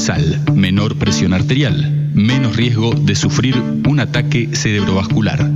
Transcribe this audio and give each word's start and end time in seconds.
consumo 0.00 0.16
de 0.16 0.34
sal, 0.34 0.40
menor 0.54 0.96
presión 0.96 1.34
arterial, 1.34 2.10
menos 2.14 2.56
riesgo 2.56 2.94
de 2.94 3.14
sufrir 3.14 3.56
un 3.58 4.00
ataque 4.00 4.48
cerebrovascular. 4.52 5.50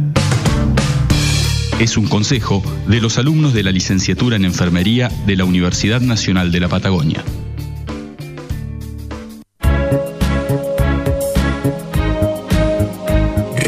Es 1.79 1.97
un 1.97 2.07
consejo 2.07 2.63
de 2.87 3.01
los 3.01 3.19
alumnos 3.19 3.55
de 3.55 3.63
la 3.63 3.73
licenciatura 3.73 4.37
en 4.37 4.45
enfermería 4.45 5.09
de 5.27 5.37
la 5.37 5.45
Universidad 5.45 6.01
Nacional 6.01 6.53
de 6.53 6.61
la 6.61 6.69
Patagonia. 6.69 7.25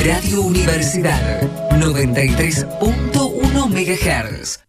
Radio 0.04 0.42
Universidad 0.42 1.40
93.1 1.72 3.68
MHz. 3.68 4.65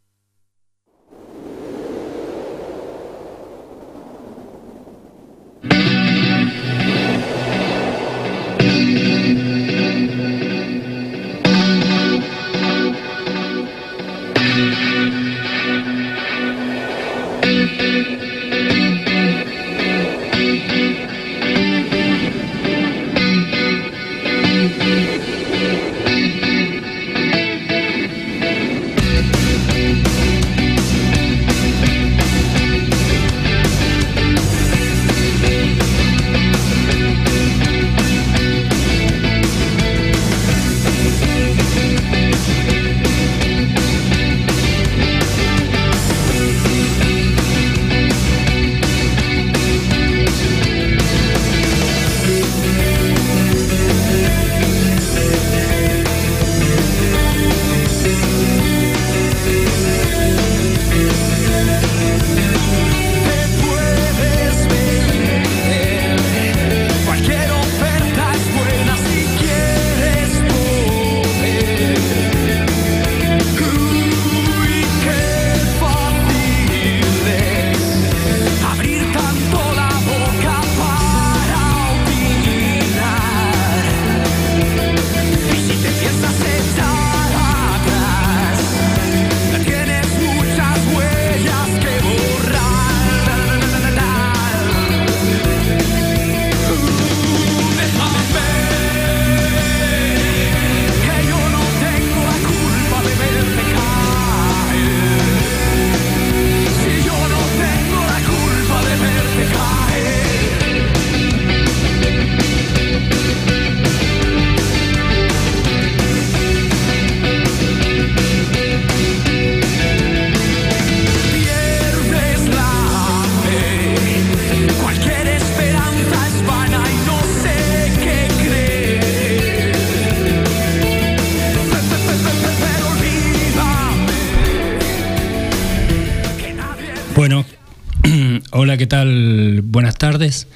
¿Qué 138.66 138.88
tal? 138.88 139.62
Buenas 139.62 139.98
tardes. 139.98 140.48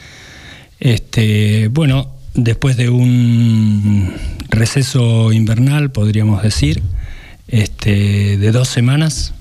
Este, 0.79 1.67
bueno, 1.67 2.11
después 2.33 2.75
de 2.75 2.89
un 2.89 4.11
receso 4.49 5.31
invernal, 5.31 5.91
podríamos 5.91 6.41
decir, 6.41 6.81
este, 7.47 8.37
de 8.37 8.51
dos 8.51 8.67
semanas, 8.67 9.33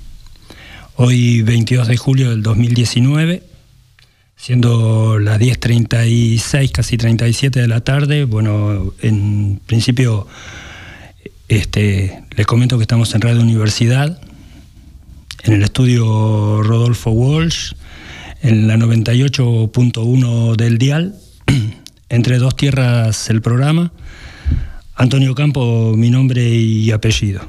hoy 0.97 1.41
22 1.41 1.89
de 1.89 1.97
julio 1.97 2.31
del 2.31 2.43
2019, 2.43 3.43
siendo 4.37 5.19
las 5.19 5.41
10.36, 5.41 6.71
casi 6.71 6.99
37 6.99 7.61
de 7.61 7.67
la 7.67 7.81
tarde, 7.81 8.25
bueno, 8.25 8.93
en 9.01 9.59
principio 9.67 10.29
este, 11.49 12.23
les 12.37 12.47
comento 12.47 12.77
que 12.77 12.83
estamos 12.83 13.15
en 13.15 13.23
Radio 13.23 13.41
Universidad, 13.41 14.21
en 15.45 15.55
el 15.55 15.63
estudio 15.63 16.63
Rodolfo 16.63 17.11
Walsh, 17.11 17.73
en 18.43 18.67
la 18.67 18.77
98.1 18.77 20.57
del 20.57 20.79
dial, 20.79 21.15
entre 22.09 22.39
dos 22.39 22.57
tierras 22.57 23.31
el 23.31 23.43
programa. 23.43 23.93
Antonio 24.95 25.35
Campo, 25.35 25.95
mi 25.97 26.11
nombre 26.11 26.49
y 26.49 26.91
apellido. 26.91 27.41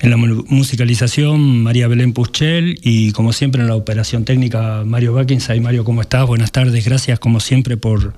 En 0.00 0.10
la 0.10 0.16
musicalización, 0.16 1.62
María 1.62 1.88
Belén 1.88 2.12
Puchel 2.12 2.78
y 2.82 3.12
como 3.12 3.32
siempre 3.32 3.62
en 3.62 3.68
la 3.68 3.76
operación 3.76 4.24
técnica, 4.24 4.82
Mario 4.84 5.14
Backins. 5.14 5.48
Mario, 5.62 5.84
¿cómo 5.84 6.02
estás? 6.02 6.26
Buenas 6.26 6.52
tardes, 6.52 6.84
gracias 6.84 7.18
como 7.18 7.40
siempre 7.40 7.76
por 7.76 8.14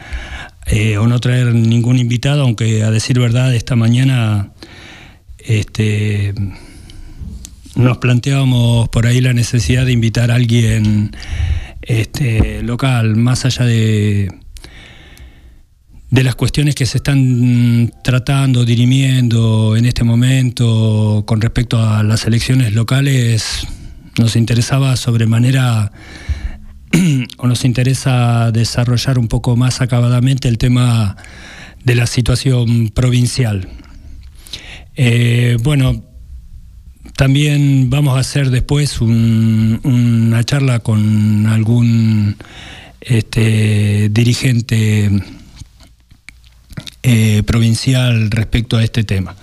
eh, 0.67 0.97
o 0.97 1.07
no 1.07 1.19
traer 1.19 1.53
ningún 1.53 1.97
invitado, 1.97 2.41
aunque 2.43 2.83
a 2.83 2.91
decir 2.91 3.19
verdad, 3.19 3.55
esta 3.55 3.75
mañana 3.75 4.51
este, 5.39 6.33
nos 7.75 7.99
planteábamos 7.99 8.89
por 8.89 9.07
ahí 9.07 9.21
la 9.21 9.33
necesidad 9.33 9.85
de 9.85 9.93
invitar 9.93 10.29
a 10.29 10.35
alguien 10.35 11.15
este, 11.81 12.61
local, 12.63 13.15
más 13.15 13.45
allá 13.45 13.65
de, 13.65 14.29
de 16.09 16.23
las 16.23 16.35
cuestiones 16.35 16.75
que 16.75 16.85
se 16.85 16.97
están 16.97 17.93
tratando, 18.03 18.65
dirimiendo 18.65 19.75
en 19.77 19.85
este 19.85 20.03
momento 20.03 21.23
con 21.25 21.39
respecto 21.39 21.81
a 21.81 22.03
las 22.03 22.25
elecciones 22.25 22.73
locales, 22.73 23.65
nos 24.17 24.35
interesaba 24.35 24.95
sobremanera 24.95 25.91
o 27.37 27.47
nos 27.47 27.65
interesa 27.65 28.51
desarrollar 28.51 29.19
un 29.19 29.27
poco 29.27 29.55
más 29.55 29.81
acabadamente 29.81 30.47
el 30.47 30.57
tema 30.57 31.17
de 31.83 31.95
la 31.95 32.07
situación 32.07 32.89
provincial. 32.89 33.69
Eh, 34.95 35.57
bueno, 35.61 36.03
también 37.15 37.89
vamos 37.89 38.17
a 38.17 38.19
hacer 38.19 38.49
después 38.49 38.99
una 39.01 40.43
charla 40.43 40.79
con 40.79 41.47
algún 41.47 42.35
este, 43.01 44.09
dirigente 44.09 45.09
eh, 47.03 47.43
provincial 47.45 48.29
respecto 48.31 48.77
a 48.77 48.83
este 48.83 49.03
tema. 49.03 49.35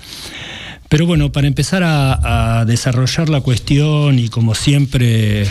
Pero 0.95 1.07
bueno, 1.07 1.33
para 1.33 1.49
empezar 1.49 1.83
a 1.85 2.65
desarrollar 2.69 3.29
la 3.29 3.41
cuestión 3.41 4.21
y 4.21 4.29
como 4.29 4.55
siempre 4.55 5.45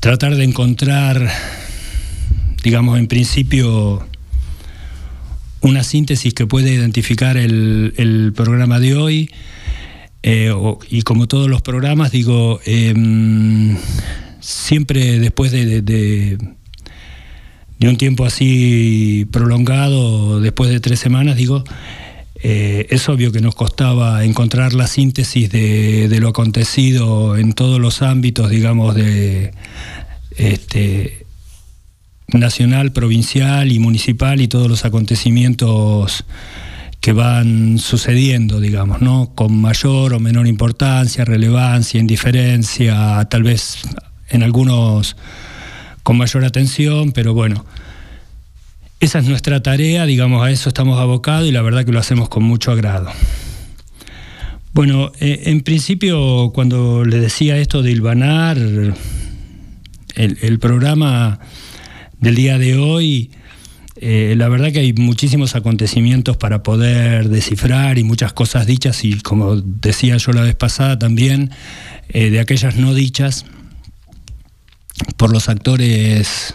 tratar 0.00 0.34
de 0.34 0.42
encontrar, 0.42 1.30
digamos, 2.64 2.98
en 2.98 3.06
principio, 3.06 4.04
una 5.60 5.84
síntesis 5.84 6.34
que 6.34 6.48
puede 6.48 6.72
identificar 6.72 7.36
el, 7.36 8.32
programa 8.34 8.80
de 8.80 8.96
hoy. 8.96 9.30
Eh, 10.24 10.52
y 10.90 11.02
como 11.02 11.28
todos 11.28 11.48
los 11.48 11.62
programas, 11.62 12.10
digo, 12.10 12.58
em, 12.66 13.76
siempre 14.40 15.20
después 15.20 15.52
de, 15.52 15.80
de, 15.80 16.38
un 17.82 17.96
tiempo 17.96 18.24
así 18.24 19.28
prolongado, 19.30 20.40
después 20.40 20.70
de 20.70 20.80
tres 20.80 20.98
semanas, 20.98 21.36
digo, 21.36 21.62
eh, 22.42 22.86
es 22.90 23.08
obvio 23.08 23.32
que 23.32 23.40
nos 23.40 23.54
costaba 23.54 24.24
encontrar 24.24 24.72
la 24.72 24.86
síntesis 24.86 25.50
de, 25.50 26.16
lo 26.20 26.28
acontecido 26.28 27.36
en 27.36 27.52
todos 27.52 27.78
los 27.78 28.00
ámbitos, 28.00 28.48
digamos, 28.48 28.94
de 28.94 29.52
este, 30.36 31.26
nacional, 32.28 32.92
provincial 32.92 33.72
y 33.72 33.78
municipal 33.78 34.40
y 34.40 34.48
todos 34.48 34.68
los 34.68 34.84
acontecimientos 34.84 36.24
que 37.00 37.12
van 37.12 37.78
sucediendo, 37.78 38.60
digamos, 38.60 39.00
¿no? 39.00 39.32
Con 39.34 39.58
mayor 39.60 40.14
o 40.14 40.20
menor 40.20 40.46
importancia, 40.46 41.24
relevancia, 41.24 42.00
indiferencia, 42.00 43.26
tal 43.30 43.42
vez 43.42 43.82
en 44.28 44.42
algunos 44.42 45.16
con 46.02 46.16
mayor 46.16 46.44
atención, 46.44 47.12
pero 47.12 47.34
bueno, 47.34 47.64
esa 49.00 49.18
es 49.18 49.24
nuestra 49.26 49.62
tarea, 49.62 50.04
digamos, 50.04 50.44
a 50.44 50.50
eso 50.50 50.68
estamos 50.68 51.00
abocados 51.00 51.48
y 51.48 51.52
la 51.52 51.62
verdad 51.62 51.86
que 51.86 51.92
lo 51.92 51.98
hacemos 51.98 52.28
con 52.28 52.42
mucho 52.42 52.70
agrado. 52.70 53.10
Bueno, 54.72 55.10
eh, 55.20 55.44
en 55.46 55.62
principio 55.62 56.52
cuando 56.54 57.04
le 57.04 57.18
decía 57.18 57.56
esto 57.56 57.82
de 57.82 57.90
Ilvanar, 57.90 58.58
el, 60.14 60.58
programa 60.58 61.40
del 62.20 62.34
día 62.34 62.58
de 62.58 62.76
hoy, 62.76 63.30
eh, 63.96 64.34
la 64.36 64.48
verdad 64.48 64.70
que 64.70 64.80
hay 64.80 64.92
muchísimos 64.92 65.56
acontecimientos 65.56 66.36
para 66.36 66.62
poder 66.62 67.30
descifrar 67.30 67.98
y 67.98 68.04
muchas 68.04 68.34
cosas 68.34 68.66
dichas 68.66 69.02
y 69.04 69.18
como 69.20 69.56
decía 69.56 70.18
yo 70.18 70.32
la 70.32 70.42
vez 70.42 70.54
pasada 70.56 70.98
también, 70.98 71.50
eh, 72.10 72.28
de 72.28 72.38
aquellas 72.38 72.76
no 72.76 72.92
dichas 72.92 73.46
por 75.16 75.32
los 75.32 75.48
actores 75.48 76.54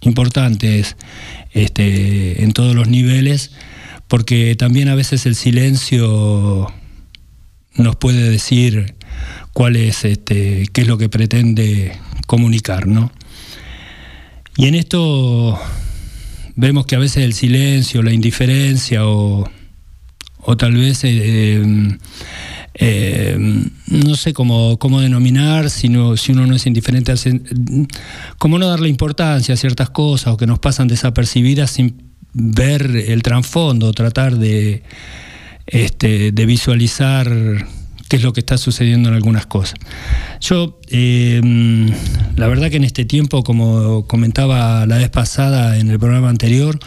importantes 0.00 0.96
este, 1.52 2.42
en 2.42 2.52
todos 2.52 2.74
los 2.74 2.88
niveles, 2.88 3.52
porque 4.08 4.54
también 4.56 4.88
a 4.88 4.94
veces 4.94 5.26
el 5.26 5.34
silencio 5.34 6.72
nos 7.74 7.96
puede 7.96 8.28
decir 8.28 8.94
cuál 9.52 9.76
es, 9.76 10.04
este, 10.04 10.68
qué 10.72 10.82
es 10.82 10.86
lo 10.86 10.98
que 10.98 11.08
pretende 11.08 11.92
comunicar, 12.26 12.86
¿no? 12.86 13.12
Y 14.56 14.66
en 14.66 14.74
esto 14.74 15.58
vemos 16.56 16.86
que 16.86 16.96
a 16.96 16.98
veces 16.98 17.24
el 17.24 17.32
silencio, 17.32 18.02
la 18.02 18.12
indiferencia 18.12 19.06
o, 19.06 19.48
tal 20.58 20.74
vez 20.74 21.00
eh, 21.04 21.62
eh, 22.74 23.36
no 23.88 24.14
sé 24.14 24.32
cómo, 24.32 24.78
cómo 24.78 25.00
denominar, 25.00 25.70
sino, 25.70 26.16
si 26.16 26.32
uno 26.32 26.46
no 26.46 26.54
es 26.54 26.66
indiferente, 26.66 27.12
cómo 28.38 28.58
no 28.58 28.68
darle 28.68 28.88
importancia 28.88 29.54
a 29.54 29.56
ciertas 29.56 29.90
cosas 29.90 30.34
o 30.34 30.36
que 30.36 30.46
nos 30.46 30.58
pasan 30.58 30.88
desapercibidas 30.88 31.70
sin 31.70 32.10
ver 32.32 32.94
el 32.94 33.22
trasfondo, 33.22 33.92
tratar 33.92 34.36
de, 34.36 34.84
este, 35.66 36.32
de 36.32 36.46
visualizar 36.46 37.28
qué 38.08 38.16
es 38.16 38.22
lo 38.22 38.32
que 38.32 38.40
está 38.40 38.58
sucediendo 38.58 39.08
en 39.08 39.14
algunas 39.14 39.46
cosas. 39.46 39.74
Yo, 40.40 40.80
eh, 40.88 41.40
la 42.36 42.48
verdad 42.48 42.70
que 42.70 42.76
en 42.76 42.84
este 42.84 43.04
tiempo, 43.04 43.42
como 43.42 44.06
comentaba 44.06 44.86
la 44.86 44.98
vez 44.98 45.10
pasada 45.10 45.78
en 45.78 45.90
el 45.90 45.98
programa 45.98 46.28
anterior, 46.28 46.78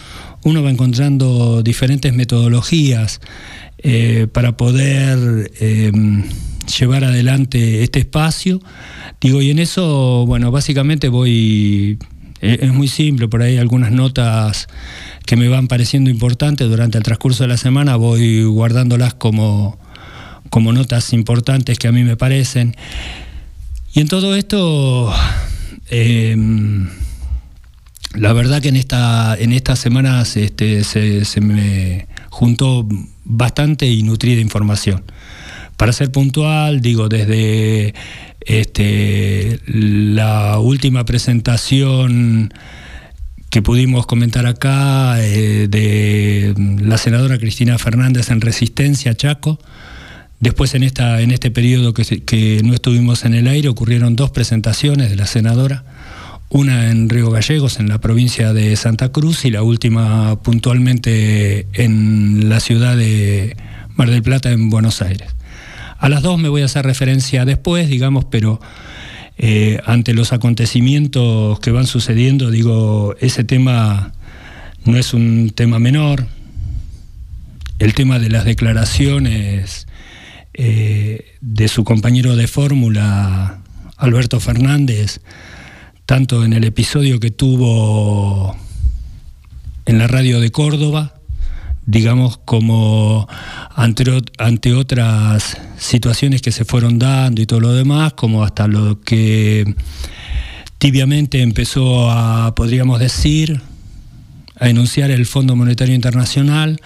uno 0.44 0.62
va 0.62 0.70
encontrando 0.70 1.64
diferentes 1.64 2.14
metodologías 2.14 3.22
eh, 3.86 4.28
para 4.32 4.56
poder 4.56 5.52
em, 5.60 6.24
llevar 6.80 7.04
adelante 7.04 7.84
este 7.84 8.00
espacio. 8.00 8.62
Digo, 9.20 9.42
y 9.42 9.52
en 9.52 9.60
eso, 9.60 10.26
bueno, 10.26 10.52
básicamente 10.52 11.10
voy, 11.10 12.00
e, 12.40 12.60
es 12.62 12.74
muy 12.74 12.88
simple, 12.88 13.28
por 13.28 13.42
ahí 13.42 13.58
algunas 13.58 13.92
notas 13.92 14.68
que 15.26 15.36
me 15.36 15.50
van 15.50 15.68
pareciendo 15.68 16.10
importantes 16.10 16.70
durante 16.70 16.98
el 16.98 17.04
transcurso 17.04 17.44
de 17.44 17.50
la 17.50 17.58
semana, 17.58 17.98
voy 17.98 18.46
guardándolas 18.46 19.16
como, 19.16 19.78
como 20.50 20.72
notas 20.72 21.12
importantes 21.12 21.78
que 21.78 21.90
a 21.90 21.92
mí 21.92 22.06
me 22.06 22.16
parecen. 22.16 22.78
Y 23.94 24.00
en 24.00 24.08
todo 24.08 24.38
esto, 24.38 25.14
em, 25.90 26.88
la 28.14 28.32
verdad 28.32 28.62
que 28.62 28.70
en, 28.70 28.78
esta, 28.78 29.36
en 29.38 29.52
estas 29.52 29.80
semanas 29.80 30.38
este, 30.38 30.86
se 30.86 31.42
me 31.42 32.08
juntó 32.30 32.88
bastante 33.26 33.88
y 33.88 34.04
nutrida 34.04 34.42
información. 34.42 35.04
Para 35.78 35.94
ser 35.94 36.12
puntual, 36.12 36.82
digo, 36.82 37.10
desde 37.10 37.94
este, 38.42 39.60
la 39.68 40.60
última 40.60 41.06
presentación 41.06 42.54
que 43.50 43.62
pudimos 43.62 44.06
comentar 44.06 44.46
acá 44.46 45.24
eh, 45.24 45.68
de 45.70 46.56
la 46.82 46.98
senadora 46.98 47.38
Cristina 47.38 47.78
Fernández 47.78 48.32
en 48.32 48.42
Resistencia, 48.42 49.16
Chaco. 49.16 49.60
Después 50.40 50.74
en, 50.76 50.84
esta, 50.84 51.22
en 51.22 51.32
este 51.32 51.52
periodo 51.52 51.94
que, 51.94 52.24
que 52.24 52.62
no 52.64 52.74
estuvimos 52.74 53.26
en 53.26 53.34
el 53.34 53.48
aire 53.48 53.70
ocurrieron 53.70 54.16
dos 54.16 54.32
presentaciones 54.32 55.10
de 55.10 55.16
la 55.16 55.26
senadora 55.26 55.86
una 56.54 56.92
en 56.92 57.10
Río 57.10 57.32
Gallegos, 57.32 57.80
en 57.80 57.90
la 57.90 58.00
provincia 58.00 58.54
de 58.54 58.76
Santa 58.76 59.12
Cruz, 59.12 59.44
y 59.44 59.50
la 59.50 59.64
última 59.64 60.40
puntualmente 60.44 61.66
en 61.74 62.48
la 62.48 62.60
ciudad 62.60 62.96
de 62.96 63.58
Mar 63.96 64.12
del 64.12 64.22
Plata, 64.22 64.52
en 64.52 64.70
Buenos 64.70 65.02
Aires. 65.02 65.36
A 65.98 66.10
las 66.10 66.22
dos 66.22 66.40
me 66.40 66.50
voy 66.50 66.62
a 66.62 66.66
hacer 66.66 66.86
referencia 66.86 67.44
después, 67.44 67.90
digamos, 67.90 68.26
pero 68.26 68.62
eh, 69.40 69.80
ante 69.88 70.14
los 70.14 70.32
acontecimientos 70.32 71.60
que 71.60 71.72
van 71.72 71.88
sucediendo, 71.88 72.52
digo, 72.52 73.16
ese 73.20 73.44
tema 73.44 74.14
no 74.86 74.96
es 74.96 75.16
un 75.16 75.52
tema 75.56 75.80
menor. 75.80 76.28
El 77.80 77.96
tema 77.96 78.20
de 78.20 78.30
las 78.30 78.46
declaraciones 78.46 79.88
eh, 80.54 81.26
de 81.42 81.68
su 81.68 81.84
compañero 81.84 82.36
de 82.36 82.46
fórmula, 82.46 83.60
Alberto 83.98 84.40
Fernández, 84.40 85.20
tanto 86.14 86.46
en 86.46 86.54
el 86.54 86.64
episodio 86.64 87.20
que 87.20 87.32
tuvo 87.32 88.56
en 89.88 89.98
la 89.98 90.06
radio 90.06 90.40
de 90.40 90.52
Córdoba, 90.52 91.16
digamos, 91.88 92.38
como 92.38 93.28
ante, 93.76 94.74
otras 94.74 95.58
situaciones 95.80 96.44
que 96.44 96.52
se 96.52 96.66
fueron 96.66 97.00
dando 97.00 97.42
y 97.42 97.48
todo 97.48 97.62
lo 97.62 97.74
demás, 97.74 98.14
como 98.14 98.44
hasta 98.44 98.68
lo 98.68 99.02
que 99.02 99.74
tibiamente 100.78 101.42
empezó 101.42 102.12
a, 102.12 102.54
podríamos 102.54 103.00
decir, 103.00 103.60
a 104.60 104.70
enunciar 104.70 105.10
el 105.10 105.26
Fondo 105.26 105.56
Monetario 105.56 105.96
Internacional, 105.96 106.80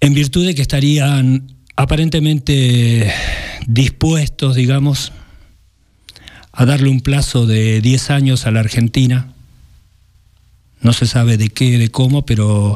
en 0.00 0.12
virtud 0.12 0.44
de 0.44 0.54
que 0.54 0.60
estarían 0.60 1.50
aparentemente 1.76 3.10
dispuestos, 3.66 4.54
digamos, 4.54 5.12
a 6.54 6.64
darle 6.64 6.88
un 6.88 7.00
plazo 7.00 7.46
de 7.46 7.80
10 7.80 8.10
años 8.10 8.46
a 8.46 8.50
la 8.50 8.60
Argentina. 8.60 9.32
No 10.80 10.92
se 10.92 11.06
sabe 11.06 11.36
de 11.36 11.48
qué, 11.48 11.78
de 11.78 11.90
cómo, 11.90 12.24
pero 12.24 12.74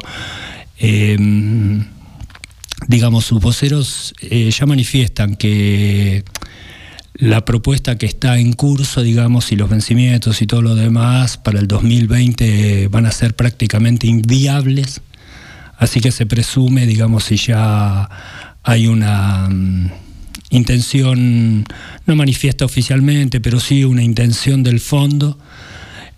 em, 0.77 1.85
digamos, 2.87 3.25
sus 3.25 3.39
voceros 3.39 4.13
eh, 4.21 4.51
ya 4.51 4.65
manifiestan 4.65 5.35
que 5.35 6.25
la 7.13 7.45
propuesta 7.45 7.97
que 7.97 8.05
está 8.05 8.39
en 8.39 8.53
curso, 8.53 9.01
digamos, 9.01 9.51
y 9.51 9.55
los 9.55 9.69
vencimientos 9.69 10.41
y 10.41 10.47
todo 10.47 10.61
lo 10.61 10.75
demás 10.75 11.37
para 11.37 11.59
el 11.59 11.67
2020 11.67 12.87
van 12.89 13.05
a 13.05 13.11
ser 13.11 13.35
prácticamente 13.35 14.07
inviables. 14.07 15.01
Así 15.77 16.01
que 16.01 16.11
se 16.11 16.25
presume, 16.25 16.85
digamos, 16.85 17.25
si 17.25 17.37
ya 17.37 18.09
hay 18.63 18.87
una 18.87 19.47
mm, 19.49 19.91
intención, 20.49 21.65
no 22.05 22.15
manifiesta 22.15 22.65
oficialmente, 22.65 23.39
pero 23.39 23.59
sí 23.59 23.83
una 23.83 24.03
intención 24.03 24.63
del 24.63 24.79
fondo 24.79 25.37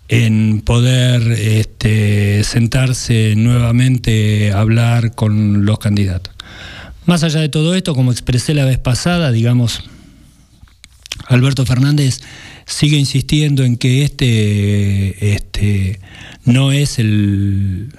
en 0.08 0.60
poder 0.60 1.22
este, 1.32 2.44
sentarse 2.44 3.34
nuevamente 3.36 4.52
a 4.52 4.60
hablar 4.60 5.14
con 5.14 5.64
los 5.64 5.78
candidatos. 5.78 6.34
Más 7.06 7.22
allá 7.24 7.40
de 7.40 7.48
todo 7.48 7.74
esto, 7.74 7.94
como 7.94 8.12
expresé 8.12 8.54
la 8.54 8.64
vez 8.64 8.78
pasada, 8.78 9.32
digamos, 9.32 9.84
Alberto 11.26 11.64
Fernández 11.66 12.20
sigue 12.66 12.96
insistiendo 12.96 13.64
en 13.64 13.76
que 13.76 14.04
este, 14.04 15.34
este 15.34 16.00
no 16.44 16.72
es 16.72 16.98
el, 16.98 17.92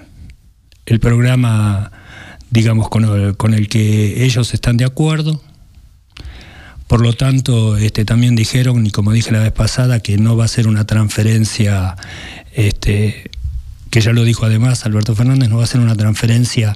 el 0.86 1.00
programa, 1.00 1.92
digamos, 2.50 2.90
con 2.90 3.34
con 3.34 3.54
el 3.54 3.68
que 3.70 4.24
ellos 4.24 4.54
están 4.54 4.78
de 4.78 4.86
acuerdo. 4.86 5.42
Por 6.94 7.02
lo 7.02 7.14
tanto, 7.14 7.76
este, 7.76 8.06
también 8.06 8.36
dijeron, 8.36 8.86
y 8.86 8.92
como 8.92 9.14
dije 9.14 9.32
la 9.32 9.40
vez 9.40 9.52
pasada, 9.52 10.00
que 10.00 10.20
no 10.20 10.38
va 10.38 10.46
a 10.46 10.48
ser 10.48 10.68
una 10.68 10.86
transferencia, 10.86 11.96
este, 12.54 13.32
que 13.90 14.00
ya 14.00 14.14
lo 14.14 14.24
dijo 14.24 14.46
además 14.46 14.86
Alberto 14.86 15.16
Fernández, 15.16 15.50
no 15.50 15.58
va 15.58 15.64
a 15.64 15.66
ser 15.66 15.82
una 15.82 15.96
transferencia 15.96 16.76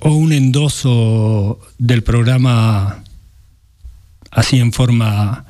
o 0.00 0.12
un 0.12 0.34
endoso 0.34 1.58
del 1.78 2.02
programa 2.02 3.02
así 4.30 4.58
en 4.58 4.74
forma 4.74 5.46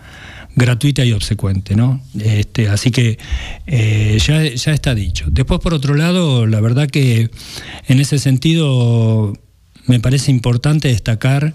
gratuita 0.55 1.05
y 1.05 1.11
obsecuente, 1.11 1.75
¿no? 1.75 2.01
Este, 2.17 2.69
así 2.69 2.93
que 2.93 3.19
eh, 3.67 4.19
ya, 4.25 4.55
ya 4.55 4.73
está 4.73 4.95
dicho. 4.95 5.27
Después, 5.33 5.59
por 5.59 5.75
otro 5.75 5.97
lado, 5.97 6.47
la 6.47 6.61
verdad 6.61 6.89
que 6.89 7.29
en 7.89 7.99
ese 7.99 8.21
sentido 8.21 9.37
me 9.89 9.99
parece 9.99 10.31
importante 10.31 10.87
destacar 10.87 11.55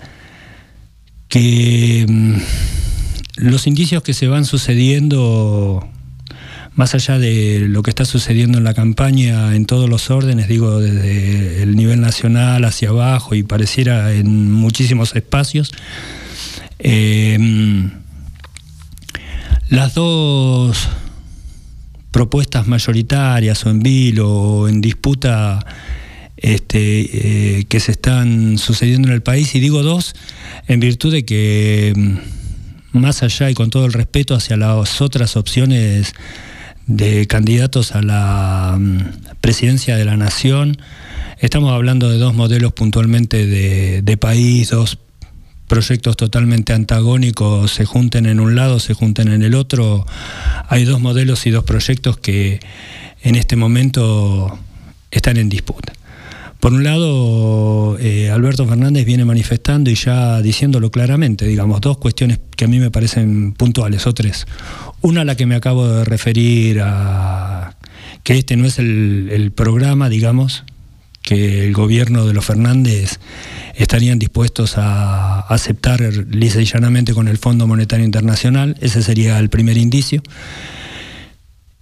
que 1.29 2.05
mm, 2.09 2.33
los 3.37 3.67
indicios 3.67 4.03
que 4.03 4.13
se 4.13 4.27
van 4.27 4.43
sucediendo, 4.43 5.87
más 6.73 6.95
allá 6.95 7.17
de 7.17 7.67
lo 7.69 7.83
que 7.83 7.91
está 7.91 8.03
sucediendo 8.03 8.57
en 8.57 8.65
la 8.65 8.73
campaña 8.73 9.55
en 9.55 9.65
todos 9.65 9.89
los 9.89 10.09
órdenes, 10.09 10.47
digo, 10.47 10.81
desde 10.81 11.63
el 11.63 11.75
nivel 11.75 12.01
nacional 12.01 12.65
hacia 12.65 12.89
abajo 12.89 13.35
y 13.35 13.43
pareciera 13.43 14.11
en 14.11 14.51
muchísimos 14.51 15.15
espacios, 15.15 15.71
eh, 16.79 17.37
las 19.69 19.93
dos 19.93 20.89
propuestas 22.11 22.67
mayoritarias 22.67 23.65
o 23.65 23.69
en 23.69 23.79
vilo 23.81 24.31
o 24.31 24.67
en 24.67 24.81
disputa 24.81 25.63
este, 26.41 27.59
eh, 27.59 27.65
que 27.65 27.79
se 27.79 27.91
están 27.91 28.57
sucediendo 28.57 29.07
en 29.07 29.13
el 29.13 29.21
país, 29.21 29.53
y 29.55 29.59
digo 29.59 29.83
dos, 29.83 30.15
en 30.67 30.79
virtud 30.79 31.11
de 31.11 31.25
que 31.25 31.93
mm, 31.95 32.99
más 32.99 33.23
allá 33.23 33.49
y 33.49 33.53
con 33.53 33.69
todo 33.69 33.85
el 33.85 33.93
respeto 33.93 34.35
hacia 34.35 34.57
las 34.57 35.01
otras 35.01 35.37
opciones 35.37 36.13
de 36.87 37.27
candidatos 37.27 37.93
a 37.93 38.01
la 38.01 38.77
mm, 38.79 39.37
presidencia 39.41 39.95
de 39.95 40.05
la 40.05 40.17
nación, 40.17 40.77
estamos 41.39 41.71
hablando 41.71 42.09
de 42.09 42.17
dos 42.17 42.33
modelos 42.33 42.73
puntualmente 42.73 43.45
de, 43.45 44.01
de 44.01 44.17
país, 44.17 44.69
dos 44.69 44.97
proyectos 45.69 46.17
totalmente 46.17 46.73
antagónicos 46.73 47.71
se 47.71 47.85
junten 47.85 48.25
en 48.25 48.39
un 48.39 48.55
lado, 48.55 48.79
se 48.79 48.95
junten 48.95 49.27
en 49.27 49.43
el 49.43 49.53
otro. 49.53 50.05
Hay 50.67 50.83
dos 50.83 50.99
modelos 50.99 51.45
y 51.45 51.51
dos 51.51 51.63
proyectos 51.63 52.17
que 52.17 52.59
en 53.21 53.35
este 53.35 53.55
momento 53.55 54.57
están 55.11 55.37
en 55.37 55.47
disputa. 55.47 55.93
Por 56.59 56.73
un 56.73 56.83
lado, 56.83 57.97
eh, 57.99 58.29
Alberto 58.29 58.67
Fernández 58.67 59.05
viene 59.05 59.23
manifestando 59.23 59.89
y 59.89 59.95
ya 59.95 60.41
diciéndolo 60.41 60.91
claramente, 60.91 61.47
digamos, 61.47 61.79
dos 61.79 61.97
cuestiones 61.97 62.39
que 62.55 62.65
a 62.65 62.67
mí 62.67 62.79
me 62.79 62.91
parecen 62.91 63.53
puntuales, 63.53 64.05
o 64.07 64.13
tres. 64.13 64.45
Una, 65.01 65.23
la 65.23 65.35
que 65.35 65.45
me 65.45 65.55
acabo 65.55 65.87
de 65.87 66.03
referir 66.03 66.81
a 66.81 67.77
que 68.23 68.37
este 68.37 68.57
no 68.57 68.65
es 68.65 68.77
el, 68.77 69.29
el 69.31 69.51
programa, 69.51 70.09
digamos, 70.09 70.65
que 71.21 71.65
el 71.65 71.73
gobierno 71.73 72.25
de 72.25 72.33
los 72.33 72.43
Fernández 72.43 73.19
estarían 73.75 74.19
dispuestos 74.19 74.77
a 74.77 75.39
aceptar 75.41 76.01
lisa 76.01 76.59
y 76.61 76.65
llanamente 76.65 77.13
con 77.13 77.29
el 77.29 77.37
Fondo 77.37 77.67
Monetario 77.67 78.05
Internacional. 78.05 78.75
Ese 78.81 79.01
sería 79.01 79.39
el 79.39 79.49
primer 79.49 79.77
indicio. 79.77 80.21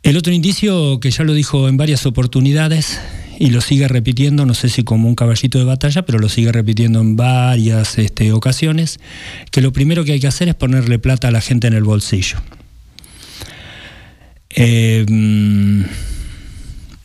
El 0.03 0.17
otro 0.17 0.33
indicio, 0.33 0.99
que 0.99 1.09
ya 1.09 1.23
lo 1.23 1.33
dijo 1.33 1.67
en 1.67 1.77
varias 1.77 2.05
oportunidades 2.05 2.99
y 3.39 3.51
lo 3.51 3.61
sigue 3.61 3.87
repitiendo, 3.87 4.45
no 4.45 4.53
sé 4.53 4.69
si 4.69 4.83
como 4.83 5.07
un 5.07 5.15
caballito 5.15 5.59
de 5.59 5.65
batalla, 5.65 6.03
pero 6.05 6.19
lo 6.19 6.29
sigue 6.29 6.51
repitiendo 6.51 7.01
en 7.01 7.15
varias 7.15 7.97
este, 7.97 8.31
ocasiones, 8.31 8.99
que 9.51 9.61
lo 9.61 9.71
primero 9.71 10.03
que 10.03 10.13
hay 10.13 10.19
que 10.19 10.27
hacer 10.27 10.49
es 10.49 10.55
ponerle 10.55 10.97
plata 10.99 11.27
a 11.27 11.31
la 11.31 11.41
gente 11.41 11.67
en 11.67 11.73
el 11.73 11.83
bolsillo. 11.83 12.39
Em, 14.49 15.85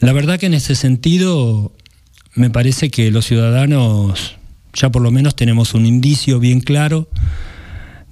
la 0.01 0.13
verdad 0.13 0.39
que 0.39 0.47
en 0.47 0.55
ese 0.55 0.75
sentido 0.75 1.73
me 2.35 2.49
parece 2.49 2.91
que 2.91 3.11
los 3.11 3.27
ciudadanos 3.27 4.37
ya 4.73 4.91
por 4.91 5.03
lo 5.03 5.11
menos 5.11 5.37
tenemos 5.37 5.75
un 5.75 5.85
indicio 5.85 6.41
bien 6.41 6.61
claro 6.61 7.09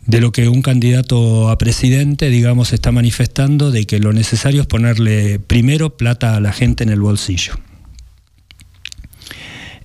de 0.06 0.20
lo 0.20 0.32
que 0.32 0.48
un 0.48 0.60
candidato 0.60 1.48
a 1.48 1.56
presidente, 1.56 2.28
digamos, 2.28 2.72
está 2.72 2.90
manifestando, 2.90 3.70
de 3.70 3.86
que 3.86 3.98
lo 3.98 4.12
necesario 4.12 4.62
es 4.62 4.66
ponerle 4.66 5.38
primero 5.38 5.96
plata 5.96 6.36
a 6.36 6.40
la 6.40 6.52
gente 6.52 6.82
en 6.82 6.90
el 6.90 7.00
bolsillo. 7.00 7.54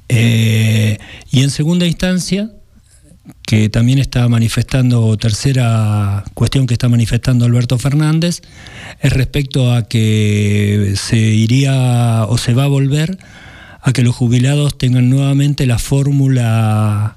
Eh, 0.09 0.97
y 1.31 1.41
en 1.41 1.49
segunda 1.49 1.85
instancia, 1.85 2.51
que 3.45 3.69
también 3.69 3.99
está 3.99 4.27
manifestando, 4.27 5.17
tercera 5.17 6.23
cuestión 6.33 6.67
que 6.67 6.73
está 6.73 6.89
manifestando 6.89 7.45
Alberto 7.45 7.77
Fernández, 7.77 8.41
es 9.01 9.13
respecto 9.13 9.73
a 9.73 9.87
que 9.87 10.93
se 10.95 11.17
iría 11.17 12.25
o 12.27 12.37
se 12.37 12.53
va 12.53 12.65
a 12.65 12.67
volver 12.67 13.17
a 13.81 13.93
que 13.93 14.01
los 14.01 14.15
jubilados 14.15 14.77
tengan 14.77 15.09
nuevamente 15.09 15.67
la 15.67 15.77
fórmula 15.77 17.15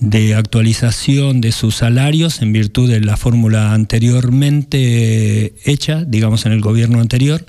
de 0.00 0.34
actualización 0.34 1.40
de 1.40 1.52
sus 1.52 1.76
salarios 1.76 2.40
en 2.40 2.52
virtud 2.52 2.88
de 2.88 3.00
la 3.00 3.16
fórmula 3.16 3.72
anteriormente 3.72 5.54
hecha, 5.64 6.04
digamos 6.06 6.46
en 6.46 6.52
el 6.52 6.60
gobierno 6.60 7.00
anterior, 7.00 7.44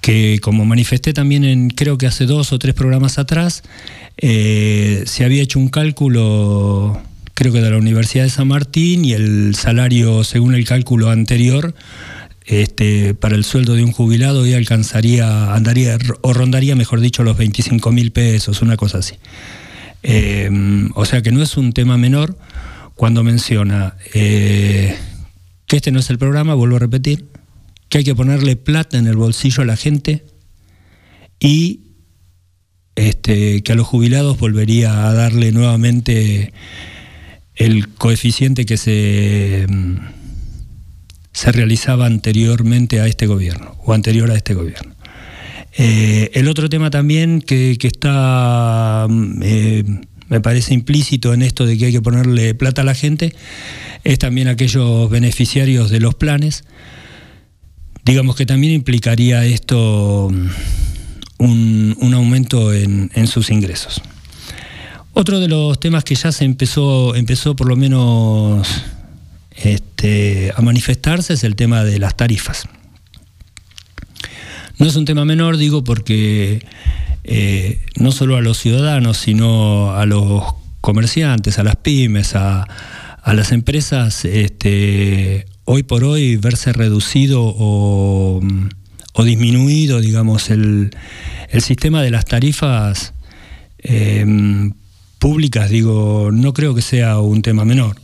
que 0.00 0.38
como 0.40 0.64
manifesté 0.64 1.12
también 1.12 1.44
en 1.44 1.70
creo 1.70 1.98
que 1.98 2.06
hace 2.06 2.26
dos 2.26 2.52
o 2.52 2.58
tres 2.58 2.74
programas 2.74 3.18
atrás, 3.18 3.62
eh, 4.16 5.02
se 5.06 5.24
había 5.24 5.42
hecho 5.42 5.58
un 5.58 5.68
cálculo 5.68 7.00
creo 7.34 7.52
que 7.52 7.60
de 7.60 7.70
la 7.70 7.78
Universidad 7.78 8.24
de 8.24 8.30
San 8.30 8.48
Martín 8.48 9.04
y 9.04 9.12
el 9.12 9.54
salario 9.54 10.24
según 10.24 10.54
el 10.54 10.64
cálculo 10.64 11.10
anterior 11.10 11.74
este, 12.48 13.14
para 13.14 13.36
el 13.36 13.44
sueldo 13.44 13.74
de 13.74 13.84
un 13.84 13.92
jubilado 13.92 14.46
y 14.46 14.54
alcanzaría, 14.54 15.54
andaría 15.54 15.98
o 16.22 16.32
rondaría, 16.32 16.74
mejor 16.74 17.00
dicho, 17.00 17.22
los 17.22 17.36
25 17.36 17.92
mil 17.92 18.10
pesos, 18.10 18.62
una 18.62 18.76
cosa 18.76 18.98
así. 18.98 19.16
Eh, 20.02 20.50
o 20.94 21.04
sea 21.04 21.22
que 21.22 21.30
no 21.30 21.42
es 21.42 21.56
un 21.56 21.72
tema 21.72 21.98
menor 21.98 22.38
cuando 22.94 23.22
menciona 23.22 23.94
eh, 24.14 24.96
que 25.66 25.76
este 25.76 25.92
no 25.92 26.00
es 26.00 26.08
el 26.10 26.18
programa, 26.18 26.54
vuelvo 26.54 26.76
a 26.76 26.80
repetir, 26.80 27.26
que 27.88 27.98
hay 27.98 28.04
que 28.04 28.14
ponerle 28.14 28.56
plata 28.56 28.98
en 28.98 29.06
el 29.06 29.16
bolsillo 29.16 29.62
a 29.62 29.66
la 29.66 29.76
gente 29.76 30.24
y 31.40 31.80
este, 32.96 33.62
que 33.62 33.72
a 33.72 33.74
los 33.74 33.86
jubilados 33.86 34.38
volvería 34.38 35.08
a 35.08 35.12
darle 35.12 35.52
nuevamente 35.52 36.52
el 37.54 37.88
coeficiente 37.88 38.66
que 38.66 38.76
se 38.76 39.66
se 41.38 41.52
realizaba 41.52 42.06
anteriormente 42.06 43.00
a 43.00 43.06
este 43.06 43.28
gobierno 43.28 43.76
o 43.84 43.94
anterior 43.94 44.28
a 44.28 44.34
este 44.34 44.54
gobierno. 44.54 44.92
Eh, 45.76 46.32
el 46.34 46.48
otro 46.48 46.68
tema 46.68 46.90
también 46.90 47.40
que, 47.42 47.78
está, 47.80 49.06
mm, 49.08 49.42
eh, 49.44 49.84
me 50.28 50.40
parece 50.40 50.74
implícito 50.74 51.32
en 51.32 51.42
esto 51.42 51.64
de 51.64 51.78
que 51.78 51.84
hay 51.84 51.92
que 51.92 52.02
ponerle 52.02 52.54
plata 52.54 52.82
a 52.82 52.84
la 52.84 52.96
gente, 52.96 53.36
es 54.02 54.18
también 54.18 54.48
aquellos 54.48 55.08
beneficiarios 55.10 55.90
de 55.90 56.00
los 56.00 56.16
planes. 56.16 56.64
Digamos 58.08 58.36
que 58.36 58.46
también 58.46 58.72
implicaría 58.72 59.44
esto 59.44 60.30
mm, 60.32 61.92
un, 62.00 62.14
aumento 62.14 62.72
en, 62.72 63.10
en, 63.14 63.26
sus 63.26 63.50
ingresos. 63.50 64.00
Otro 65.12 65.40
de 65.40 65.48
los 65.48 65.78
temas 65.78 66.04
que 66.04 66.14
ya 66.14 66.32
se 66.32 66.46
empezó, 66.46 67.14
empezó 67.14 67.54
por 67.54 67.68
lo 67.68 67.76
menos 67.76 68.66
este, 69.54 70.52
a 70.56 70.62
manifestarse 70.62 71.34
es 71.34 71.44
el 71.44 71.54
tema 71.54 71.84
de 71.84 71.98
las 71.98 72.16
tarifas. 72.16 72.64
No 74.78 74.86
es 74.86 74.96
un 74.96 75.04
tema 75.04 75.26
menor, 75.26 75.58
digo, 75.58 75.84
porque 75.84 76.64
eh, 77.24 77.84
no 77.96 78.10
solo 78.10 78.36
a 78.36 78.40
los 78.40 78.56
ciudadanos, 78.56 79.18
sino 79.18 79.92
a 79.92 80.06
los 80.06 80.44
comerciantes, 80.80 81.58
a 81.58 81.62
las 81.62 81.76
pymes, 81.76 82.34
a, 82.36 82.66
las 83.26 83.52
empresas, 83.52 84.24
este, 84.24 85.44
hoy 85.70 85.82
por 85.82 86.02
hoy 86.02 86.36
verse 86.36 86.72
reducido 86.72 87.42
o, 87.44 88.40
disminuido, 89.22 90.00
digamos, 90.00 90.48
el, 90.48 90.90
sistema 91.60 92.02
de 92.02 92.10
las 92.10 92.24
tarifas 92.24 93.12
em, 93.78 94.72
públicas, 95.18 95.68
digo, 95.68 96.30
no 96.32 96.54
creo 96.54 96.74
que 96.74 96.80
sea 96.80 97.18
un 97.18 97.42
tema 97.42 97.66
menor. 97.66 97.96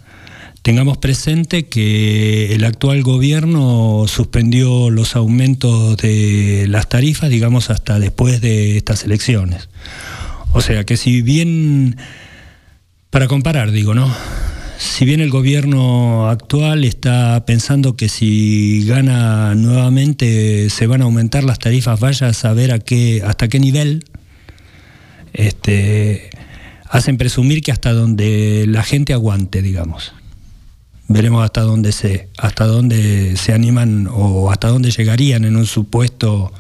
Tengamos 0.61 0.99
presente 0.99 1.67
que 1.67 2.55
el 2.55 2.65
actual 2.65 3.03
gobierno 3.03 4.05
suspendió 4.09 4.91
los 4.91 5.17
aumentos 5.17 5.97
de 5.97 6.67
las 6.69 6.89
tarifas, 6.91 7.31
digamos, 7.31 7.71
hasta 7.71 7.99
después 7.99 8.43
de 8.43 8.77
estas 8.77 9.05
elecciones. 9.05 9.71
O 10.53 10.61
sea 10.61 10.85
que 10.85 10.99
si 10.99 11.23
bien, 11.23 11.97
para 13.09 13.27
comparar, 13.27 13.71
digo, 13.73 13.95
¿no? 13.95 14.15
Si 14.79 15.05
bien 15.05 15.21
el 15.21 15.31
gobierno 15.31 16.29
actual 16.29 16.85
está 16.85 17.45
pensando 17.47 17.97
que 17.97 18.09
si 18.09 18.85
gana 18.87 19.55
nuevamente 19.55 20.69
se 20.71 20.87
van 20.87 21.01
a 21.01 21.05
aumentar 21.05 21.45
las 21.45 21.59
tarifas, 21.59 22.01
vaya 22.01 22.29
a 22.29 22.33
saber 22.33 22.73
a 22.73 22.79
qué, 22.79 23.23
hasta 23.25 23.49
qué 23.49 23.61
nivel, 23.61 24.05
este, 25.33 26.31
hacen 26.89 27.17
presumir 27.17 27.63
que 27.63 27.73
hasta 27.73 27.93
donde 27.93 28.67
la 28.69 28.83
gente 28.83 29.13
aguante, 29.13 29.63
digamos. 29.63 30.13
Veremos 31.07 31.45
hasta 31.45 31.61
dónde 31.61 31.93
se 31.93 32.29
hasta 32.39 32.67
dónde 32.67 33.37
se 33.37 33.53
animan 33.53 34.09
o 34.11 34.51
hasta 34.51 34.69
dónde 34.69 34.91
llegarían 34.91 35.45
en 35.45 35.57
un 35.57 35.67
supuesto 35.67 36.53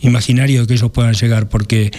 imaginario 0.00 0.66
que 0.66 0.74
ellos 0.74 0.90
puedan 0.90 1.14
llegar 1.14 1.48
porque 1.48 1.90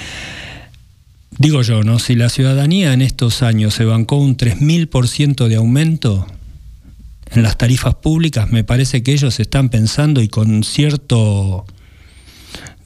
digo 1.37 1.61
yo 1.61 1.83
no 1.83 1.99
si 1.99 2.15
la 2.15 2.29
ciudadanía 2.29 2.93
en 2.93 3.01
estos 3.01 3.43
años 3.43 3.73
se 3.73 3.85
bancó 3.85 4.17
un 4.17 4.37
3000% 4.37 5.47
de 5.47 5.55
aumento 5.55 6.27
en 7.31 7.43
las 7.43 7.57
tarifas 7.57 7.95
públicas 7.95 8.51
me 8.51 8.63
parece 8.63 9.03
que 9.03 9.13
ellos 9.13 9.39
están 9.39 9.69
pensando 9.69 10.21
y 10.21 10.27
con 10.27 10.63
cierto 10.63 11.65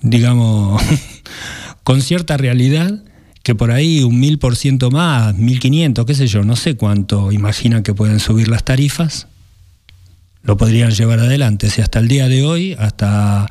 digamos 0.01 0.81
con 1.83 2.01
cierta 2.01 2.37
realidad 2.37 3.03
que 3.47 3.55
por 3.55 3.71
ahí 3.71 4.03
un 4.03 4.19
mil 4.19 4.39
por 4.39 4.57
ciento 4.57 4.91
más, 4.91 5.33
mil 5.37 5.61
quinientos, 5.61 6.05
qué 6.05 6.13
sé 6.15 6.27
yo, 6.27 6.43
no 6.43 6.57
sé 6.57 6.75
cuánto 6.75 7.31
imaginan 7.31 7.81
que 7.81 7.93
pueden 7.93 8.19
subir 8.19 8.49
las 8.49 8.65
tarifas, 8.65 9.27
lo 10.43 10.57
podrían 10.57 10.91
llevar 10.91 11.19
adelante. 11.19 11.69
Si 11.69 11.81
hasta 11.81 11.99
el 11.99 12.09
día 12.09 12.27
de 12.27 12.43
hoy, 12.43 12.75
hasta 12.77 13.47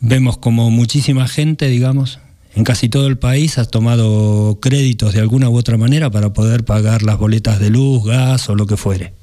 vemos 0.00 0.38
como 0.38 0.72
muchísima 0.72 1.28
gente, 1.28 1.68
digamos, 1.68 2.18
en 2.54 2.64
casi 2.64 2.88
todo 2.88 3.06
el 3.06 3.18
país 3.18 3.58
ha 3.58 3.64
tomado 3.64 4.58
créditos 4.60 5.14
de 5.14 5.20
alguna 5.20 5.48
u 5.48 5.56
otra 5.56 5.76
manera 5.78 6.10
para 6.10 6.32
poder 6.32 6.64
pagar 6.64 7.02
las 7.02 7.18
boletas 7.18 7.58
de 7.60 7.70
luz, 7.70 8.04
gas 8.04 8.48
o 8.48 8.54
lo 8.54 8.66
que 8.66 8.76
fuere. 8.76 9.14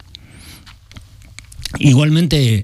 Igualmente, 1.77 2.63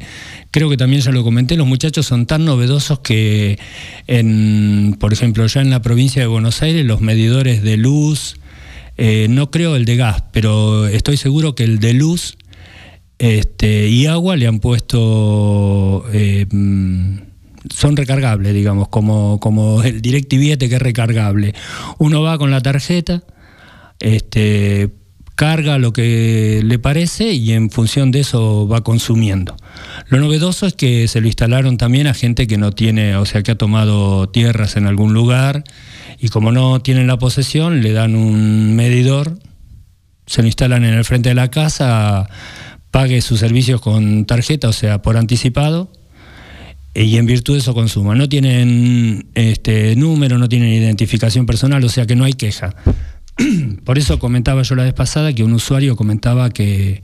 creo 0.50 0.70
que 0.70 0.78
también 0.78 1.04
ya 1.04 1.12
lo 1.12 1.24
comenté, 1.24 1.56
los 1.56 1.68
muchachos 1.68 2.08
son 2.08 2.26
tan 2.26 2.44
novedosos 2.44 3.00
que, 3.00 3.60
en, 4.08 4.98
por 5.00 5.14
ejemplo, 5.14 5.46
ya 5.46 5.62
en 5.62 5.70
la 5.70 5.84
provincia 5.84 6.24
de 6.24 6.28
Buenos 6.28 6.64
Aires, 6.64 6.84
los 6.86 7.02
medidores 7.02 7.62
de 7.62 7.78
luz, 7.78 8.38
eh, 8.98 9.28
no 9.30 9.52
creo 9.52 9.76
el 9.76 9.86
de 9.86 9.98
gas, 9.98 10.24
pero 10.32 10.88
estoy 10.88 11.18
seguro 11.18 11.54
que 11.54 11.64
el 11.66 11.80
de 11.80 11.94
luz 11.94 12.38
este, 13.20 13.90
y 13.90 14.08
agua 14.08 14.36
le 14.36 14.48
han 14.48 14.60
puesto... 14.60 16.06
Eh, 16.12 16.48
son 17.74 17.96
recargables, 17.96 18.54
digamos, 18.54 18.90
como, 18.90 19.40
como 19.40 19.84
el 19.84 20.02
DirecTV 20.02 20.58
que 20.58 20.76
es 20.76 20.82
recargable. 20.82 21.54
Uno 21.98 22.22
va 22.22 22.38
con 22.38 22.52
la 22.52 22.62
tarjeta, 22.62 23.24
este, 24.00 24.92
carga 25.36 25.78
lo 25.78 25.92
que 25.94 26.62
le 26.64 26.80
parece 26.80 27.34
y 27.34 27.52
en 27.52 27.70
función 27.70 28.12
de 28.12 28.22
eso 28.22 28.68
va 28.68 28.84
consumiendo. 28.84 29.56
Lo 30.08 30.20
novedoso 30.20 30.66
es 30.66 30.74
que 30.74 31.08
se 31.08 31.22
lo 31.22 31.28
instalaron 31.28 31.78
también 31.78 32.08
a 32.08 32.14
gente 32.14 32.48
que 32.48 32.58
no 32.58 32.72
tiene, 32.72 33.18
o 33.18 33.26
sea, 33.26 33.44
que 33.44 33.52
ha 33.52 33.58
tomado 33.58 34.30
tierras 34.30 34.78
en 34.78 34.88
algún 34.88 35.14
lugar 35.14 35.64
y 36.20 36.30
como 36.30 36.52
no 36.52 36.80
tienen 36.80 37.08
la 37.08 37.18
posesión, 37.18 37.82
le 37.82 37.92
dan 37.92 38.16
un 38.16 38.76
medidor, 38.76 39.38
se 40.26 40.42
lo 40.42 40.48
instalan 40.48 40.86
en 40.86 40.94
el 40.94 41.04
frente 41.04 41.30
de 41.30 41.36
la 41.36 41.52
casa, 41.52 42.30
pague 42.92 43.22
sus 43.22 43.42
servicios 43.42 43.82
con 43.82 44.26
tarjeta, 44.26 44.70
o 44.70 44.74
sea, 44.74 45.02
por 45.02 45.18
anticipado, 45.18 45.92
y 46.96 47.18
en 47.18 47.26
virtud 47.26 47.54
de 47.54 47.60
eso 47.60 47.74
consuma. 47.74 48.16
No 48.16 48.30
tienen 48.30 49.28
este 49.36 49.96
número, 49.96 50.38
no 50.38 50.48
tienen 50.48 50.72
identificación 50.72 51.46
personal, 51.46 51.84
o 51.84 51.90
sea 51.90 52.06
que 52.06 52.16
no 52.16 52.24
hay 52.24 52.34
queja. 52.34 52.76
Por 53.84 53.98
eso 53.98 54.18
comentaba 54.18 54.62
yo 54.62 54.76
la 54.76 54.84
vez 54.84 54.94
pasada 54.94 55.34
que 55.34 55.44
un 55.44 55.54
usuario 55.54 55.96
comentaba 55.96 56.50
que 56.50 57.04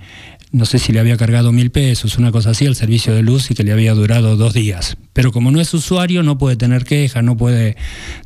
no 0.51 0.65
sé 0.65 0.79
si 0.79 0.91
le 0.91 0.99
había 0.99 1.17
cargado 1.17 1.51
mil 1.51 1.71
pesos, 1.71 2.17
una 2.17 2.31
cosa 2.31 2.51
así, 2.51 2.65
al 2.65 2.75
servicio 2.75 3.13
de 3.13 3.21
luz 3.21 3.51
y 3.51 3.55
que 3.55 3.63
le 3.63 3.71
había 3.71 3.93
durado 3.93 4.35
dos 4.35 4.53
días. 4.53 4.97
Pero 5.13 5.31
como 5.31 5.51
no 5.51 5.61
es 5.61 5.73
usuario, 5.73 6.23
no 6.23 6.37
puede 6.37 6.55
tener 6.55 6.83
queja, 6.83 7.21
no 7.21 7.37
puede 7.37 7.75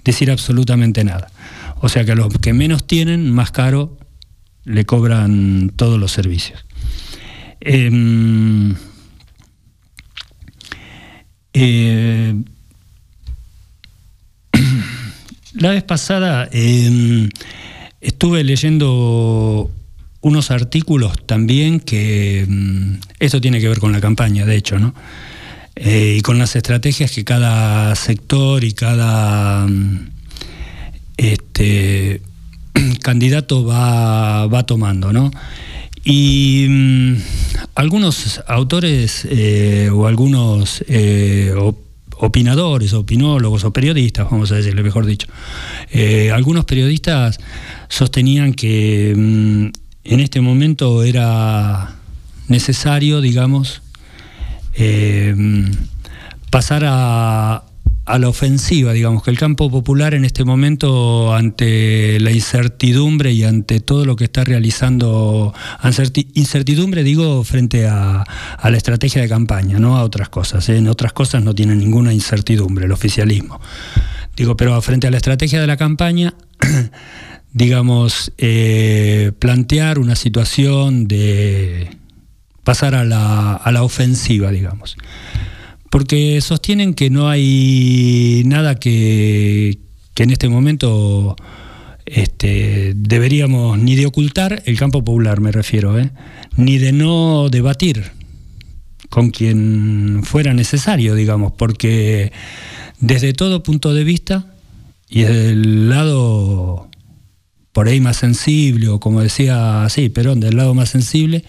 decir 0.04 0.32
absolutamente 0.32 1.04
nada. 1.04 1.32
O 1.82 1.90
sea 1.90 2.06
que 2.06 2.14
a 2.14 2.16
los 2.16 2.34
que 2.40 2.54
menos 2.54 2.88
tienen, 2.88 3.32
más 3.32 3.52
caro 3.52 3.98
le 4.64 4.86
cobran 4.86 5.72
todos 5.76 6.00
los 6.00 6.12
servicios. 6.12 6.66
Em, 7.60 8.76
eh, 11.56 12.36
la 15.54 15.70
vez 15.72 15.84
pasada 15.84 16.48
em, 16.52 17.30
Estuve 18.06 18.44
leyendo 18.44 19.72
unos 20.22 20.52
artículos 20.52 21.26
también 21.26 21.80
que 21.80 22.46
mm, 22.48 22.98
eso 23.20 23.42
tiene 23.42 23.60
que 23.60 23.68
ver 23.68 23.80
con 23.80 23.92
la 23.92 24.00
campaña, 24.00 24.46
de 24.46 24.56
hecho, 24.56 24.78
¿no? 24.78 24.94
Eh, 25.76 26.18
y 26.20 26.22
con 26.22 26.38
las 26.38 26.56
estrategias 26.56 27.12
que 27.12 27.24
cada 27.24 27.96
sector 27.96 28.64
y 28.64 28.74
cada 28.74 29.66
mm, 29.66 30.12
este, 31.18 32.22
candidato 33.02 33.66
va, 33.66 34.64
tomando, 34.68 35.12
¿no? 35.12 35.32
Y 36.06 36.68
mm, 36.70 37.16
algunos 37.74 38.42
autores 38.48 39.28
eh, 39.30 39.90
o 39.92 40.06
algunos 40.06 40.84
eh, 40.88 41.52
opinadores, 42.18 42.94
opinólogos 42.94 43.64
o 43.64 43.74
periodistas, 43.74 44.30
vamos 44.30 44.52
a 44.52 44.56
decirle 44.56 44.84
mejor 44.84 45.06
dicho. 45.06 45.28
Eh, 45.92 46.32
algunos 46.32 46.66
periodistas 46.66 47.40
sostenían 47.90 48.54
que 48.54 49.14
mm, 49.18 49.66
en 50.06 50.20
este 50.20 50.42
momento 50.42 51.04
era 51.04 51.96
necesario, 52.48 53.20
digamos, 53.20 53.82
eh, 54.76 55.36
pasar 56.52 56.84
a, 56.86 57.65
a 58.06 58.20
la 58.20 58.30
ofensiva, 58.30 58.94
digamos, 58.94 59.24
que 59.24 59.32
el 59.32 59.38
campo 59.38 59.70
popular 59.72 60.14
en 60.14 60.26
este 60.26 60.44
momento, 60.44 61.34
ante 61.34 62.20
la 62.20 62.32
incertidumbre 62.32 63.32
y 63.32 63.44
ante 63.44 63.80
todo 63.80 64.06
lo 64.06 64.16
que 64.16 64.26
está 64.26 64.44
realizando, 64.44 65.54
incertidumbre 66.36 67.04
digo 67.04 67.44
frente 67.44 67.88
a, 67.88 68.24
la 68.64 68.78
estrategia 68.78 69.22
de 69.22 69.30
campaña, 69.30 69.80
no 69.80 69.98
a 69.98 70.04
otras 70.04 70.30
cosas, 70.30 70.70
¿eh? 70.70 70.78
en 70.78 70.88
otras 70.88 71.14
cosas 71.14 71.44
no 71.44 71.56
tiene 71.56 71.76
ninguna 71.76 72.14
incertidumbre 72.14 72.86
el 72.86 72.92
oficialismo. 72.92 73.60
Digo, 74.36 74.56
pero 74.56 74.80
frente 74.82 75.08
a 75.08 75.12
la 75.12 75.18
estrategia 75.18 75.60
de 75.60 75.68
la 75.68 75.78
campaña, 75.78 76.36
digamos, 77.54 78.34
eh, 78.38 79.32
plantear 79.40 79.98
una 79.98 80.16
situación 80.16 81.08
de 81.08 81.98
pasar 82.64 82.94
a 82.94 83.04
la, 83.04 83.54
a 83.54 83.72
la 83.72 83.82
ofensiva, 83.82 84.52
digamos 84.52 84.96
porque 85.96 86.42
sostienen 86.42 86.94
que 86.94 87.10
no 87.10 87.30
hay 87.30 88.44
nada 88.46 88.76
que, 88.76 89.80
en 90.18 90.30
este 90.30 90.50
momento 90.50 91.38
este, 92.06 92.92
deberíamos 92.98 93.80
ni 93.80 93.96
de 93.96 94.06
ocultar, 94.06 94.62
el 94.66 94.78
campo 94.78 95.06
popular 95.06 95.40
me 95.40 95.54
refiero, 95.54 95.98
¿eh? 95.98 96.12
ni 96.58 96.80
de 96.80 96.92
no 96.92 97.48
debatir 97.50 98.12
con 99.08 99.30
quien 99.30 100.24
fuera 100.26 100.54
necesario, 100.54 101.16
digamos, 101.16 101.54
porque 101.54 102.34
desde 103.00 103.32
todo 103.32 103.64
punto 103.64 103.94
de 103.94 104.04
vista 104.04 104.54
y 105.08 105.22
desde 105.22 105.52
el 105.52 105.88
lado 105.88 106.90
por 107.72 107.88
ahí 107.88 108.02
más 108.02 108.18
sensible, 108.18 108.90
o 108.90 109.00
como 109.00 109.22
decía 109.22 109.86
así, 109.86 110.10
Perón, 110.10 110.42
del 110.42 110.58
lado 110.58 110.74
más 110.74 110.90
sensible, 110.90 111.46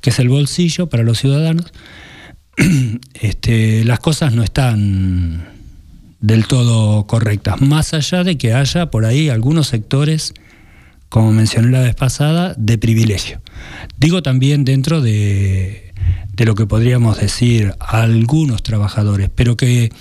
que 0.00 0.10
es 0.10 0.18
el 0.18 0.30
bolsillo 0.30 0.88
para 0.88 1.04
los 1.04 1.20
ciudadanos, 1.20 1.72
este, 3.14 3.84
las 3.84 4.00
cosas 4.00 4.32
no 4.34 4.42
están 4.42 5.48
del 6.20 6.46
todo 6.46 7.06
correctas, 7.06 7.60
más 7.60 7.94
allá 7.94 8.24
de 8.24 8.38
que 8.38 8.54
haya 8.54 8.90
por 8.90 9.04
ahí 9.04 9.28
algunos 9.28 9.68
sectores 9.68 10.34
como 11.14 11.30
mencioné 11.30 11.70
la 11.70 11.80
vez 11.80 11.94
pasada, 11.94 12.56
de 12.58 12.76
privilegio. 12.76 13.40
Digo 13.96 14.20
también 14.24 14.64
dentro 14.64 15.00
de, 15.00 15.92
de 16.32 16.44
lo 16.44 16.56
que 16.56 16.66
podríamos 16.66 17.20
decir 17.20 17.72
algunos 17.78 18.64
trabajadores, 18.64 19.30
pero 19.32 19.56
que 19.56 19.92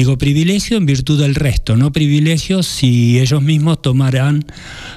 digo 0.00 0.16
privilegio 0.16 0.78
en 0.78 0.86
virtud 0.86 1.20
del 1.20 1.34
resto, 1.34 1.76
no 1.76 1.92
privilegio 1.92 2.62
si 2.62 3.20
ellos 3.20 3.42
mismos 3.42 3.82
tomaran 3.82 4.46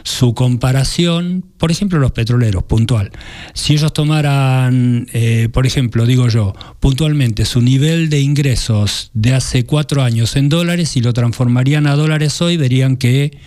su 0.03 0.33
comparación, 0.33 1.43
por 1.57 1.71
ejemplo 1.71 1.99
los 1.99 2.13
petroleros, 2.13 2.63
puntual. 2.63 3.11
Si 3.53 3.73
ellos 3.73 3.91
tomaran, 3.91 5.07
eh, 5.11 5.49
por 5.51 5.67
ejemplo, 5.67 6.05
digo 6.05 6.29
yo, 6.29 6.53
puntualmente 6.79 7.43
su 7.43 7.59
nivel 7.59 8.09
de 8.09 8.21
ingresos 8.21 9.11
de 9.13 9.33
hace 9.33 9.65
cuatro 9.65 10.03
años 10.03 10.37
en 10.37 10.47
dólares 10.47 10.95
y 10.95 11.01
lo 11.01 11.11
transformarían 11.11 11.85
a 11.85 11.97
dólares 11.97 12.41
hoy, 12.41 12.55
verían 12.55 12.95
que 12.95 13.37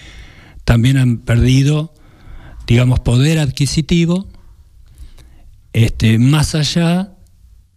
también 0.66 0.98
han 0.98 1.16
perdido, 1.16 1.94
digamos, 2.66 3.00
poder 3.00 3.38
adquisitivo, 3.38 4.28
este, 5.72 6.18
más 6.18 6.54
allá 6.54 7.14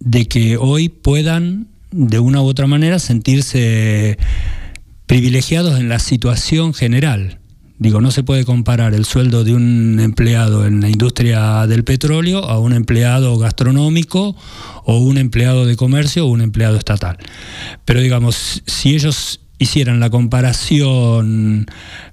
de 0.01 0.27
que 0.27 0.57
hoy 0.57 0.89
puedan 0.89 1.78
de 1.91 2.19
una 2.19 2.41
u 2.41 2.45
otra 2.45 2.67
manera 2.67 2.99
sentirse 2.99 4.17
privilegiados 5.05 5.79
en 5.79 5.89
la 5.89 5.99
situación 5.99 6.73
general. 6.73 7.39
Digo, 7.79 8.01
no 8.01 8.11
se 8.11 8.23
puede 8.23 8.43
comparar 8.43 8.93
el 8.93 9.05
sueldo 9.05 9.45
de 9.45 9.53
un 9.53 10.01
empleado 10.01 10.65
en 10.65 10.81
la 10.81 10.89
industria 10.89 11.65
del 11.65 11.85
petróleo 11.85 12.43
a 12.43 12.59
un 12.59 12.73
empleado 12.73 13.37
gastronómico 13.37 14.35
o 14.83 14.97
un 14.97 15.17
empleado 15.17 15.65
de 15.65 15.77
comercio 15.77 16.25
o 16.25 16.29
un 16.29 16.41
empleado 16.41 16.77
estatal. 16.77 17.17
Pero 17.85 18.01
digamos, 18.01 18.63
si 18.67 18.95
ellos 18.95 19.39
hicieran 19.59 20.01
la 20.01 20.09
comparación 20.09 21.67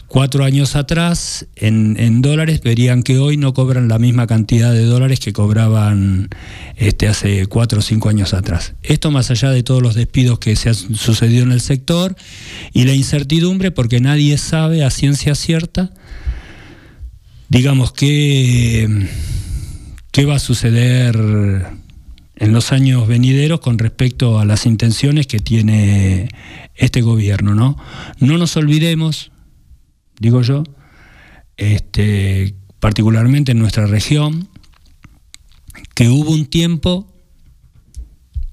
cuatro 0.09 0.45
años 0.45 0.77
atrás, 0.77 1.47
en, 1.57 2.23
dólares, 2.23 2.61
verían 2.63 3.03
que 3.03 3.19
hoy 3.19 3.37
no 3.37 3.55
cobran 3.55 3.89
la 3.89 3.99
misma 3.99 4.27
cantidad 4.27 4.73
de 4.73 4.85
dólares 4.85 5.21
que 5.21 5.33
cobraban 5.33 6.29
este, 6.77 7.09
hace 7.09 7.47
cuatro 7.47 7.81
o 7.81 7.83
cinco 7.83 8.09
años 8.09 8.35
atrás. 8.35 8.75
Esto 8.83 9.11
más 9.11 9.31
allá 9.31 9.51
de 9.51 9.63
todos 9.63 9.83
los 9.83 9.95
despidos 9.95 10.39
que 10.39 10.57
se 10.57 10.69
han 10.69 10.75
sucedido 10.75 11.45
en 11.45 11.53
el 11.53 11.61
sector 11.61 12.17
y 12.73 12.85
la 12.85 12.95
incertidumbre 12.95 13.71
porque 13.71 14.01
nadie 14.01 14.39
sabe 14.39 14.85
a 14.85 14.91
ciencia 14.91 15.35
cierta, 15.35 15.91
digamos, 17.49 17.93
qué, 17.93 19.09
qué 20.13 20.25
va 20.25 20.37
a 20.37 20.41
suceder 20.41 21.17
en 22.37 22.53
los 22.53 22.73
años 22.73 23.09
venideros 23.09 23.61
con 23.61 23.79
respecto 23.79 24.39
a 24.39 24.45
las 24.45 24.67
intenciones 24.67 25.27
que 25.27 25.41
tiene 25.41 26.29
este 26.75 27.01
gobierno. 27.01 27.55
No, 27.55 27.77
no 28.21 28.39
nos 28.39 28.57
olvidemos 28.57 29.33
digo 30.19 30.43
yo, 30.43 30.65
este, 31.57 32.55
particularmente 32.81 33.53
en 33.53 33.59
nuestra 33.59 33.87
región, 33.87 34.49
que 35.95 36.09
hubo 36.09 36.31
un 36.31 36.47
tiempo 36.47 37.13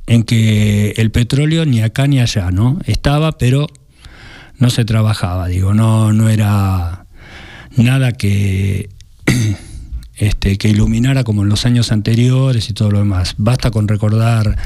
en 0.08 0.23
que 0.23 0.91
el 0.97 1.12
petróleo 1.12 1.65
ni 1.65 1.82
acá 1.82 2.08
ni 2.08 2.19
allá, 2.19 2.52
¿no? 2.52 2.80
Estaba, 2.86 3.34
pero 3.38 3.67
no 4.58 4.69
se 4.69 4.86
trabajaba, 4.86 5.47
digo, 5.47 5.73
no, 5.73 6.13
no 6.13 6.30
era 6.30 7.08
nada 7.76 8.12
que, 8.13 8.89
este, 10.15 10.58
que 10.58 10.69
iluminara 10.69 11.23
como 11.23 11.43
en 11.43 11.49
los 11.49 11.65
años 11.65 11.91
anteriores 11.91 12.69
y 12.69 12.73
todo 12.73 12.91
lo 12.91 12.99
demás. 12.99 13.36
Basta 13.38 13.71
con 13.71 13.88
recordar 13.88 14.58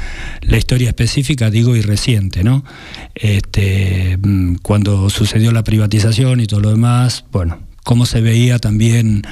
la 0.42 0.58
historia 0.58 0.90
específica, 0.90 1.50
digo, 1.50 1.76
y 1.76 1.82
reciente, 1.82 2.44
¿no? 2.44 2.64
Este, 3.16 4.18
mm, 4.22 4.56
cuando 4.62 5.10
sucedió 5.10 5.52
la 5.52 5.64
privatización 5.64 6.42
y 6.42 6.48
todo 6.48 6.60
lo 6.60 6.70
demás, 6.72 7.26
bueno, 7.32 7.60
cómo 7.84 8.06
se 8.06 8.22
veía 8.22 8.60
también 8.60 9.24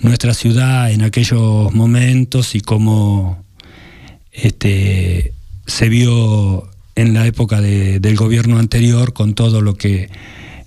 nuestra 0.00 0.32
ciudad 0.32 0.90
en 0.90 1.02
aquellos 1.02 1.72
momentos 1.74 2.54
y 2.54 2.60
cómo 2.60 3.44
este, 4.32 5.34
se 5.66 5.88
vio 5.88 6.70
en 6.94 7.14
la 7.14 7.26
época 7.26 7.60
del 7.60 8.16
gobierno 8.16 8.58
anterior 8.58 9.12
con 9.12 9.34
todo 9.34 9.60
lo 9.60 9.74
que 9.74 10.10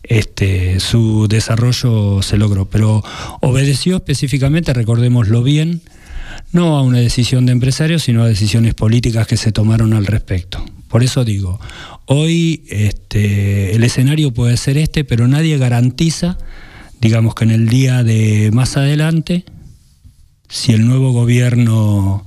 este, 0.04 0.80
su 0.80 1.28
desarrollo 1.28 2.22
se 2.22 2.38
logró. 2.38 2.70
Pero 2.70 3.04
obedeció 3.42 3.98
específicamente, 3.98 4.74
recordémoslo 4.74 5.44
bien, 5.44 5.82
no 6.52 6.78
a 6.78 6.82
una 6.82 7.00
decisión 7.00 7.46
de 7.46 7.54
empresarios, 7.54 8.04
sino 8.04 8.24
a 8.24 8.28
decisiones 8.28 8.74
políticas 8.74 9.28
que 9.28 9.38
se 9.38 9.52
tomaron 9.52 9.94
al 9.94 10.06
respecto. 10.06 10.64
Por 10.88 11.04
eso 11.04 11.26
digo, 11.26 11.60
hoy 12.06 12.64
este, 12.70 13.76
el 13.76 13.84
escenario 13.84 14.32
puede 14.32 14.58
ser 14.58 14.78
este, 14.78 15.04
pero 15.04 15.28
nadie 15.28 15.58
garantiza, 15.58 16.38
digamos 17.02 17.34
que 17.34 17.46
en 17.46 17.52
el 17.52 17.68
día 17.68 18.04
de 18.04 18.52
más 18.54 18.78
adelante, 18.78 19.46
si 20.50 20.74
el 20.74 20.86
nuevo 20.86 21.12
gobierno, 21.12 22.24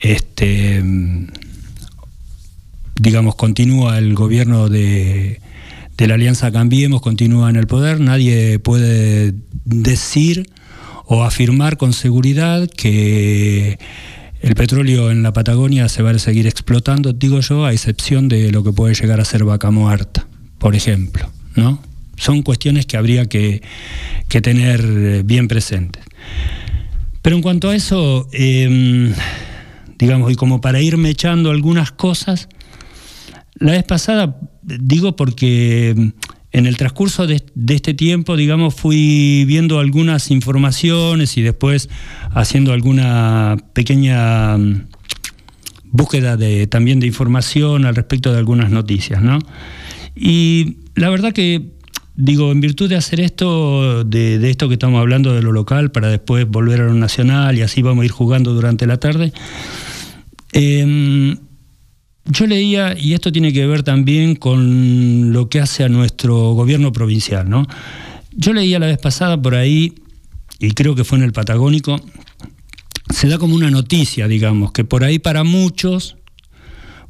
este, 0.00 0.82
digamos, 3.00 3.36
continúa 3.36 3.98
el 3.98 4.14
gobierno 4.14 4.68
de, 4.68 5.40
de 5.96 6.06
la 6.06 6.14
Alianza 6.14 6.52
Cambiemos, 6.52 7.00
continúa 7.00 7.50
en 7.50 7.56
el 7.56 7.66
poder, 7.66 8.00
nadie 8.00 8.58
puede 8.58 9.34
decir 9.64 10.50
o 11.06 11.24
afirmar 11.24 11.76
con 11.76 11.92
seguridad 11.92 12.68
que 12.68 13.78
el 14.40 14.54
petróleo 14.54 15.10
en 15.10 15.22
la 15.22 15.32
Patagonia 15.32 15.88
se 15.88 16.02
va 16.02 16.10
a 16.10 16.18
seguir 16.18 16.46
explotando, 16.46 17.12
digo 17.12 17.40
yo, 17.40 17.64
a 17.64 17.72
excepción 17.72 18.28
de 18.28 18.52
lo 18.52 18.62
que 18.62 18.72
puede 18.72 18.94
llegar 18.94 19.20
a 19.20 19.24
ser 19.24 19.44
vaca 19.44 19.70
muerta, 19.70 20.26
por 20.58 20.74
ejemplo, 20.74 21.30
¿no? 21.54 21.80
Son 22.16 22.42
cuestiones 22.42 22.86
que 22.86 22.96
habría 22.96 23.26
que, 23.26 23.62
tener 24.28 24.84
eh, 24.84 25.22
bien 25.24 25.48
presentes. 25.48 26.02
Pero 27.22 27.36
en 27.36 27.42
cuanto 27.42 27.70
a 27.70 27.76
eso, 27.76 28.28
em, 28.32 29.12
digamos, 29.98 30.30
y 30.30 30.36
como 30.36 30.60
para 30.60 30.80
irme 30.80 31.10
echando 31.10 31.50
algunas 31.50 31.90
cosas, 31.92 32.48
la 33.58 33.72
vez 33.72 33.84
pasada, 33.84 34.38
digo 34.62 35.16
porque 35.16 35.90
em, 35.90 36.12
en 36.52 36.66
el 36.66 36.76
transcurso 36.76 37.26
de, 37.26 37.42
este 37.68 37.94
tiempo, 37.94 38.36
digamos, 38.36 38.74
fui 38.74 39.44
viendo 39.46 39.78
algunas 39.78 40.30
informaciones 40.30 41.36
y 41.36 41.42
después 41.42 41.88
haciendo 42.32 42.72
alguna 42.72 43.56
pequeña 43.72 44.56
mm, 44.56 44.86
búsqueda 45.84 46.36
de, 46.36 46.66
también 46.66 47.00
de 47.00 47.06
información 47.06 47.84
al 47.84 47.94
respecto 47.94 48.32
de 48.32 48.38
algunas 48.38 48.70
noticias, 48.70 49.22
¿no? 49.22 49.38
Y 50.14 50.78
la 50.94 51.10
verdad 51.10 51.32
que, 51.32 51.72
digo, 52.14 52.52
en 52.52 52.60
virtud 52.60 52.88
de 52.88 52.96
hacer 52.96 53.20
esto, 53.20 54.04
de, 54.04 54.48
esto 54.48 54.68
que 54.68 54.74
estamos 54.74 55.00
hablando 55.00 55.34
de 55.34 55.42
lo 55.42 55.52
local, 55.52 55.92
para 55.92 56.08
después 56.08 56.48
volver 56.48 56.80
a 56.80 56.86
lo 56.86 56.94
nacional 56.94 57.58
y 57.58 57.62
así 57.62 57.82
vamos 57.82 58.02
a 58.02 58.04
ir 58.06 58.12
jugando 58.12 58.54
durante 58.54 58.86
la 58.86 58.98
tarde, 58.98 59.32
eh, 60.52 61.36
yo 62.28 62.46
leía, 62.46 62.96
y 62.98 63.14
esto 63.14 63.30
tiene 63.30 63.52
que 63.52 63.66
ver 63.66 63.82
también 63.82 64.34
con 64.34 65.32
lo 65.32 65.48
que 65.48 65.60
hace 65.60 65.84
a 65.84 65.88
nuestro 65.88 66.52
gobierno 66.52 66.92
provincial, 66.92 67.48
¿no? 67.48 67.66
Yo 68.32 68.52
leía 68.52 68.78
la 68.78 68.86
vez 68.86 68.98
pasada 68.98 69.40
por 69.40 69.54
ahí, 69.54 69.94
y 70.58 70.70
creo 70.72 70.94
que 70.94 71.04
fue 71.04 71.18
en 71.18 71.24
el 71.24 71.32
Patagónico, 71.32 72.00
se 73.10 73.28
da 73.28 73.38
como 73.38 73.54
una 73.54 73.70
noticia, 73.70 74.26
digamos, 74.26 74.72
que 74.72 74.84
por 74.84 75.04
ahí 75.04 75.18
para 75.18 75.44
muchos 75.44 76.16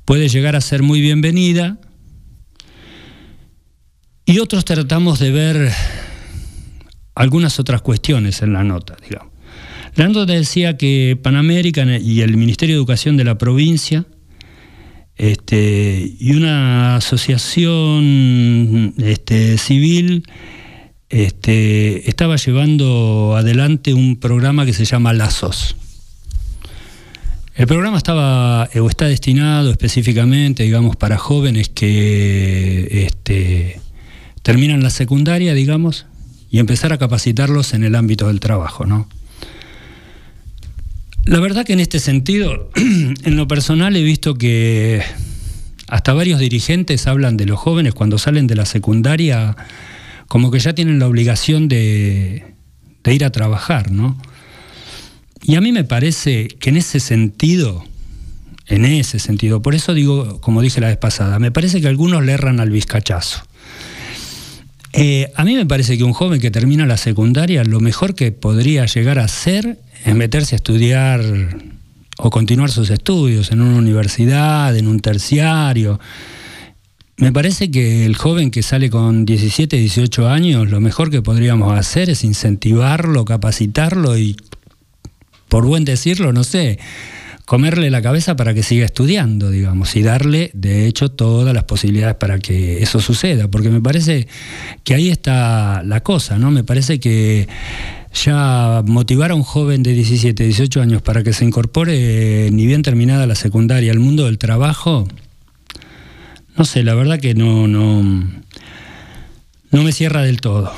puede 0.05 0.29
llegar 0.29 0.55
a 0.55 0.61
ser 0.61 0.83
muy 0.83 1.01
bienvenida, 1.01 1.79
y 4.27 4.39
otros 4.41 4.65
tratamos 4.65 5.19
de 5.19 5.31
ver 5.31 5.73
algunas 7.15 7.59
otras 7.59 7.81
cuestiones 7.81 8.43
en 8.43 8.53
la 8.53 8.65
nota, 8.65 8.97
digamos. 9.03 9.33
La 9.95 10.09
nota 10.09 10.27
decía 10.27 10.77
que 10.77 11.19
Panamérica 11.21 11.87
y 11.99 12.21
el 12.21 12.37
Ministerio 12.37 12.75
de 12.75 12.81
Educación 12.81 13.17
de 13.17 13.25
la 13.25 13.39
provincia 13.39 14.05
este, 15.17 16.15
y 16.19 16.33
una 16.33 16.97
asociación 16.97 18.95
este, 18.99 19.57
civil 19.59 20.25
este, 21.09 22.09
estaba 22.09 22.37
llevando 22.37 23.35
adelante 23.37 23.95
un 23.95 24.17
programa 24.17 24.67
que 24.67 24.73
se 24.75 24.85
llama 24.85 25.13
Lazos. 25.13 25.77
El 27.55 27.67
programa 27.67 27.97
estaba 27.97 28.69
o 28.79 28.89
está 28.89 29.07
destinado 29.07 29.71
específicamente, 29.71 30.65
digamos, 30.65 30.97
para 30.97 31.17
jóvenes 31.17 31.71
que 31.71 33.07
este, 33.07 33.81
terminan 34.43 34.83
la 34.83 34.91
secundaria, 34.91 35.55
digamos, 35.55 36.05
y 36.51 36.59
empezar 36.59 36.93
a 36.93 36.99
capacitarlos 36.99 37.73
en 37.73 37.85
el 37.85 37.95
ámbito 37.95 38.27
del 38.29 38.41
trabajo, 38.41 38.85
¿no? 38.85 39.09
La 41.27 41.41
verdad 41.41 41.67
que 41.67 41.73
en 41.73 41.81
este 41.81 41.99
sentido, 41.99 42.71
en 42.77 43.37
lo 43.37 43.49
personal 43.49 43.97
he 43.97 44.03
visto 44.03 44.35
que 44.35 45.03
hasta 45.89 46.15
varios 46.15 46.39
dirigentes 46.39 47.09
hablan 47.09 47.37
de 47.37 47.47
los 47.47 47.59
jóvenes 47.59 47.95
cuando 47.95 48.17
salen 48.17 48.47
de 48.47 48.55
la 48.55 48.65
secundaria 48.65 49.57
como 50.29 50.53
que 50.53 50.61
ya 50.61 50.73
tienen 50.73 51.01
la 51.01 51.09
obligación 51.09 51.67
de, 51.69 52.55
ir 53.05 53.25
a 53.25 53.31
trabajar, 53.31 53.91
¿no? 53.91 54.17
Y 55.43 55.57
a 55.57 55.61
mí 55.61 55.73
me 55.73 55.83
parece 55.83 56.47
que 56.47 56.71
en 56.71 56.77
ese 56.77 57.01
sentido, 57.01 57.85
en 58.67 58.85
ese 58.85 59.19
sentido, 59.19 59.63
por 59.63 59.75
eso 59.75 59.95
digo, 59.95 60.41
como 60.41 60.63
dije 60.63 60.81
la 60.81 60.89
vez 60.89 60.97
pasada, 60.97 61.41
me 61.41 61.51
parece 61.51 61.81
que 61.81 61.89
algunos 61.89 62.25
le 62.25 62.33
erran 62.33 62.61
al 62.61 62.71
vizcachazo. 62.71 63.43
Eh, 64.93 65.33
a 65.35 65.45
mí 65.45 65.55
me 65.57 65.67
parece 65.67 65.99
que 65.99 66.05
un 66.05 66.13
joven 66.13 66.41
que 66.41 66.53
termina 66.53 66.87
la 66.87 66.97
secundaria, 66.97 67.65
lo 67.65 67.81
mejor 67.81 68.15
que 68.15 68.31
podría 68.31 68.87
llegar 68.87 69.19
a 69.19 69.25
hacer 69.25 69.79
es 70.05 70.15
meterse 70.15 70.55
a 70.55 70.57
estudiar 70.57 71.23
o 72.19 72.31
continuar 72.31 72.71
sus 72.71 72.91
estudios 72.91 73.51
en 73.53 73.61
una 73.61 73.77
universidad, 73.77 74.77
en 74.77 74.89
un 74.89 75.01
terciario. 75.01 76.01
Me 77.19 77.33
parece 77.33 77.71
que 77.71 78.05
el 78.05 78.17
joven 78.17 78.51
que 78.51 78.63
sale 78.63 78.91
con 78.91 79.25
17, 79.25 79.77
18 79.77 80.29
años, 80.29 80.71
lo 80.71 80.81
mejor 80.81 81.11
que 81.11 81.23
podríamos 81.23 81.79
hacer 81.79 82.11
es 82.11 82.25
incentivarlo, 82.25 83.25
capacitarlo 83.25 84.19
y, 84.19 84.37
por 85.49 85.65
buen 85.65 85.85
decirlo, 85.85 86.33
no 86.33 86.45
sé, 86.45 86.79
comerle 87.47 87.91
la 87.91 88.03
cabeza 88.03 88.35
para 88.35 88.53
que 88.55 88.65
siga 88.65 88.85
estudiando, 88.85 89.51
digamos, 89.51 89.95
y 89.95 90.03
darle, 90.03 90.51
de 90.53 90.87
hecho, 90.87 91.11
todas 91.11 91.55
las 91.55 91.63
posibilidades 91.63 92.17
para 92.17 92.41
que 92.41 92.83
eso 92.83 93.01
suceda, 93.01 93.49
porque 93.49 93.71
me 93.71 93.81
parece 93.81 94.27
que 94.83 94.95
ahí 94.95 95.09
está 95.09 95.83
la 95.85 96.03
cosa, 96.03 96.39
¿no? 96.39 96.51
Me 96.51 96.65
parece 96.65 96.99
que 96.99 97.49
ya 98.13 98.83
motivar 98.85 99.31
a 99.31 99.37
un 99.37 99.45
joven 99.45 99.85
de 99.85 99.93
17, 99.93 100.43
18 100.43 100.83
años 100.83 101.03
para 101.03 101.23
que 101.23 101.33
se 101.33 101.45
incorpore, 101.45 102.51
ni 102.51 102.67
bien 102.67 102.83
terminada 102.83 103.29
la 103.29 103.37
secundaria, 103.37 103.93
al 103.93 104.01
mundo 104.01 104.27
del 104.27 104.39
trabajo, 104.39 105.07
no 106.57 106.65
sé, 106.65 106.83
la 106.83 106.95
verdad 106.95 107.21
que 107.21 107.35
no, 107.35 107.69
no, 107.69 108.03
no 109.71 109.83
me 109.85 109.93
cierra 109.93 110.23
del 110.23 110.41
todo. 110.41 110.73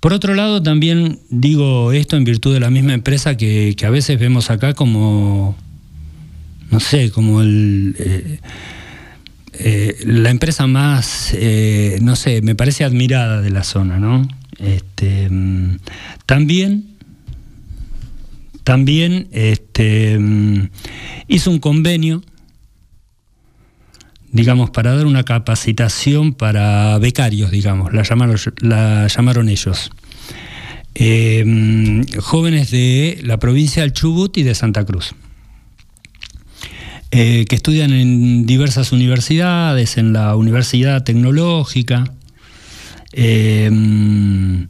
Por 0.00 0.12
otro 0.12 0.34
lado, 0.34 0.62
también 0.62 1.20
digo 1.30 1.92
esto 1.92 2.16
en 2.16 2.24
virtud 2.24 2.54
de 2.54 2.60
la 2.60 2.70
misma 2.70 2.94
empresa 2.94 3.36
que, 3.36 3.74
a 3.84 3.90
veces 3.90 4.18
vemos 4.18 4.50
acá 4.50 4.74
como, 4.74 5.56
no 6.70 6.80
sé, 6.80 7.10
como 7.10 7.40
el, 7.40 7.96
eh, 7.98 8.40
eh, 9.54 9.96
la 10.04 10.30
empresa 10.30 10.66
más, 10.66 11.32
eh, 11.34 11.98
no 12.02 12.14
sé, 12.14 12.42
me 12.42 12.54
parece 12.54 12.84
admirada 12.84 13.40
de 13.40 13.50
la 13.50 13.64
zona, 13.64 13.98
¿no? 13.98 14.28
Este, 14.58 15.28
mm, 15.30 15.78
también, 16.26 16.86
también 18.64 19.28
este, 19.32 20.18
mm, 20.18 20.68
hizo 21.28 21.50
un 21.50 21.58
convenio 21.58 22.22
digamos, 24.36 24.70
para 24.70 24.94
dar 24.94 25.06
una 25.06 25.24
capacitación 25.24 26.34
para 26.34 26.98
becarios, 26.98 27.50
digamos, 27.50 27.92
la 27.92 28.02
llamaron, 28.02 28.36
la 28.60 29.08
llamaron 29.08 29.48
ellos. 29.48 29.90
Em, 30.94 32.06
jóvenes 32.18 32.70
de 32.70 33.18
la 33.22 33.38
provincia 33.38 33.82
del 33.82 33.92
Chubut 33.92 34.36
y 34.36 34.42
de 34.42 34.54
Santa 34.54 34.84
Cruz, 34.84 35.14
eh, 37.10 37.44
que 37.48 37.56
estudian 37.56 37.92
en 37.92 38.46
diversas 38.46 38.92
universidades, 38.92 39.96
en 39.96 40.12
la 40.12 40.36
Universidad 40.36 41.02
Tecnológica, 41.02 42.12
em, 43.12 44.68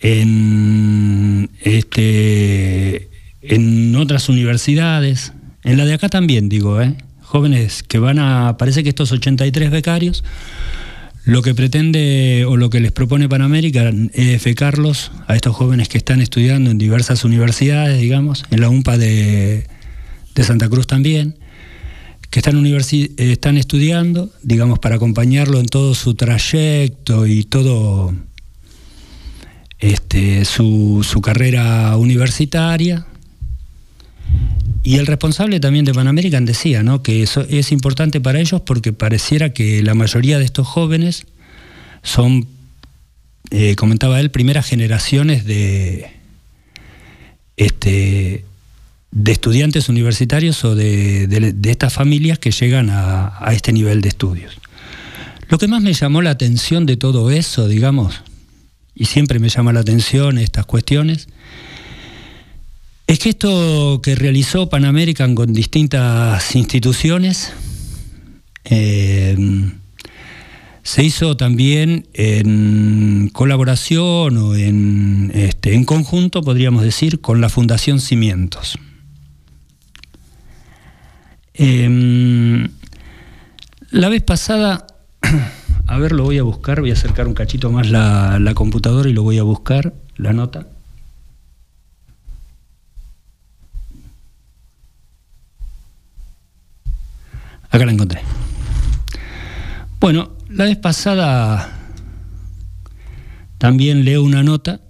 en, 0.00 1.50
este, 1.62 3.08
en 3.42 3.96
otras 3.96 4.28
universidades, 4.28 5.32
en 5.64 5.76
la 5.76 5.84
de 5.84 5.94
acá 5.94 6.08
también, 6.08 6.48
digo, 6.48 6.80
¿eh? 6.80 6.96
Jóvenes 7.30 7.84
que 7.84 8.00
van 8.00 8.18
a, 8.18 8.56
parece 8.58 8.82
que 8.82 8.88
estos 8.88 9.12
83 9.12 9.70
becarios, 9.70 10.24
lo 11.24 11.42
que 11.42 11.54
pretende 11.54 12.44
o 12.44 12.56
lo 12.56 12.70
que 12.70 12.80
les 12.80 12.90
propone 12.90 13.28
Panamérica 13.28 13.92
es 14.14 14.42
becarlos 14.42 15.12
a 15.28 15.36
estos 15.36 15.54
jóvenes 15.54 15.88
que 15.88 15.96
están 15.96 16.20
estudiando 16.20 16.72
en 16.72 16.78
diversas 16.78 17.24
universidades, 17.24 18.00
digamos, 18.00 18.44
en 18.50 18.60
la 18.60 18.68
UMPA 18.68 18.98
de, 18.98 19.64
Santa 20.42 20.68
Cruz 20.68 20.88
también, 20.88 21.36
que 22.30 22.40
están, 22.40 22.66
están 22.66 23.56
estudiando, 23.58 24.32
digamos, 24.42 24.80
para 24.80 24.96
acompañarlo 24.96 25.60
en 25.60 25.66
todo 25.66 25.94
su 25.94 26.14
trayecto 26.14 27.26
y 27.26 27.44
todo 27.44 28.12
este, 29.78 30.44
su, 30.46 31.06
su 31.08 31.20
carrera 31.20 31.96
universitaria, 31.96 33.06
y 34.82 34.96
el 34.96 35.06
responsable 35.06 35.60
también 35.60 35.84
de 35.84 35.92
Pan 35.92 36.08
American 36.08 36.46
decía 36.46 36.82
¿no? 36.82 37.02
que 37.02 37.22
eso 37.22 37.42
es 37.48 37.72
importante 37.72 38.20
para 38.20 38.40
ellos 38.40 38.62
porque 38.62 38.92
pareciera 38.92 39.52
que 39.52 39.82
la 39.82 39.94
mayoría 39.94 40.38
de 40.38 40.44
estos 40.44 40.66
jóvenes 40.66 41.26
son, 42.02 42.46
eh, 43.50 43.76
comentaba 43.76 44.20
él, 44.20 44.30
primeras 44.30 44.66
generaciones 44.66 45.44
de, 45.44 46.10
este, 47.56 48.44
de 49.10 49.32
estudiantes 49.32 49.88
universitarios 49.90 50.64
o 50.64 50.74
de, 50.74 51.54
estas 51.64 51.92
familias 51.92 52.38
que 52.38 52.50
llegan 52.50 52.88
a, 52.88 53.34
a 53.38 53.52
este 53.52 53.72
nivel 53.72 54.00
de 54.00 54.08
estudios. 54.08 54.56
Lo 55.48 55.58
que 55.58 55.68
más 55.68 55.82
me 55.82 55.92
llamó 55.92 56.22
la 56.22 56.30
atención 56.30 56.86
de 56.86 56.96
todo 56.96 57.30
eso, 57.30 57.68
digamos, 57.68 58.22
y 58.94 59.06
siempre 59.06 59.38
me 59.38 59.48
llama 59.48 59.72
la 59.72 59.80
atención 59.80 60.38
estas 60.38 60.64
cuestiones, 60.64 61.28
es 63.12 63.18
que 63.18 63.30
esto 63.30 64.00
que 64.04 64.14
realizó 64.14 64.68
Pan 64.68 64.84
American 64.84 65.34
con 65.34 65.52
distintas 65.52 66.54
instituciones 66.54 67.52
eh, 68.64 69.36
se 70.84 71.02
hizo 71.02 71.36
también 71.36 72.06
en 72.14 73.28
colaboración 73.32 74.36
o 74.36 74.54
en, 74.54 75.32
este, 75.34 75.74
en 75.74 75.84
conjunto, 75.84 76.42
podríamos 76.42 76.84
decir, 76.84 77.20
con 77.20 77.40
la 77.40 77.48
Fundación 77.48 77.98
Cimientos. 78.00 78.78
Em, 81.54 82.68
la 83.90 84.08
vez 84.08 84.22
pasada, 84.22 84.86
a 85.88 85.98
ver, 85.98 86.12
lo 86.12 86.22
voy 86.22 86.38
a 86.38 86.44
buscar, 86.44 86.80
voy 86.80 86.90
a 86.90 86.92
acercar 86.92 87.26
un 87.26 87.34
cachito 87.34 87.72
más 87.72 87.90
la, 87.90 88.38
la 88.38 88.54
computadora 88.54 89.08
y 89.08 89.14
lo 89.14 89.24
voy 89.24 89.38
a 89.38 89.42
buscar, 89.42 89.94
la 90.14 90.32
nota. 90.32 90.68
Acá 97.70 97.86
la 97.86 97.92
encontré. 97.92 98.20
Bueno, 100.00 100.32
la 100.48 100.64
vez 100.64 100.76
pasada 100.76 101.78
también 103.58 104.04
leo 104.04 104.22
una 104.22 104.42
nota 104.42 104.80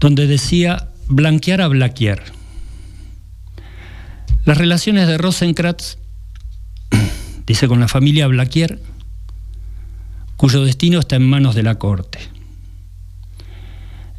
donde 0.00 0.26
decía 0.26 0.88
blanquear 1.08 1.60
a 1.60 1.68
Blaquier. 1.68 2.22
Las 4.44 4.58
relaciones 4.58 5.06
de 5.06 5.18
Rosenkrantz, 5.18 5.98
dice 7.46 7.68
con 7.68 7.78
la 7.78 7.88
familia 7.88 8.26
Blaquier, 8.26 8.80
cuyo 10.36 10.64
destino 10.64 10.98
está 10.98 11.16
en 11.16 11.28
manos 11.28 11.54
de 11.54 11.62
la 11.62 11.76
Corte. 11.76 12.18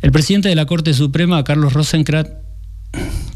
El 0.01 0.11
presidente 0.11 0.49
de 0.49 0.55
la 0.55 0.65
Corte 0.65 0.93
Suprema, 0.93 1.43
Carlos 1.43 1.73
Rosenkrantz, 1.73 2.31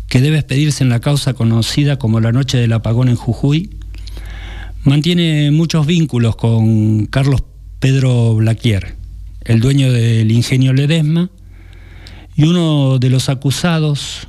que 0.07 0.21
debe 0.21 0.37
expedirse 0.37 0.83
en 0.83 0.89
la 0.89 0.99
causa 0.99 1.33
conocida 1.33 1.99
como 1.99 2.19
la 2.19 2.31
Noche 2.31 2.57
del 2.57 2.73
Apagón 2.73 3.09
en 3.09 3.15
Jujuy, 3.15 3.69
mantiene 4.83 5.51
muchos 5.51 5.85
vínculos 5.85 6.35
con 6.35 7.05
Carlos 7.07 7.43
Pedro 7.79 8.35
Blaquier, 8.35 8.95
el 9.41 9.59
dueño 9.59 9.91
del 9.91 10.31
ingenio 10.31 10.73
Ledesma, 10.73 11.29
y 12.35 12.43
uno 12.43 12.99
de 12.99 13.09
los 13.09 13.29
acusados 13.29 14.27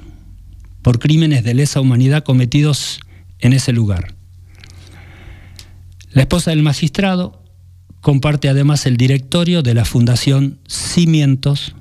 por 0.82 0.98
crímenes 0.98 1.44
de 1.44 1.54
lesa 1.54 1.80
humanidad 1.80 2.24
cometidos 2.24 3.00
en 3.38 3.52
ese 3.52 3.72
lugar. 3.72 4.14
La 6.12 6.22
esposa 6.22 6.50
del 6.50 6.62
magistrado 6.62 7.42
comparte 8.00 8.48
además 8.48 8.86
el 8.86 8.96
directorio 8.96 9.62
de 9.62 9.74
la 9.74 9.84
Fundación 9.84 10.58
Cimientos 10.66 11.74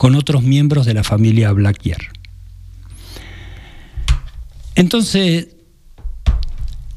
con 0.00 0.14
otros 0.14 0.42
miembros 0.42 0.86
de 0.86 0.94
la 0.94 1.04
familia 1.04 1.52
Blaquier. 1.52 1.98
Entonces, 4.74 5.48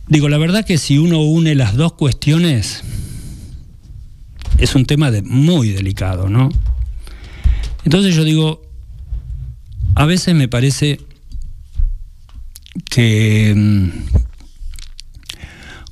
digo, 0.08 0.30
la 0.30 0.38
verdad 0.38 0.66
que 0.66 0.78
si 0.78 0.98
uno 0.98 1.22
une 1.22 1.54
las 1.54 1.76
dos 1.76 1.96
cuestiones, 1.96 2.82
es 4.58 4.74
un 4.76 4.86
tema 4.86 5.12
muy 5.26 5.72
delicado, 5.72 6.30
¿no? 6.30 6.48
Entonces 7.84 8.16
yo 8.16 8.24
digo, 8.24 8.62
a 9.96 10.06
veces 10.06 10.34
me 10.34 10.48
parece 10.48 11.02
que, 12.90 13.54
mm, 13.54 13.90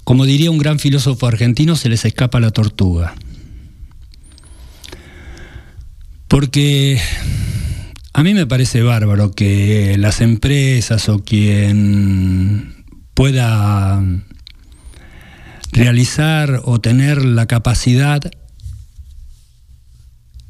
como 0.05 0.23
diría 0.23 0.49
un 0.49 0.59
gran 0.59 0.79
filósofo 0.79 1.27
argentino, 1.27 1.75
se 1.75 1.89
les 1.89 2.05
escapa 2.05 2.39
la 2.39 2.51
tortuga. 2.51 3.15
Porque 6.31 6.97
a 8.13 8.23
mí 8.23 8.33
me 8.33 8.47
parece 8.47 8.81
bárbaro 8.81 9.33
que 9.33 9.97
las 9.97 10.21
empresas 10.21 11.09
o 11.09 11.19
quien 11.19 12.85
pueda 13.13 14.01
realizar 15.73 16.61
o 16.63 16.79
tener 16.79 17.25
la 17.25 17.47
capacidad 17.47 18.21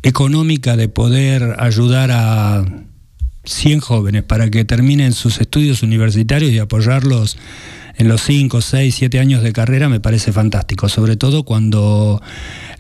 económica 0.04 0.78
de 0.78 0.88
poder 0.88 1.56
ayudar 1.58 2.12
a 2.12 2.64
100 3.46 3.80
jóvenes 3.80 4.22
para 4.22 4.52
que 4.52 4.64
terminen 4.66 5.14
sus 5.14 5.42
estudios 5.42 5.82
universitarios 5.82 6.52
y 6.52 6.60
apoyarlos 6.60 7.40
en 7.98 8.08
los 8.08 8.22
5, 8.22 8.62
6, 8.62 8.94
7 8.94 9.20
años 9.20 9.42
de 9.42 9.52
carrera 9.52 9.90
me 9.90 10.00
parece 10.00 10.32
fantástico, 10.32 10.90
sobre 10.90 11.18
todo 11.18 11.42
cuando 11.42 12.22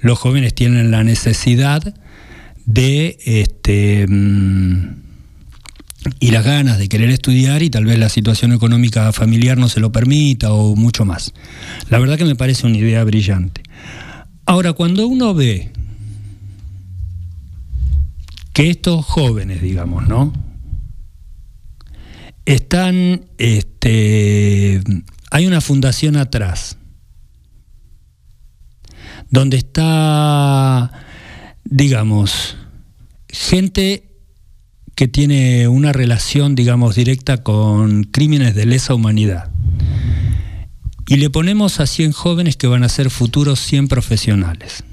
los 0.01 0.19
jóvenes 0.19 0.53
tienen 0.53 0.91
la 0.91 1.03
necesidad 1.03 1.95
de 2.65 3.17
este 3.25 4.05
mm, 4.07 5.01
y 6.19 6.31
las 6.31 6.43
ganas 6.43 6.79
de 6.79 6.89
querer 6.89 7.09
estudiar 7.09 7.61
y 7.61 7.69
tal 7.69 7.85
vez 7.85 7.99
la 7.99 8.09
situación 8.09 8.53
económica 8.53 9.11
familiar 9.11 9.57
no 9.57 9.69
se 9.69 9.79
lo 9.79 9.91
permita 9.91 10.51
o 10.51 10.75
mucho 10.75 11.05
más. 11.05 11.33
La 11.89 11.99
verdad 11.99 12.17
que 12.17 12.25
me 12.25 12.35
parece 12.35 12.65
una 12.65 12.77
idea 12.77 13.03
brillante. 13.03 13.61
Ahora, 14.45 14.73
cuando 14.73 15.07
uno 15.07 15.33
ve 15.33 15.71
que 18.53 18.69
estos 18.69 19.05
jóvenes, 19.05 19.61
digamos, 19.61 20.07
¿no? 20.07 20.33
Están, 22.45 23.25
este, 23.37 24.81
hay 25.29 25.47
una 25.47 25.61
fundación 25.61 26.17
atrás, 26.17 26.77
donde 29.29 29.57
está, 29.57 30.91
digamos, 31.63 32.57
gente 33.29 34.03
que 34.95 35.07
tiene 35.07 35.67
una 35.67 35.93
relación, 35.93 36.55
digamos, 36.55 36.95
directa 36.95 37.43
con 37.43 38.03
crímenes 38.03 38.55
de 38.55 38.65
lesa 38.65 38.93
humanidad. 38.93 39.51
Y 41.07 41.17
le 41.17 41.29
ponemos 41.29 41.79
a 41.79 41.87
100 41.87 42.11
jóvenes 42.11 42.55
que 42.55 42.67
van 42.67 42.83
a 42.83 42.89
ser 42.89 43.09
futuros 43.09 43.59
100 43.59 43.87
profesionales. 43.87 44.83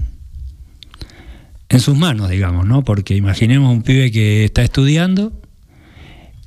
En 1.69 1.81
sus 1.81 1.97
manos, 1.97 2.31
digamos, 2.31 2.67
¿no? 2.67 2.83
Porque 2.83 3.15
imaginemos 3.15 3.71
un 3.71 3.83
pibe 3.83 4.11
que 4.11 4.45
está 4.45 4.63
estudiando 4.63 5.33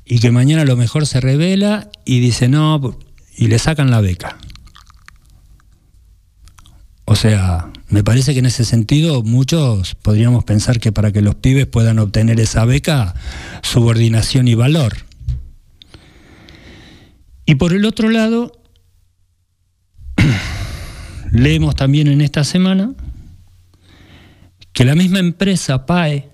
y 0.04 0.18
que 0.18 0.32
mañana 0.32 0.62
a 0.62 0.66
lo 0.66 0.76
mejor 0.76 1.06
se 1.06 1.20
revela 1.20 1.90
y 2.04 2.20
dice 2.20 2.48
no, 2.48 2.98
y 3.36 3.46
le 3.46 3.58
sacan 3.58 3.90
la 3.90 4.00
beca. 4.00 4.36
O 7.12 7.14
sea, 7.14 7.70
me 7.90 8.02
parece 8.02 8.32
que 8.32 8.38
en 8.38 8.46
ese 8.46 8.64
sentido 8.64 9.22
muchos 9.22 9.94
podríamos 9.96 10.44
pensar 10.44 10.80
que 10.80 10.92
para 10.92 11.12
que 11.12 11.20
los 11.20 11.34
pibes 11.34 11.66
puedan 11.66 11.98
obtener 11.98 12.40
esa 12.40 12.64
beca, 12.64 13.14
subordinación 13.60 14.48
y 14.48 14.54
valor. 14.54 14.94
Y 17.44 17.56
por 17.56 17.74
el 17.74 17.84
otro 17.84 18.08
lado, 18.08 18.58
leemos 21.32 21.76
también 21.76 22.08
en 22.08 22.22
esta 22.22 22.44
semana 22.44 22.94
que 24.72 24.86
la 24.86 24.94
misma 24.94 25.18
empresa 25.18 25.84
PAE, 25.84 26.30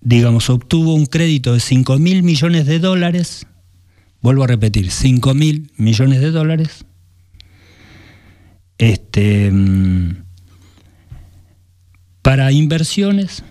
digamos, 0.00 0.48
obtuvo 0.50 0.94
un 0.94 1.06
crédito 1.06 1.52
de 1.52 1.58
5 1.58 1.98
mil 1.98 2.22
millones 2.22 2.66
de 2.66 2.78
dólares, 2.78 3.48
vuelvo 4.20 4.44
a 4.44 4.46
repetir, 4.46 4.92
5 4.92 5.34
mil 5.34 5.72
millones 5.76 6.20
de 6.20 6.30
dólares, 6.30 6.84
este, 8.82 9.48
mm, 9.52 10.24
para 12.20 12.50
inversiones, 12.50 13.44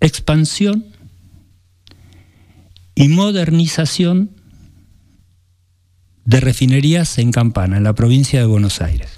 expansión 0.00 0.84
y 2.94 3.08
modernización 3.08 4.32
de 6.26 6.40
refinerías 6.40 7.16
en 7.16 7.32
Campana, 7.32 7.78
en 7.78 7.84
la 7.84 7.94
provincia 7.94 8.40
de 8.40 8.44
Buenos 8.44 8.82
Aires. 8.82 9.12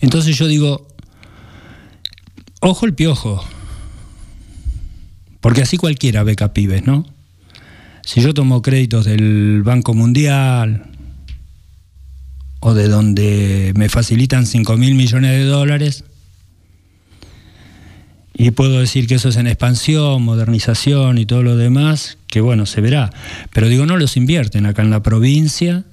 Entonces 0.00 0.36
yo 0.36 0.48
digo, 0.48 0.88
ojo 2.60 2.86
el 2.86 2.94
piojo, 2.94 3.44
porque 5.40 5.62
así 5.62 5.76
cualquiera 5.76 6.24
beca 6.24 6.52
pibes, 6.52 6.88
¿no? 6.88 7.06
Si 8.04 8.20
yo 8.20 8.34
tomo 8.34 8.62
créditos 8.62 9.04
del 9.04 9.62
Banco 9.62 9.94
Mundial, 9.94 10.91
o 12.64 12.74
de 12.74 12.86
donde 12.86 13.72
me 13.76 13.88
facilitan 13.88 14.46
5 14.46 14.76
mil 14.76 14.94
millones 14.94 15.32
de 15.32 15.44
dólares. 15.44 16.04
Y 18.34 18.52
puedo 18.52 18.78
decir 18.78 19.08
que 19.08 19.16
eso 19.16 19.30
es 19.30 19.36
en 19.36 19.48
expansión, 19.48 20.22
modernización 20.22 21.18
y 21.18 21.26
todo 21.26 21.42
lo 21.42 21.56
demás, 21.56 22.18
que 22.28 22.40
bueno, 22.40 22.64
se 22.64 22.80
verá. 22.80 23.10
Pero 23.52 23.68
digo, 23.68 23.84
no 23.84 23.96
los 23.96 24.16
invierten 24.16 24.64
acá 24.66 24.82
en 24.82 24.90
la 24.90 25.02
provincia 25.02 25.84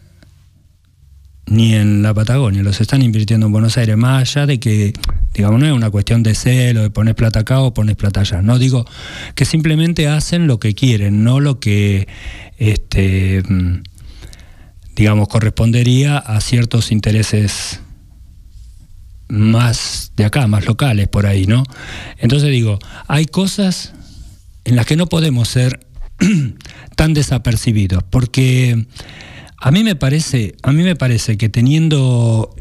ni 1.48 1.74
en 1.74 2.04
la 2.04 2.14
Patagonia, 2.14 2.62
los 2.62 2.80
están 2.80 3.02
invirtiendo 3.02 3.48
en 3.48 3.52
Buenos 3.52 3.76
Aires, 3.80 3.98
más 3.98 4.22
allá 4.22 4.46
de 4.46 4.60
que, 4.60 4.94
digamos, 5.34 5.60
no 5.60 5.66
es 5.66 5.74
una 5.74 5.90
cuestión 5.90 6.22
de 6.22 6.36
celo, 6.36 6.84
de 6.84 6.92
poner 6.92 7.16
plata 7.16 7.40
acá 7.40 7.62
o 7.62 7.74
poner 7.74 7.98
plata 7.98 8.20
allá. 8.20 8.44
No 8.44 8.60
digo 8.60 8.86
que 9.34 9.46
simplemente 9.46 10.08
hacen 10.08 10.46
lo 10.46 10.60
que 10.60 10.76
quieren, 10.76 11.24
no 11.24 11.40
lo 11.40 11.60
que 11.60 12.08
este, 12.60 13.42
mm, 13.42 13.82
digamos, 15.00 15.30
correspondería 15.30 16.18
a 16.18 16.42
ciertos 16.42 16.92
intereses 16.92 17.80
más 19.30 20.12
de 20.18 20.26
acá, 20.26 20.46
más 20.48 20.66
locales 20.66 21.08
por 21.08 21.26
ahí, 21.26 21.48
¿no? 21.48 21.64
Entonces 22.18 22.52
digo, 22.52 22.80
hay 23.08 23.26
cosas 23.26 23.94
en 24.66 24.76
las 24.76 24.86
que 24.86 24.98
no 24.98 25.08
podemos 25.08 25.48
ser 25.48 25.88
tan 26.98 27.14
desapercibidos, 27.14 28.04
porque 28.04 28.88
a 29.58 29.72
mí 29.72 29.86
me 29.86 29.96
parece, 29.96 30.58
a 30.64 30.74
mí 30.74 30.84
me 30.84 30.98
parece 30.98 31.38
que 31.38 31.48
teniendo 31.48 32.54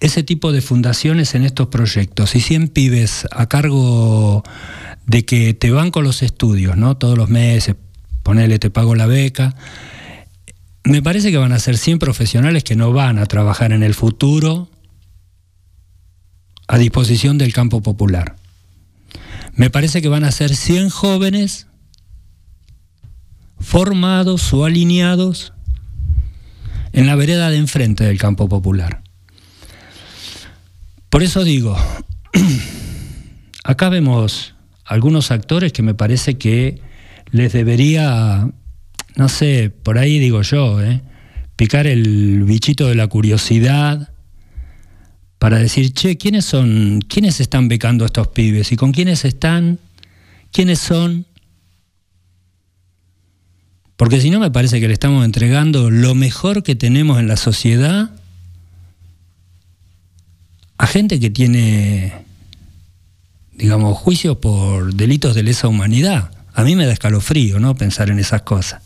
ese 0.00 0.24
tipo 0.24 0.50
de 0.50 0.62
fundaciones 0.62 1.36
en 1.36 1.44
estos 1.44 1.68
proyectos 1.68 2.34
y 2.34 2.40
100 2.40 2.68
pibes 2.70 3.28
a 3.30 3.48
cargo 3.48 4.42
de 5.06 5.24
que 5.24 5.54
te 5.54 5.70
van 5.70 5.92
con 5.92 6.02
los 6.02 6.24
estudios, 6.24 6.76
¿no? 6.76 6.96
Todos 6.96 7.16
los 7.16 7.30
meses, 7.30 7.76
ponele, 8.24 8.58
te 8.58 8.70
pago 8.70 8.96
la 8.96 9.06
beca, 9.06 9.54
me 10.84 11.00
parece 11.00 11.30
que 11.30 11.38
van 11.38 11.52
a 11.52 11.58
ser 11.58 11.78
100 11.78 11.98
profesionales 11.98 12.62
que 12.62 12.76
no 12.76 12.92
van 12.92 13.18
a 13.18 13.26
trabajar 13.26 13.72
en 13.72 13.82
el 13.82 13.94
futuro 13.94 14.68
a 16.68 16.78
disposición 16.78 17.38
del 17.38 17.52
campo 17.52 17.82
popular. 17.82 18.36
Me 19.54 19.70
parece 19.70 20.02
que 20.02 20.08
van 20.08 20.24
a 20.24 20.32
ser 20.32 20.54
100 20.54 20.90
jóvenes 20.90 21.68
formados 23.58 24.52
o 24.52 24.64
alineados 24.64 25.54
en 26.92 27.06
la 27.06 27.16
vereda 27.16 27.50
de 27.50 27.56
enfrente 27.56 28.04
del 28.04 28.18
campo 28.18 28.48
popular. 28.48 29.02
Por 31.08 31.22
eso 31.22 31.44
digo, 31.44 31.76
acá 33.64 33.88
vemos 33.88 34.54
algunos 34.84 35.30
actores 35.30 35.72
que 35.72 35.82
me 35.82 35.94
parece 35.94 36.36
que 36.36 36.82
les 37.30 37.52
debería 37.52 38.50
no 39.16 39.28
sé, 39.28 39.70
por 39.70 39.98
ahí 39.98 40.18
digo 40.18 40.42
yo, 40.42 40.82
¿eh? 40.82 41.00
picar 41.56 41.86
el 41.86 42.42
bichito 42.44 42.88
de 42.88 42.94
la 42.94 43.06
curiosidad 43.06 44.10
para 45.38 45.58
decir, 45.58 45.92
che, 45.92 46.16
¿quiénes 46.16 46.44
son? 46.44 47.00
¿Quiénes 47.06 47.40
están 47.40 47.68
becando 47.68 48.04
a 48.04 48.06
estos 48.06 48.28
pibes? 48.28 48.72
¿Y 48.72 48.76
con 48.76 48.92
quiénes 48.92 49.24
están? 49.24 49.78
¿Quiénes 50.52 50.78
son? 50.78 51.26
Porque 53.96 54.20
si 54.20 54.30
no 54.30 54.40
me 54.40 54.50
parece 54.50 54.80
que 54.80 54.88
le 54.88 54.94
estamos 54.94 55.24
entregando 55.24 55.90
lo 55.90 56.14
mejor 56.14 56.62
que 56.62 56.74
tenemos 56.74 57.20
en 57.20 57.28
la 57.28 57.36
sociedad 57.36 58.10
a 60.76 60.86
gente 60.86 61.20
que 61.20 61.30
tiene, 61.30 62.12
digamos, 63.52 63.96
juicio 63.96 64.40
por 64.40 64.94
delitos 64.94 65.34
de 65.34 65.42
lesa 65.42 65.68
humanidad. 65.68 66.30
A 66.52 66.62
mí 66.64 66.76
me 66.76 66.86
da 66.86 66.92
escalofrío, 66.92 67.60
¿no? 67.60 67.74
Pensar 67.74 68.10
en 68.10 68.18
esas 68.18 68.42
cosas. 68.42 68.83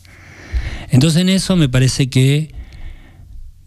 Entonces 0.91 1.21
en 1.21 1.29
eso 1.29 1.55
me 1.55 1.69
parece 1.69 2.09
que 2.09 2.53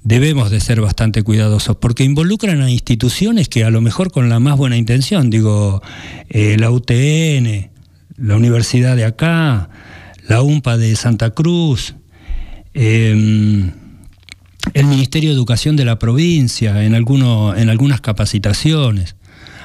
debemos 0.05 0.51
de 0.51 0.61
ser 0.61 0.80
bastante 0.80 1.22
cuidadosos, 1.22 1.76
porque 1.76 2.05
involucran 2.05 2.61
a 2.61 2.70
instituciones 2.70 3.49
que 3.49 3.64
a 3.64 3.70
lo 3.70 3.80
mejor 3.80 4.11
con 4.11 4.28
la 4.28 4.40
más 4.40 4.57
buena 4.57 4.76
intención, 4.76 5.30
digo, 5.30 5.82
eh, 6.28 6.57
la 6.59 6.70
UTN, 6.70 7.70
la 8.16 8.36
Universidad 8.36 8.96
de 8.96 9.05
acá, 9.05 9.70
la 10.28 10.42
UMPA 10.42 10.76
de 10.76 10.96
Santa 10.96 11.30
Cruz, 11.30 11.94
em, 12.74 13.70
el 14.74 14.86
Ministerio 14.86 15.30
de 15.30 15.36
Educación 15.36 15.76
de 15.76 15.84
la 15.84 15.99
provincia, 15.99 16.84
en, 16.84 16.94
alguno, 16.94 17.55
en 17.57 17.68
algunas 17.68 18.01
capacitaciones. 18.01 19.16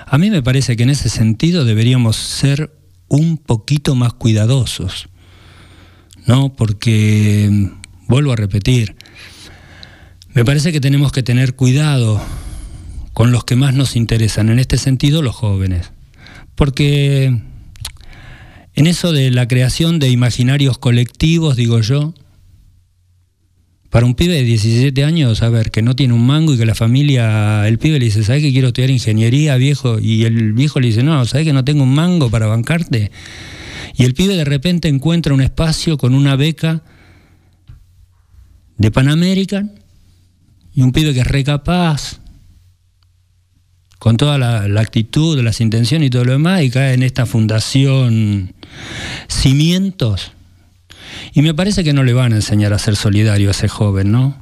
A 0.05 0.17
mí 0.17 0.29
me 0.29 0.43
parece 0.43 0.75
que 0.75 0.83
en 0.83 0.89
ese 0.89 1.09
sentido 1.09 1.65
deberíamos 1.65 2.15
ser 2.15 2.71
un 3.07 3.37
poquito 3.37 3.95
más 3.95 4.13
cuidadosos. 4.13 5.09
¿No? 6.27 6.53
Porque, 6.53 7.71
vuelvo 8.07 8.33
a 8.33 8.35
repetir, 8.35 8.95
me 10.33 10.45
parece 10.45 10.71
que 10.71 10.79
tenemos 10.79 11.11
que 11.11 11.23
tener 11.23 11.55
cuidado 11.55 12.21
con 13.13 13.31
los 13.31 13.43
que 13.43 13.55
más 13.55 13.73
nos 13.73 13.95
interesan, 13.95 14.49
en 14.49 14.59
este 14.59 14.77
sentido 14.77 15.23
los 15.23 15.35
jóvenes, 15.35 15.91
porque 16.53 17.41
en 18.75 18.87
eso 18.87 19.11
de 19.11 19.31
la 19.31 19.47
creación 19.47 19.97
de 19.97 20.09
imaginarios 20.09 20.77
colectivos, 20.77 21.55
digo 21.55 21.79
yo, 21.79 22.13
para 23.89 24.05
un 24.05 24.13
pibe 24.13 24.35
de 24.35 24.43
17 24.43 25.03
años, 25.03 25.41
a 25.41 25.49
ver, 25.49 25.71
que 25.71 25.81
no 25.81 25.95
tiene 25.95 26.13
un 26.13 26.27
mango 26.27 26.53
y 26.53 26.57
que 26.57 26.65
la 26.65 26.75
familia, 26.75 27.67
el 27.67 27.79
pibe 27.79 27.99
le 27.99 28.05
dice, 28.05 28.23
¿sabes 28.23 28.43
que 28.43 28.51
quiero 28.51 28.67
estudiar 28.67 28.91
ingeniería, 28.91 29.55
viejo? 29.55 29.97
Y 29.97 30.25
el 30.25 30.53
viejo 30.53 30.79
le 30.79 30.87
dice, 30.87 31.03
no, 31.03 31.25
¿sabes 31.25 31.47
que 31.47 31.53
no 31.53 31.63
tengo 31.63 31.83
un 31.83 31.95
mango 31.95 32.29
para 32.29 32.47
bancarte? 32.47 33.11
Y 33.97 34.05
el 34.05 34.13
pibe 34.13 34.35
de 34.35 34.45
repente 34.45 34.87
encuentra 34.87 35.33
un 35.33 35.41
espacio 35.41 35.97
con 35.97 36.13
una 36.13 36.35
beca 36.35 36.83
de 38.77 38.91
Pan 38.91 39.09
American 39.09 39.79
y 40.73 40.83
un 40.83 40.91
pibe 40.91 41.13
que 41.13 41.21
es 41.21 41.27
recapaz, 41.27 42.19
con 43.97 44.15
toda 44.15 44.37
la, 44.37 44.67
la, 44.67 44.81
actitud, 44.81 45.41
las 45.41 45.59
intenciones 45.59 46.07
y 46.07 46.09
todo 46.11 46.23
lo 46.23 46.33
demás, 46.33 46.61
y 46.61 46.69
cae 46.69 46.93
en 46.93 47.01
esta 47.01 47.25
fundación 47.25 48.53
Cimientos. 49.27 50.31
Y 51.33 51.41
me 51.41 51.53
parece 51.53 51.83
que 51.83 51.93
no 51.93 52.03
le 52.03 52.13
van 52.13 52.33
a 52.33 52.37
enseñar 52.37 52.73
a 52.73 52.79
ser 52.79 52.95
solidario 52.95 53.49
a 53.49 53.51
ese 53.51 53.67
joven, 53.67 54.11
¿no? 54.11 54.41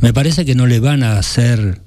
Me 0.00 0.12
parece 0.12 0.44
que 0.44 0.54
no 0.54 0.66
le 0.66 0.80
van 0.80 1.02
a 1.02 1.18
hacer, 1.18 1.82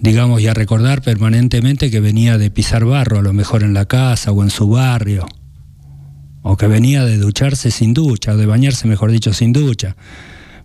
digamos, 0.00 0.40
y 0.40 0.46
a 0.46 0.54
recordar 0.54 1.02
permanentemente 1.02 1.90
que 1.90 2.00
venía 2.00 2.38
de 2.38 2.50
pisar 2.50 2.84
barro, 2.84 3.18
a 3.18 3.22
lo 3.22 3.32
mejor 3.32 3.62
en 3.62 3.74
la 3.74 3.84
casa 3.84 4.32
o 4.32 4.42
en 4.42 4.50
su 4.50 4.68
barrio, 4.68 5.28
o 6.42 6.56
que 6.56 6.66
venía 6.66 7.04
de 7.04 7.18
ducharse 7.18 7.70
sin 7.70 7.92
ducha, 7.92 8.32
o 8.32 8.36
de 8.36 8.46
bañarse, 8.46 8.88
mejor 8.88 9.10
dicho, 9.12 9.34
sin 9.34 9.52
ducha. 9.52 9.96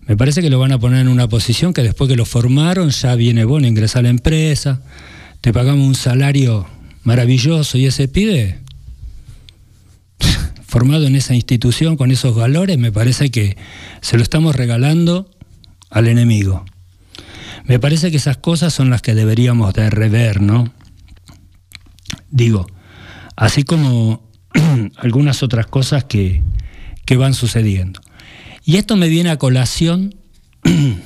Me 0.06 0.16
parece 0.16 0.40
que 0.40 0.50
lo 0.50 0.58
van 0.58 0.72
a 0.72 0.78
poner 0.78 1.00
en 1.00 1.08
una 1.08 1.28
posición 1.28 1.74
que 1.74 1.82
después 1.82 2.08
que 2.08 2.16
lo 2.16 2.24
formaron 2.24 2.90
ya 2.90 3.14
viene 3.14 3.44
bueno, 3.44 3.66
ingresa 3.66 3.98
a 3.98 4.02
la 4.02 4.08
empresa, 4.08 4.80
te 5.40 5.52
pagamos 5.52 5.86
un 5.86 5.94
salario 5.94 6.66
maravilloso 7.02 7.76
y 7.76 7.86
ese 7.86 8.08
pide 8.08 8.60
formado 10.66 11.06
en 11.06 11.14
esa 11.14 11.34
institución 11.34 11.96
con 11.96 12.10
esos 12.10 12.34
valores, 12.34 12.78
me 12.78 12.92
parece 12.92 13.30
que 13.30 13.56
se 14.00 14.16
lo 14.16 14.22
estamos 14.22 14.56
regalando 14.56 15.30
al 15.90 16.08
enemigo. 16.08 16.64
Me 17.66 17.78
parece 17.80 18.10
que 18.10 18.16
esas 18.16 18.36
cosas 18.36 18.72
son 18.72 18.90
las 18.90 19.02
que 19.02 19.14
deberíamos 19.14 19.74
de 19.74 19.90
rever, 19.90 20.40
¿no? 20.40 20.72
Digo, 22.30 22.66
así 23.34 23.64
como 23.64 24.30
algunas 24.96 25.42
otras 25.42 25.66
cosas 25.66 26.04
que, 26.04 26.42
que 27.04 27.16
van 27.16 27.34
sucediendo. 27.34 28.00
Y 28.64 28.76
esto 28.76 28.96
me 28.96 29.08
viene 29.08 29.30
a 29.30 29.38
colación, 29.38 30.14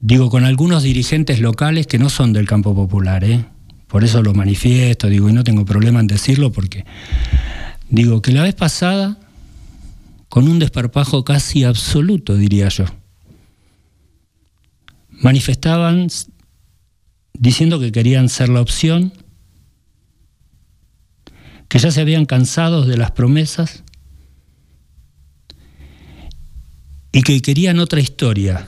digo, 0.00 0.30
con 0.30 0.44
algunos 0.44 0.82
dirigentes 0.82 1.40
locales 1.40 1.86
que 1.86 1.98
no 1.98 2.08
son 2.08 2.32
del 2.32 2.46
campo 2.46 2.74
popular, 2.74 3.24
¿eh? 3.24 3.44
por 3.88 4.04
eso 4.04 4.22
lo 4.22 4.34
manifiesto, 4.34 5.08
digo, 5.08 5.28
y 5.28 5.32
no 5.32 5.42
tengo 5.42 5.64
problema 5.64 5.98
en 5.98 6.06
decirlo 6.06 6.52
porque, 6.52 6.84
digo, 7.88 8.22
que 8.22 8.30
la 8.30 8.44
vez 8.44 8.54
pasada 8.54 9.18
con 10.28 10.48
un 10.48 10.60
desparpajo 10.60 11.24
casi 11.24 11.64
absoluto, 11.64 12.36
diría 12.36 12.68
yo. 12.68 12.84
Manifestaban 15.20 16.08
diciendo 17.38 17.78
que 17.78 17.92
querían 17.92 18.28
ser 18.28 18.48
la 18.48 18.60
opción, 18.60 19.12
que 21.68 21.78
ya 21.78 21.90
se 21.90 22.00
habían 22.00 22.26
cansado 22.26 22.84
de 22.84 22.96
las 22.96 23.12
promesas 23.12 23.84
y 27.12 27.22
que 27.22 27.40
querían 27.42 27.78
otra 27.78 28.00
historia 28.00 28.66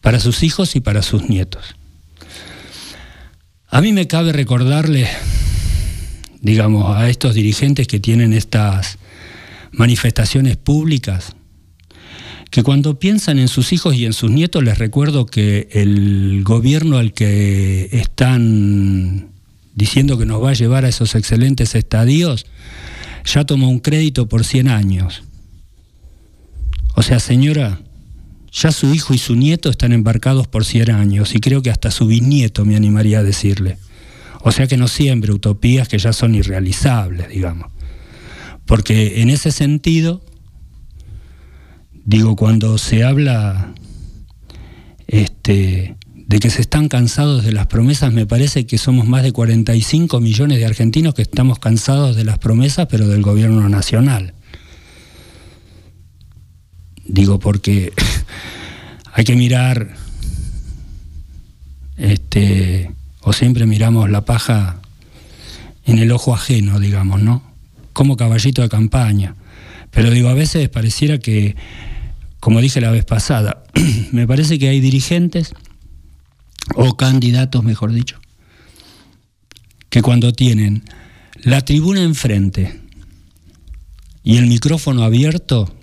para 0.00 0.20
sus 0.20 0.42
hijos 0.42 0.76
y 0.76 0.80
para 0.80 1.02
sus 1.02 1.28
nietos. 1.28 1.74
A 3.68 3.80
mí 3.80 3.92
me 3.92 4.06
cabe 4.06 4.32
recordarle, 4.32 5.08
digamos, 6.40 6.96
a 6.96 7.10
estos 7.10 7.34
dirigentes 7.34 7.86
que 7.86 8.00
tienen 8.00 8.32
estas 8.32 8.98
manifestaciones 9.72 10.56
públicas, 10.56 11.34
que 12.50 12.62
cuando 12.62 12.98
piensan 12.98 13.38
en 13.38 13.48
sus 13.48 13.72
hijos 13.72 13.94
y 13.94 14.06
en 14.06 14.12
sus 14.12 14.30
nietos 14.30 14.62
les 14.62 14.78
recuerdo 14.78 15.26
que 15.26 15.68
el 15.72 16.42
gobierno 16.44 16.96
al 16.98 17.12
que 17.12 17.88
están 17.92 19.28
diciendo 19.74 20.18
que 20.18 20.26
nos 20.26 20.42
va 20.42 20.50
a 20.50 20.54
llevar 20.54 20.84
a 20.84 20.88
esos 20.88 21.14
excelentes 21.14 21.74
estadios, 21.74 22.46
ya 23.24 23.44
tomó 23.44 23.68
un 23.68 23.78
crédito 23.78 24.28
por 24.28 24.44
100 24.44 24.68
años. 24.68 25.22
O 26.96 27.02
sea, 27.02 27.20
señora, 27.20 27.80
ya 28.50 28.72
su 28.72 28.92
hijo 28.94 29.14
y 29.14 29.18
su 29.18 29.36
nieto 29.36 29.70
están 29.70 29.92
embarcados 29.92 30.48
por 30.48 30.64
100 30.64 30.90
años 30.90 31.34
y 31.34 31.40
creo 31.40 31.62
que 31.62 31.70
hasta 31.70 31.90
su 31.90 32.06
bisnieto 32.06 32.64
me 32.64 32.76
animaría 32.76 33.20
a 33.20 33.22
decirle. 33.22 33.78
O 34.40 34.52
sea 34.52 34.66
que 34.66 34.76
no 34.76 34.88
siembre 34.88 35.32
utopías 35.32 35.88
que 35.88 35.98
ya 35.98 36.12
son 36.12 36.34
irrealizables, 36.34 37.28
digamos. 37.28 37.70
Porque 38.66 39.20
en 39.22 39.30
ese 39.30 39.52
sentido, 39.52 40.22
digo, 42.08 42.36
cuando 42.36 42.78
se 42.78 43.04
habla 43.04 43.74
este, 45.06 45.94
de 46.14 46.38
que 46.38 46.48
se 46.48 46.62
están 46.62 46.88
cansados 46.88 47.44
de 47.44 47.52
las 47.52 47.66
promesas, 47.66 48.14
me 48.14 48.24
parece 48.24 48.64
que 48.64 48.78
somos 48.78 49.06
más 49.06 49.22
de 49.22 49.32
45 49.32 50.18
millones 50.18 50.58
de 50.58 50.64
argentinos 50.64 51.12
que 51.12 51.20
estamos 51.20 51.58
cansados 51.58 52.16
de 52.16 52.24
las 52.24 52.38
promesas, 52.38 52.86
pero 52.90 53.06
del 53.08 53.20
gobierno 53.20 53.68
nacional. 53.68 54.32
Digo, 57.04 57.38
porque 57.38 57.92
hay 59.12 59.24
que 59.24 59.36
mirar, 59.36 59.94
este, 61.98 62.90
o 63.20 63.34
siempre 63.34 63.66
miramos 63.66 64.08
la 64.08 64.24
paja 64.24 64.80
en 65.84 65.98
el 65.98 66.10
ojo 66.10 66.34
ajeno, 66.34 66.80
digamos, 66.80 67.20
¿no? 67.20 67.42
como 67.92 68.16
caballito 68.16 68.62
de 68.62 68.70
campaña. 68.70 69.34
Pero 69.90 70.10
digo, 70.10 70.30
a 70.30 70.34
veces 70.34 70.70
pareciera 70.70 71.18
que, 71.18 71.54
como 72.40 72.60
dije 72.60 72.80
la 72.80 72.90
vez 72.90 73.04
pasada, 73.04 73.64
me 74.12 74.26
parece 74.26 74.58
que 74.58 74.68
hay 74.68 74.80
dirigentes, 74.80 75.52
o 76.74 76.96
candidatos, 76.96 77.64
mejor 77.64 77.92
dicho, 77.92 78.20
que 79.88 80.02
cuando 80.02 80.32
tienen 80.32 80.84
la 81.42 81.62
tribuna 81.62 82.02
enfrente 82.02 82.80
y 84.22 84.36
el 84.36 84.46
micrófono 84.46 85.02
abierto, 85.02 85.74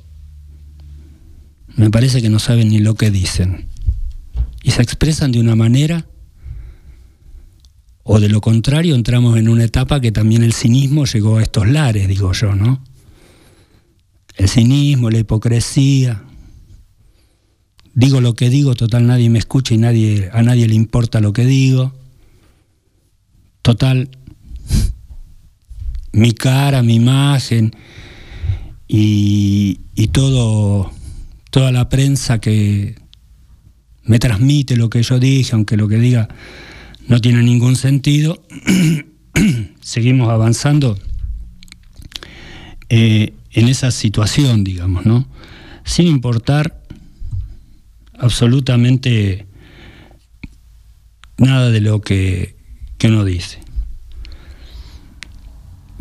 me 1.76 1.90
parece 1.90 2.22
que 2.22 2.30
no 2.30 2.40
saben 2.40 2.70
ni 2.70 2.80
lo 2.80 2.96
que 2.96 3.12
dicen. 3.12 3.68
Y 4.64 4.72
se 4.72 4.82
expresan 4.82 5.32
de 5.32 5.40
una 5.40 5.56
manera 5.56 6.06
o 8.08 8.20
de 8.20 8.30
lo 8.30 8.40
contrario, 8.40 8.94
entramos 8.94 9.36
en 9.38 9.50
una 9.50 9.64
etapa 9.64 10.00
que 10.00 10.12
también 10.12 10.44
el 10.44 10.54
cinismo 10.54 11.06
llegó 11.06 11.38
a 11.38 11.42
estos 11.42 11.68
lares, 11.68 12.08
digo 12.08 12.34
yo, 12.34 12.54
¿no? 12.54 12.84
El 14.36 14.48
cinismo, 14.48 15.10
la 15.10 15.18
hipocresía. 15.18 16.24
Digo 17.96 18.20
lo 18.20 18.34
que 18.36 18.50
digo, 18.50 18.76
total 18.76 19.08
nadie 19.08 19.30
me 19.30 19.40
escucha 19.40 19.74
y 19.74 19.78
nadie, 19.78 20.30
a 20.34 20.44
nadie 20.44 20.68
le 20.68 20.76
importa 20.76 21.22
lo 21.22 21.32
que 21.32 21.46
digo. 21.46 21.94
Total, 23.62 24.10
mi 26.12 26.34
cara, 26.34 26.84
mi 26.84 26.96
imagen 26.96 27.74
y, 28.86 29.80
y 29.96 30.08
todo, 30.10 30.92
toda 31.52 31.72
la 31.72 31.88
prensa 31.88 32.40
que 32.40 32.96
me 34.04 34.20
transmite 34.20 34.76
lo 34.76 34.90
que 34.90 35.02
yo 35.02 35.18
dije, 35.18 35.54
aunque 35.54 35.78
lo 35.78 35.88
que 35.88 35.98
diga 35.98 36.28
no 37.08 37.22
tiene 37.22 37.44
ningún 37.44 37.78
sentido. 37.78 38.44
Seguimos 39.80 40.30
avanzando 40.30 40.98
eh, 42.90 43.34
en 43.52 43.68
esa 43.70 43.92
situación, 43.92 44.66
digamos, 44.66 45.06
¿no? 45.06 45.28
Sin 45.86 46.08
importar 46.08 46.84
absolutamente 48.20 49.46
nada 51.38 51.70
de 51.70 51.82
lo 51.82 52.02
que, 52.02 52.56
que 52.98 53.08
uno 53.08 53.26
dice. 53.26 53.60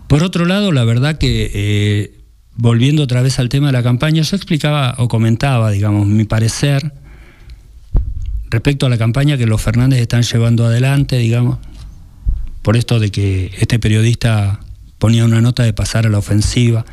Por 0.07 0.23
otro 0.23 0.45
lado, 0.45 0.71
la 0.71 0.85
verdad 0.85 1.19
que, 1.19 1.51
eh, 1.55 2.21
volviendo 2.57 3.03
otra 3.03 3.23
vez 3.23 3.39
al 3.39 3.49
tema 3.49 3.69
de 3.69 3.73
la 3.73 3.83
campaña, 3.83 4.23
yo 4.23 4.37
explicaba 4.37 4.95
o 4.99 5.09
comentaba, 5.09 5.71
digamos, 5.71 6.07
mi 6.07 6.25
parecer 6.25 6.93
respecto 8.51 8.87
a 8.87 8.89
la 8.89 8.99
campaña 8.99 9.37
que 9.37 9.47
los 9.47 9.61
Fernández 9.61 10.01
están 10.01 10.23
llevando 10.23 10.67
adelante, 10.67 11.19
digamos, 11.19 11.59
por 12.63 12.77
esto 12.77 13.01
de 13.01 13.11
que 13.11 13.51
este 13.59 13.79
periodista 13.79 14.61
ponía 14.99 15.25
una 15.25 15.41
nota 15.41 15.65
de 15.65 15.73
pasar 15.73 16.07
a 16.07 16.11
la 16.11 16.19
ofensiva, 16.19 16.85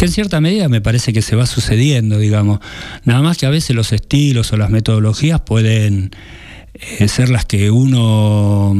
que 0.00 0.06
en 0.06 0.12
cierta 0.12 0.40
medida 0.40 0.70
me 0.70 0.80
parece 0.80 1.12
que 1.12 1.20
se 1.20 1.36
va 1.36 1.44
sucediendo, 1.44 2.16
digamos, 2.16 2.60
nada 3.04 3.20
más 3.20 3.36
que 3.36 3.44
a 3.44 3.50
veces 3.50 3.76
los 3.76 3.92
estilos 3.92 4.50
o 4.50 4.56
las 4.56 4.70
metodologías 4.70 5.42
pueden 5.42 6.10
eh, 6.72 7.06
ser 7.06 7.28
las 7.28 7.44
que 7.44 7.70
uno 7.70 8.74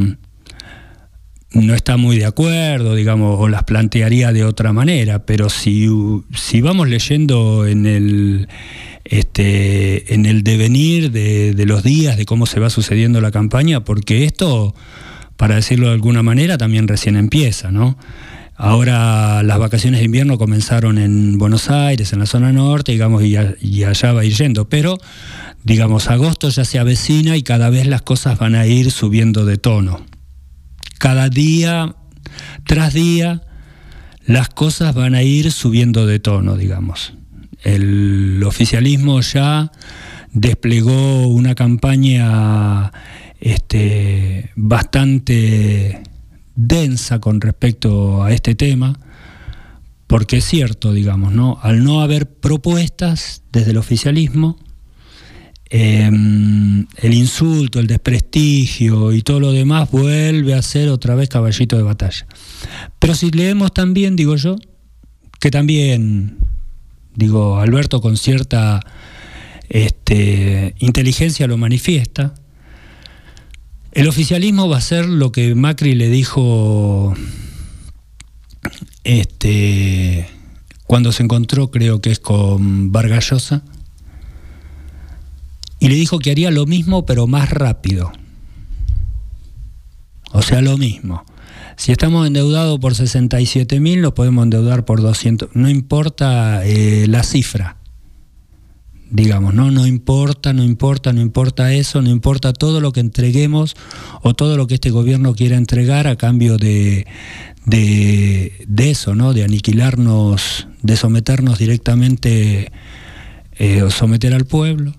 no 1.52 1.74
está 1.74 1.98
muy 1.98 2.16
de 2.16 2.24
acuerdo, 2.24 2.94
digamos, 2.94 3.38
o 3.38 3.48
las 3.48 3.64
plantearía 3.64 4.32
de 4.32 4.44
otra 4.44 4.72
manera, 4.72 5.26
pero 5.26 5.50
si, 5.50 5.88
si 6.34 6.62
vamos 6.62 6.88
leyendo 6.88 7.66
en 7.66 7.84
el, 7.84 8.48
este, 9.04 10.14
en 10.14 10.24
el 10.24 10.42
devenir 10.42 11.10
de, 11.10 11.52
los 11.66 11.82
días, 11.82 12.16
de 12.16 12.24
cómo 12.24 12.46
se 12.46 12.60
va 12.60 12.70
sucediendo 12.70 13.20
la 13.20 13.30
campaña, 13.30 13.84
porque 13.84 14.24
esto, 14.24 14.74
para 15.36 15.56
decirlo 15.56 15.88
de 15.88 15.92
alguna 15.92 16.22
manera, 16.22 16.56
también 16.56 16.88
recién 16.88 17.16
empieza, 17.16 17.70
¿no? 17.70 17.98
Ahora 18.62 19.42
las 19.42 19.58
vacaciones 19.58 20.00
de 20.00 20.04
invierno 20.04 20.36
comenzaron 20.36 20.98
en 20.98 21.38
Buenos 21.38 21.70
Aires, 21.70 22.12
en 22.12 22.18
la 22.18 22.26
zona 22.26 22.52
norte, 22.52 22.92
digamos, 22.92 23.24
y, 23.24 23.34
allá 23.84 24.12
va 24.12 24.20
a 24.20 24.24
ir 24.26 24.34
yendo, 24.34 24.68
pero 24.68 24.98
digamos, 25.64 26.11
agosto 26.11 26.50
ya 26.50 26.66
se 26.66 26.78
avecina 26.78 27.38
y 27.38 27.42
cada 27.42 27.70
vez 27.70 27.86
las 27.86 28.02
cosas 28.02 28.38
van 28.38 28.54
a 28.54 28.66
ir 28.66 28.90
subiendo 28.90 29.46
de 29.46 29.56
tono. 29.56 30.04
Cada 30.98 31.30
día 31.30 31.96
tras 32.66 32.92
día 32.92 33.40
las 34.26 34.50
cosas 34.50 34.94
van 34.94 35.14
a 35.14 35.22
ir 35.22 35.52
subiendo 35.52 36.04
de 36.04 36.18
tono, 36.18 36.58
digamos. 36.58 37.14
El 37.62 38.42
oficialismo 38.44 39.22
ya 39.22 39.72
desplegó 40.32 41.28
una 41.28 41.54
campaña 41.54 42.92
este, 43.40 44.50
bastante 44.54 46.02
densa 46.66 47.20
con 47.20 47.40
respecto 47.40 48.22
a 48.22 48.32
este 48.32 48.54
tema, 48.54 48.98
porque 50.06 50.38
es 50.38 50.44
cierto, 50.44 50.92
digamos, 50.92 51.32
¿no? 51.32 51.58
Al 51.62 51.82
no 51.84 52.02
haber 52.02 52.28
propuestas 52.28 53.42
desde 53.52 53.70
el 53.70 53.78
oficialismo, 53.78 54.58
em, 55.70 56.86
el 56.96 57.14
insulto, 57.14 57.78
el 57.78 57.86
desprestigio 57.86 59.12
y 59.12 59.22
todo 59.22 59.40
lo 59.40 59.52
demás 59.52 59.90
vuelve 59.90 60.54
a 60.54 60.62
ser 60.62 60.88
otra 60.88 61.14
vez 61.14 61.28
caballito 61.28 61.76
de 61.76 61.82
batalla. 61.82 62.26
Pero 62.98 63.14
si 63.14 63.30
leemos 63.30 63.72
también, 63.72 64.16
digo 64.16 64.36
yo, 64.36 64.56
que 65.38 65.50
también, 65.50 66.38
digo, 67.14 67.58
Alberto 67.58 68.00
con 68.00 68.16
cierta 68.16 68.80
este, 69.68 70.74
inteligencia 70.80 71.46
lo 71.46 71.56
manifiesta, 71.56 72.34
el 73.93 74.09
oficialismo 74.09 74.68
va 74.68 74.78
a 74.78 74.82
ser 74.82 75.07
lo 75.07 75.32
que 75.32 75.55
Macri 75.55 75.95
le 75.95 76.09
dijo 76.09 77.14
este, 79.05 80.28
cuando 80.86 81.12
se 81.12 81.22
encontró, 81.22 81.70
creo 81.70 82.01
que 82.01 82.11
es 82.11 82.20
con 82.20 82.93
Vargallosa, 82.93 83.62
y 85.78 85.88
le 85.88 85.95
dijo 85.95 86.18
que 86.18 86.30
haría 86.30 86.51
lo 86.51 86.66
mismo 86.66 87.07
pero 87.07 87.26
más 87.26 87.51
rápido. 87.51 88.12
O 90.32 90.43
sea, 90.43 90.61
lo 90.61 90.78
mismo. 90.78 91.24
Si 91.76 91.91
estamos 91.91 92.26
endeudados 92.26 92.78
por 92.78 92.95
67 92.95 93.80
mil, 93.80 94.03
nos 94.03 94.12
podemos 94.12 94.45
endeudar 94.45 94.84
por 94.84 95.01
200. 95.01 95.49
No 95.55 95.68
importa 95.68 96.64
eh, 96.64 97.07
la 97.09 97.22
cifra 97.24 97.80
digamos, 99.11 99.54
¿no? 99.54 99.70
No 99.70 99.86
importa, 99.86 100.52
no 100.52 100.62
importa, 100.62 101.12
no 101.12 101.20
importa 101.20 101.72
eso, 101.74 102.00
no 102.00 102.11
importa 102.11 102.52
todo 102.52 102.80
lo 102.80 102.92
que 102.92 103.00
entreguemos 103.00 103.76
o 104.22 104.34
todo 104.34 104.56
lo 104.56 104.66
que 104.66 104.74
este 104.74 104.90
gobierno 104.90 105.34
quiera 105.34 105.56
entregar 105.56 106.06
a 106.06 106.16
cambio 106.16 106.56
de, 106.56 107.06
de, 107.66 108.90
eso, 108.90 109.14
¿no? 109.14 109.32
De 109.32 109.44
aniquilarnos, 109.44 110.68
de 110.82 110.96
someternos 110.96 111.58
directamente 111.58 112.72
eh, 113.58 113.82
o 113.82 113.90
someter 113.90 114.32
al 114.32 114.44
pueblo. 114.44 114.94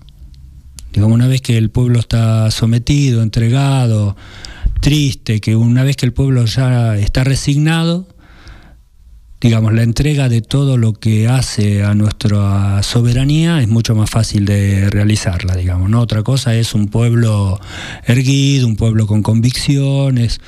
Digamos, 0.92 1.14
una 1.14 1.26
vez 1.26 1.40
que 1.40 1.56
el 1.56 1.70
pueblo 1.70 1.98
está 1.98 2.50
sometido, 2.50 3.22
entregado, 3.22 4.14
triste, 4.80 5.40
que 5.40 5.56
una 5.56 5.84
vez 5.84 5.96
que 5.96 6.04
el 6.04 6.12
pueblo 6.12 6.44
ya 6.44 6.98
está 6.98 7.24
resignado, 7.24 8.06
digamos, 9.42 9.74
la 9.74 9.82
entrega 9.82 10.28
de 10.28 10.40
todo 10.40 10.76
lo 10.76 10.92
que 10.92 11.26
hace 11.26 11.82
a 11.82 11.94
nuestra 11.94 12.80
soberanía 12.84 13.60
es 13.60 13.68
mucho 13.68 13.96
más 13.96 14.08
fácil 14.08 14.44
de 14.44 14.88
realizarla, 14.88 15.56
digamos. 15.56 15.90
¿no? 15.90 16.00
Otra 16.00 16.22
cosa 16.22 16.54
es 16.54 16.74
un 16.74 16.86
pueblo 16.86 17.58
erguido, 18.04 18.68
un 18.68 18.76
pueblo 18.76 19.08
con 19.08 19.22
convicciones, 19.22 20.40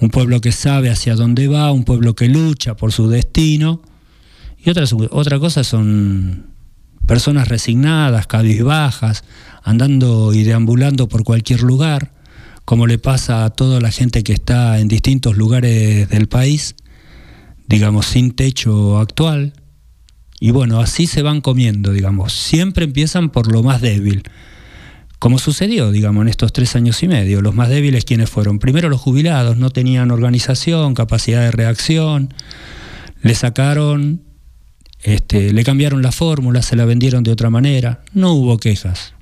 un 0.00 0.08
pueblo 0.08 0.40
que 0.40 0.52
sabe 0.52 0.88
hacia 0.88 1.16
dónde 1.16 1.48
va, 1.48 1.70
un 1.70 1.84
pueblo 1.84 2.14
que 2.14 2.28
lucha 2.28 2.74
por 2.76 2.92
su 2.92 3.08
destino. 3.08 3.82
Y 4.64 4.70
otra, 4.70 4.84
otra 5.10 5.38
cosa 5.38 5.62
son 5.62 6.46
personas 7.06 7.46
resignadas, 7.48 8.26
cabizbajas, 8.26 9.22
andando 9.62 10.32
y 10.32 10.44
deambulando 10.44 11.10
por 11.10 11.24
cualquier 11.24 11.60
lugar, 11.60 12.12
como 12.64 12.86
le 12.86 12.96
pasa 12.96 13.44
a 13.44 13.50
toda 13.50 13.82
la 13.82 13.90
gente 13.90 14.22
que 14.22 14.32
está 14.32 14.78
en 14.78 14.88
distintos 14.88 15.36
lugares 15.36 16.08
del 16.08 16.26
país 16.26 16.74
digamos, 17.70 18.06
sin 18.06 18.32
techo 18.32 18.98
actual. 18.98 19.54
Y 20.40 20.50
bueno, 20.50 20.80
así 20.80 21.06
se 21.06 21.22
van 21.22 21.40
comiendo, 21.40 21.92
digamos. 21.92 22.32
Siempre 22.32 22.84
empiezan 22.84 23.30
por 23.30 23.50
lo 23.50 23.62
más 23.62 23.80
débil. 23.80 24.24
Como 25.20 25.38
sucedió, 25.38 25.92
digamos, 25.92 26.22
en 26.22 26.28
estos 26.28 26.52
tres 26.52 26.74
años 26.74 27.02
y 27.02 27.08
medio. 27.08 27.40
Los 27.42 27.54
más 27.54 27.68
débiles, 27.68 28.04
quienes 28.04 28.28
fueron? 28.28 28.58
Primero 28.58 28.88
los 28.88 29.00
jubilados, 29.00 29.56
no 29.56 29.70
tenían 29.70 30.10
organización, 30.10 30.94
capacidad 30.94 31.42
de 31.42 31.52
reacción. 31.52 32.34
Le 33.22 33.34
sacaron, 33.34 34.22
este, 35.02 35.52
le 35.52 35.62
cambiaron 35.62 36.02
la 36.02 36.10
fórmula, 36.10 36.62
se 36.62 36.74
la 36.74 36.86
vendieron 36.86 37.22
de 37.22 37.30
otra 37.30 37.50
manera. 37.50 38.02
No 38.12 38.32
hubo 38.32 38.58
quejas. 38.58 39.14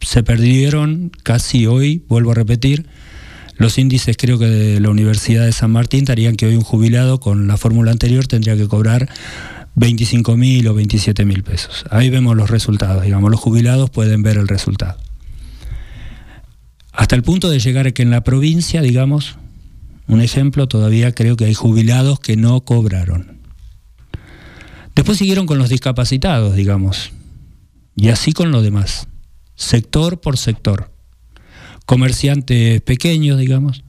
Se 0.00 0.22
perdieron 0.22 1.10
casi 1.22 1.66
hoy, 1.66 2.04
vuelvo 2.08 2.32
a 2.32 2.34
repetir, 2.34 2.86
los 3.58 3.76
índices 3.76 4.16
creo 4.16 4.38
que 4.38 4.46
de 4.46 4.80
la 4.80 4.88
Universidad 4.88 5.44
de 5.44 5.52
San 5.52 5.72
Martín 5.72 6.04
darían 6.04 6.36
que 6.36 6.46
hoy 6.46 6.54
un 6.54 6.62
jubilado 6.62 7.18
con 7.18 7.48
la 7.48 7.56
fórmula 7.56 7.90
anterior 7.90 8.26
tendría 8.28 8.56
que 8.56 8.68
cobrar 8.68 9.08
25 9.74 10.36
mil 10.36 10.66
o 10.68 10.74
27 10.74 11.24
mil 11.24 11.42
pesos. 11.42 11.84
Ahí 11.90 12.08
vemos 12.08 12.36
los 12.36 12.50
resultados, 12.50 13.02
digamos, 13.02 13.32
los 13.32 13.40
jubilados 13.40 13.90
pueden 13.90 14.22
ver 14.22 14.38
el 14.38 14.46
resultado. 14.46 14.96
Hasta 16.92 17.16
el 17.16 17.24
punto 17.24 17.50
de 17.50 17.58
llegar 17.58 17.88
a 17.88 17.90
que 17.90 18.02
en 18.02 18.10
la 18.10 18.22
provincia, 18.22 18.80
digamos, 18.80 19.36
un 20.06 20.20
ejemplo, 20.20 20.68
todavía 20.68 21.12
creo 21.12 21.36
que 21.36 21.44
hay 21.44 21.54
jubilados 21.54 22.20
que 22.20 22.36
no 22.36 22.60
cobraron. 22.60 23.38
Después 24.94 25.18
siguieron 25.18 25.46
con 25.46 25.58
los 25.58 25.68
discapacitados, 25.68 26.54
digamos, 26.54 27.10
y 27.96 28.10
así 28.10 28.32
con 28.32 28.52
lo 28.52 28.62
demás, 28.62 29.08
sector 29.56 30.20
por 30.20 30.36
sector 30.38 30.92
comerciantes 31.88 32.82
pequeños, 32.82 33.38
digamos, 33.38 33.82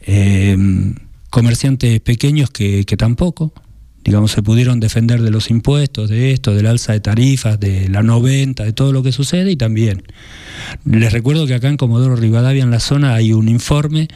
em, 0.00 0.96
comerciantes 1.30 2.00
pequeños 2.00 2.50
que, 2.50 2.84
tampoco, 2.98 3.52
digamos, 4.02 4.32
se 4.32 4.42
pudieron 4.42 4.80
defender 4.80 5.22
de 5.22 5.30
los 5.30 5.50
impuestos, 5.50 6.10
de 6.10 6.32
esto, 6.32 6.56
del 6.56 6.66
alza 6.66 6.94
de 6.94 6.98
tarifas, 6.98 7.60
de 7.60 7.88
la 7.88 8.02
90, 8.02 8.64
de 8.64 8.72
todo 8.72 8.92
lo 8.92 9.04
que 9.04 9.12
sucede 9.12 9.52
y 9.52 9.56
también. 9.56 10.02
Les 10.84 11.12
recuerdo 11.12 11.46
que 11.46 11.54
acá 11.54 11.68
en 11.68 11.76
Comodoro 11.76 12.16
Rivadavia, 12.16 12.64
en 12.64 12.72
la 12.72 12.80
zona, 12.80 13.14
hay 13.14 13.32
un 13.32 13.48
informe 13.48 14.08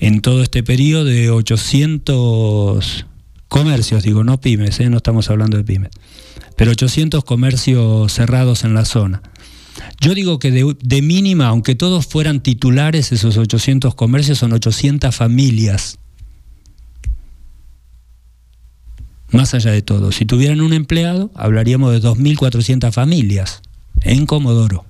en 0.00 0.22
todo 0.22 0.42
este 0.42 0.64
periodo 0.64 1.04
de 1.04 1.30
800 1.30 3.06
comercios, 3.46 4.02
digo, 4.02 4.24
no 4.24 4.40
pymes, 4.40 4.80
¿eh? 4.80 4.90
no 4.90 4.96
estamos 4.96 5.30
hablando 5.30 5.56
de 5.56 5.62
pymes, 5.62 5.90
pero 6.56 6.72
800 6.72 7.22
comercios 7.22 8.12
cerrados 8.12 8.64
en 8.64 8.74
la 8.74 8.84
zona. 8.84 9.22
Yo 10.00 10.14
digo 10.14 10.38
que 10.38 10.50
de, 10.50 11.02
mínima, 11.02 11.48
aunque 11.48 11.74
todos 11.74 12.06
fueran 12.06 12.40
titulares, 12.40 13.12
esos 13.12 13.36
800 13.36 13.94
comercios 13.94 14.38
son 14.38 14.52
800 14.54 15.14
familias. 15.14 15.98
Más 19.30 19.52
allá 19.52 19.70
de 19.72 19.82
todo, 19.82 20.10
si 20.10 20.24
tuvieran 20.24 20.62
un 20.62 20.72
empleado, 20.72 21.30
hablaríamos 21.34 21.92
de 21.92 22.00
2.400 22.00 22.90
familias 22.92 23.60
en 24.00 24.24
Comodoro. 24.24 24.86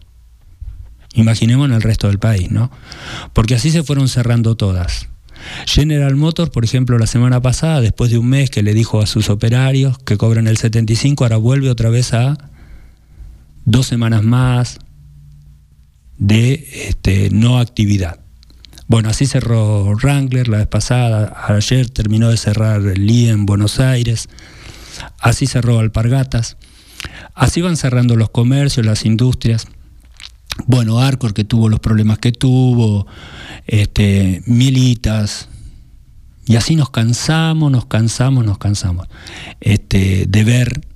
Imaginemos 1.14 1.68
en 1.68 1.74
el 1.74 1.82
resto 1.82 2.06
del 2.06 2.20
país, 2.20 2.52
¿no? 2.52 2.70
Porque 3.32 3.56
así 3.56 3.72
se 3.72 3.82
fueron 3.82 4.08
cerrando 4.08 4.54
todas. 4.54 5.08
General 5.66 6.14
Motors, 6.14 6.50
por 6.50 6.64
ejemplo, 6.64 6.98
la 6.98 7.08
semana 7.08 7.42
pasada, 7.42 7.80
después 7.80 8.12
de 8.12 8.18
un 8.18 8.28
mes 8.28 8.48
que 8.48 8.62
le 8.62 8.74
dijo 8.74 9.00
a 9.00 9.06
sus 9.06 9.28
operarios 9.28 9.98
que 9.98 10.16
cobran 10.16 10.46
el 10.46 10.56
75, 10.56 11.24
ahora 11.24 11.36
vuelve 11.36 11.68
otra 11.68 11.90
vez 11.90 12.14
a 12.14 12.38
dos 13.64 13.86
semanas 13.86 14.22
más 14.22 14.78
de 16.20 16.68
este, 16.88 17.30
no 17.30 17.58
actividad. 17.58 18.20
Bueno, 18.86 19.08
así 19.08 19.26
cerró 19.26 19.94
Wrangler 19.96 20.46
la 20.46 20.58
vez 20.58 20.66
pasada, 20.66 21.46
ayer 21.48 21.90
terminó 21.90 22.28
de 22.28 22.36
cerrar 22.36 22.80
Lee 22.80 23.28
en 23.28 23.46
Buenos 23.46 23.80
Aires, 23.80 24.28
así 25.18 25.46
cerró 25.46 25.78
Alpargatas, 25.80 26.56
así 27.34 27.62
van 27.62 27.76
cerrando 27.76 28.14
los 28.14 28.30
comercios, 28.30 28.86
las 28.86 29.04
industrias. 29.04 29.66
Bueno, 30.66 31.00
Arcor 31.00 31.34
que 31.34 31.44
tuvo 31.44 31.68
los 31.68 31.80
problemas 31.80 32.18
que 32.18 32.32
tuvo, 32.32 33.06
este, 33.66 34.42
Militas, 34.46 35.48
y 36.46 36.56
así 36.56 36.76
nos 36.76 36.90
cansamos, 36.90 37.70
nos 37.70 37.86
cansamos, 37.86 38.44
nos 38.44 38.58
cansamos 38.58 39.08
este, 39.60 40.26
de 40.28 40.44
ver 40.44 40.86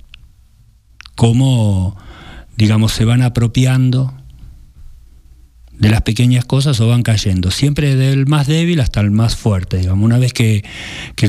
cómo 1.15 1.97
digamos, 2.57 2.93
se 2.93 3.05
van 3.05 3.21
apropiando 3.21 4.13
de 5.79 5.89
las 5.89 6.01
pequeñas 6.01 6.45
cosas 6.45 6.79
o 6.79 6.87
van 6.87 7.03
cayendo, 7.03 7.51
siempre 7.51 7.95
del 7.95 8.27
más 8.27 8.47
débil 8.47 8.79
hasta 8.79 9.01
el 9.01 9.11
más 9.11 9.35
fuerte, 9.35 9.77
digamos, 9.77 10.05
una 10.05 10.17
vez 10.17 10.33
que, 10.33 10.63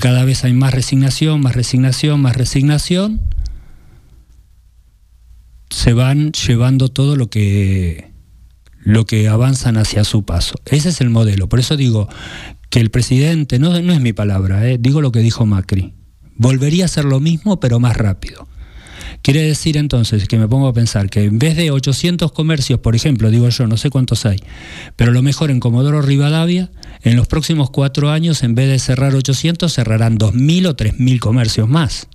cada 0.00 0.24
vez 0.24 0.44
hay 0.44 0.52
más 0.52 0.72
resignación, 0.72 1.40
más 1.40 1.54
resignación, 1.54 2.20
más 2.20 2.36
resignación, 2.36 3.20
se 5.70 5.92
van 5.92 6.32
llevando 6.32 6.88
todo 6.88 7.16
lo 7.16 7.28
que, 7.28 8.12
lo 8.78 9.04
que 9.04 9.28
avanzan 9.28 9.76
hacia 9.76 10.04
su 10.04 10.24
paso. 10.24 10.54
Ese 10.66 10.90
es 10.90 11.00
el 11.00 11.10
modelo, 11.10 11.48
por 11.48 11.58
eso 11.58 11.76
digo 11.76 12.08
que 12.70 12.80
el 12.80 12.90
presidente, 12.90 13.58
no, 13.58 13.80
no 13.80 13.92
es 13.92 14.00
mi 14.00 14.12
palabra, 14.12 14.68
eh, 14.68 14.78
digo 14.78 15.00
lo 15.00 15.12
que 15.12 15.20
dijo 15.20 15.44
Macri, 15.44 15.94
volvería 16.36 16.84
a 16.84 16.86
hacer 16.86 17.04
lo 17.04 17.18
mismo 17.20 17.58
pero 17.58 17.80
más 17.80 17.96
rápido 17.96 18.46
Quiere 19.26 19.42
decir 19.42 19.76
entonces 19.76 20.28
que 20.28 20.38
me 20.38 20.46
pongo 20.46 20.68
a 20.68 20.72
pensar 20.72 21.10
que 21.10 21.24
en 21.24 21.40
vez 21.40 21.56
de 21.56 21.72
800 21.72 22.30
comercios, 22.30 22.78
por 22.78 22.94
ejemplo, 22.94 23.28
digo 23.28 23.48
yo, 23.48 23.66
no 23.66 23.76
sé 23.76 23.90
cuántos 23.90 24.24
hay, 24.24 24.38
pero 24.94 25.10
lo 25.10 25.20
mejor 25.20 25.50
en 25.50 25.58
Comodoro 25.58 26.00
Rivadavia, 26.00 26.70
en 27.02 27.16
los 27.16 27.26
próximos 27.26 27.70
cuatro 27.70 28.12
años, 28.12 28.44
en 28.44 28.54
vez 28.54 28.68
de 28.68 28.78
cerrar 28.78 29.16
800, 29.16 29.72
cerrarán 29.72 30.16
2.000 30.16 30.68
o 30.68 30.76
3.000 30.76 31.18
comercios 31.18 31.68
más. 31.68 32.06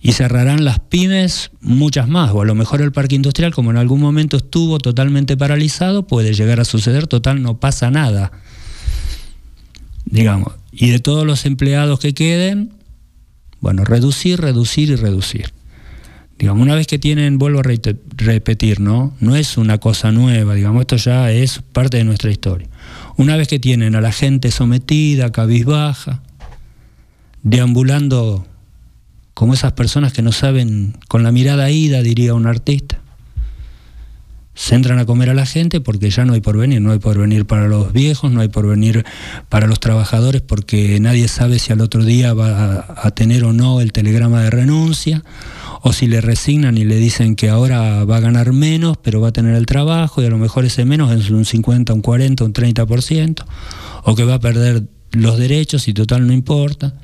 Y 0.00 0.12
cerrarán 0.12 0.64
las 0.64 0.78
pymes 0.78 1.50
muchas 1.60 2.06
más, 2.06 2.30
o 2.30 2.42
a 2.42 2.44
lo 2.44 2.54
mejor 2.54 2.82
el 2.82 2.92
parque 2.92 3.16
industrial, 3.16 3.52
como 3.52 3.72
en 3.72 3.76
algún 3.76 3.98
momento 3.98 4.36
estuvo 4.36 4.78
totalmente 4.78 5.36
paralizado, 5.36 6.06
puede 6.06 6.34
llegar 6.34 6.60
a 6.60 6.64
suceder, 6.64 7.08
total, 7.08 7.42
no 7.42 7.58
pasa 7.58 7.90
nada. 7.90 8.30
Digamos, 10.04 10.52
y 10.70 10.90
de 10.90 11.00
todos 11.00 11.26
los 11.26 11.46
empleados 11.46 11.98
que 11.98 12.14
queden, 12.14 12.74
bueno, 13.60 13.84
reducir, 13.84 14.40
reducir 14.40 14.90
y 14.90 14.94
reducir. 14.94 15.52
Digamos, 16.42 16.60
una 16.64 16.74
vez 16.74 16.88
que 16.88 16.98
tienen, 16.98 17.38
vuelvo 17.38 17.60
a 17.60 17.62
repetir, 17.62 18.80
¿no? 18.80 19.14
No 19.20 19.36
es 19.36 19.56
una 19.58 19.78
cosa 19.78 20.10
nueva, 20.10 20.54
digamos, 20.54 20.80
esto 20.80 20.96
ya 20.96 21.30
es 21.30 21.60
parte 21.72 21.98
de 21.98 22.04
nuestra 22.04 22.32
historia. 22.32 22.66
Una 23.16 23.36
vez 23.36 23.46
que 23.46 23.60
tienen 23.60 23.94
a 23.94 24.00
la 24.00 24.10
gente 24.10 24.50
sometida, 24.50 25.30
cabizbaja, 25.30 26.20
deambulando 27.44 28.44
como 29.34 29.54
esas 29.54 29.74
personas 29.74 30.12
que 30.12 30.22
no 30.22 30.32
saben, 30.32 30.96
con 31.06 31.22
la 31.22 31.30
mirada 31.30 31.70
ida, 31.70 32.02
diría 32.02 32.34
un 32.34 32.48
artista, 32.48 33.00
se 34.54 34.74
entran 34.74 34.98
a 34.98 35.06
comer 35.06 35.30
a 35.30 35.34
la 35.34 35.46
gente 35.46 35.80
porque 35.80 36.10
ya 36.10 36.24
no 36.24 36.34
hay 36.34 36.40
porvenir, 36.40 36.80
no 36.82 36.92
hay 36.92 36.98
porvenir 36.98 37.46
para 37.46 37.68
los 37.68 37.92
viejos, 37.92 38.30
no 38.30 38.40
hay 38.40 38.48
porvenir 38.48 39.04
para 39.48 39.66
los 39.66 39.80
trabajadores 39.80 40.42
porque 40.42 41.00
nadie 41.00 41.26
sabe 41.28 41.58
si 41.58 41.72
al 41.72 41.80
otro 41.80 42.04
día 42.04 42.34
va 42.34 42.86
a 42.96 43.10
tener 43.12 43.44
o 43.44 43.52
no 43.52 43.80
el 43.80 43.92
telegrama 43.92 44.42
de 44.42 44.50
renuncia 44.50 45.24
o 45.82 45.92
si 45.92 46.06
le 46.06 46.20
resignan 46.20 46.78
y 46.78 46.84
le 46.84 46.96
dicen 46.96 47.34
que 47.34 47.48
ahora 47.48 48.04
va 48.04 48.18
a 48.18 48.20
ganar 48.20 48.52
menos, 48.52 48.98
pero 49.02 49.20
va 49.20 49.28
a 49.28 49.32
tener 49.32 49.54
el 49.54 49.66
trabajo 49.66 50.22
y 50.22 50.26
a 50.26 50.30
lo 50.30 50.38
mejor 50.38 50.64
ese 50.64 50.84
menos 50.84 51.10
es 51.12 51.30
un 51.30 51.44
50, 51.44 51.92
un 51.92 52.02
40, 52.02 52.44
un 52.44 52.52
30%, 52.52 53.44
o 54.04 54.14
que 54.14 54.24
va 54.24 54.34
a 54.34 54.40
perder 54.40 54.84
los 55.10 55.38
derechos 55.38 55.88
y 55.88 55.94
total 55.94 56.26
no 56.26 56.32
importa, 56.32 56.94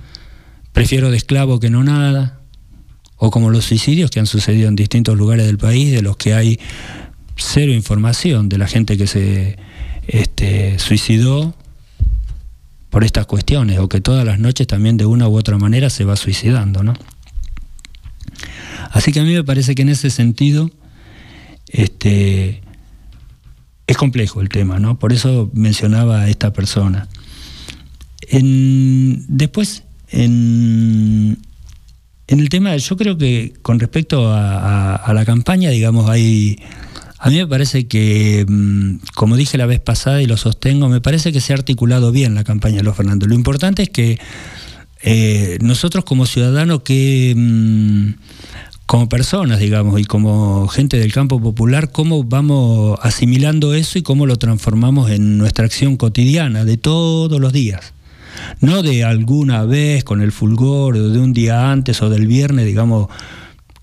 prefiero 0.73 1.11
de 1.11 1.17
esclavo 1.17 1.59
que 1.59 1.71
no 1.71 1.83
nada, 1.83 2.41
o 3.17 3.33
como 3.33 3.51
los 3.51 3.65
suicidios 3.65 4.13
que 4.13 4.21
han 4.21 4.27
sucedido 4.27 4.69
en 4.69 4.77
distintos 4.77 5.17
lugares 5.17 5.47
del 5.47 5.59
país, 5.59 5.91
de 5.91 6.03
los 6.03 6.17
que 6.17 6.35
hay 6.35 6.61
cero 7.39 7.73
información 7.73 8.49
de 8.49 8.59
la 8.59 8.67
gente 8.67 8.99
que 8.99 9.07
se 9.07 9.57
este, 10.07 10.79
suicidó 10.79 11.55
por 12.91 13.05
estas 13.05 13.27
cuestiones, 13.27 13.79
o 13.79 13.89
que 13.89 14.01
todas 14.01 14.25
las 14.25 14.39
noches 14.39 14.67
también 14.67 14.97
de 14.97 15.07
una 15.07 15.29
u 15.29 15.37
otra 15.37 15.59
manera 15.59 15.91
se 15.91 16.05
va 16.05 16.17
suicidando, 16.17 16.83
¿no? 16.83 16.95
Así 18.91 19.13
que 19.13 19.21
a 19.21 19.25
mí 19.25 19.33
me 19.35 19.45
parece 19.45 19.75
que 19.75 19.83
en 19.83 19.91
ese 19.91 20.11
sentido 20.11 20.71
este, 21.69 22.63
es 23.87 23.97
complejo 23.97 24.41
el 24.41 24.49
tema, 24.49 24.79
¿no? 24.79 24.99
Por 24.99 25.13
eso 25.13 25.51
mencionaba 25.53 26.23
a 26.23 26.29
esta 26.29 26.53
persona. 26.53 27.09
después, 28.31 29.85
en, 30.11 31.39
el 32.27 32.49
tema, 32.49 32.77
yo 32.77 32.97
creo 32.97 33.17
que 33.19 33.55
con 33.63 33.81
respecto 33.81 34.31
a, 34.33 35.11
la 35.13 35.25
campaña, 35.25 35.71
digamos, 35.71 36.09
hay... 36.09 36.59
A 37.19 37.31
mí 37.31 37.37
me 37.37 37.47
parece 37.47 37.89
que, 37.89 38.47
mm, 38.49 38.99
como 39.15 39.37
dije 39.37 39.59
la 39.59 39.67
vez 39.67 39.81
pasada 39.81 40.23
y 40.23 40.27
lo 40.27 40.37
sostengo, 40.37 40.89
me 40.89 41.01
parece 41.01 41.33
que 41.33 41.41
se 41.41 41.53
ha 41.53 41.57
articulado 41.57 42.13
bien 42.13 42.35
la 42.35 42.45
campaña 42.45 42.77
de 42.77 42.85
los 42.85 42.97
Fernández. 42.97 43.29
Lo 43.29 43.35
importante 43.35 43.83
es 43.83 43.91
que 43.91 44.19
eh, 45.03 45.59
nosotros 45.61 46.05
como 46.05 46.27
ciudadanos 46.27 46.83
que 46.83 47.35
mm, 47.37 48.11
como 48.87 49.09
personas, 49.09 49.59
digamos, 49.59 50.01
y 50.01 50.05
como 50.05 50.67
gente 50.69 50.97
del 50.99 51.13
campo 51.13 51.41
popular, 51.41 51.93
cómo 51.93 52.25
vamos 52.25 52.99
asimilando 53.03 53.75
eso 53.75 53.99
y 53.99 54.03
cómo 54.03 54.25
lo 54.25 54.37
transformamos 54.37 55.11
en 55.11 55.37
nuestra 55.37 55.67
acción 55.67 55.99
cotidiana 55.99 56.65
de 56.65 56.79
todos 56.79 57.39
los 57.39 57.53
días. 57.53 57.93
No 58.63 58.83
de 58.83 59.05
alguna 59.05 59.65
vez 59.65 60.05
con 60.05 60.23
el 60.23 60.33
fulgor, 60.33 60.97
o 60.97 61.11
de 61.11 61.19
un 61.19 61.35
día 61.35 61.71
antes 61.71 62.01
o 62.01 62.09
del 62.09 62.27
viernes, 62.27 62.65
digamos, 62.65 63.09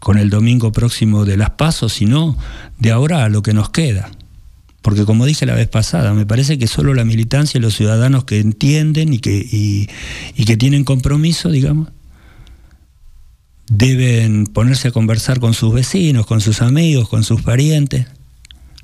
con 0.06 0.20
el 0.20 0.30
domingo 0.30 0.72
próximo 0.72 1.26
de 1.26 1.36
las 1.36 1.50
pasos, 1.50 1.94
sino 1.94 2.38
de 2.78 2.92
ahora 2.92 3.24
a 3.24 3.30
lo 3.30 3.42
que 3.42 3.56
nos 3.56 3.72
queda. 3.72 4.12
Porque 4.84 5.04
como 5.04 5.26
dije 5.26 5.48
la 5.48 5.56
vez 5.56 5.68
pasada, 5.68 6.14
me 6.14 6.28
parece 6.28 6.60
que 6.60 6.68
solo 6.68 6.94
la 6.94 7.04
militancia 7.04 7.58
y 7.58 7.62
los 7.62 7.76
ciudadanos 7.76 8.24
que 8.24 8.40
entienden 8.40 9.14
y 9.14 9.18
que, 9.18 9.36
y 9.42 10.46
que 10.46 10.58
tienen 10.58 10.84
compromiso, 10.84 11.50
digamos, 11.50 11.88
deben 13.68 14.46
ponerse 14.46 14.90
a 14.90 14.92
conversar 14.92 15.40
con 15.40 15.56
sus 15.56 15.74
vecinos, 15.74 16.28
con 16.28 16.40
sus 16.40 16.62
amigos, 16.62 17.10
con 17.10 17.24
sus 17.24 17.42
parientes, 17.42 18.06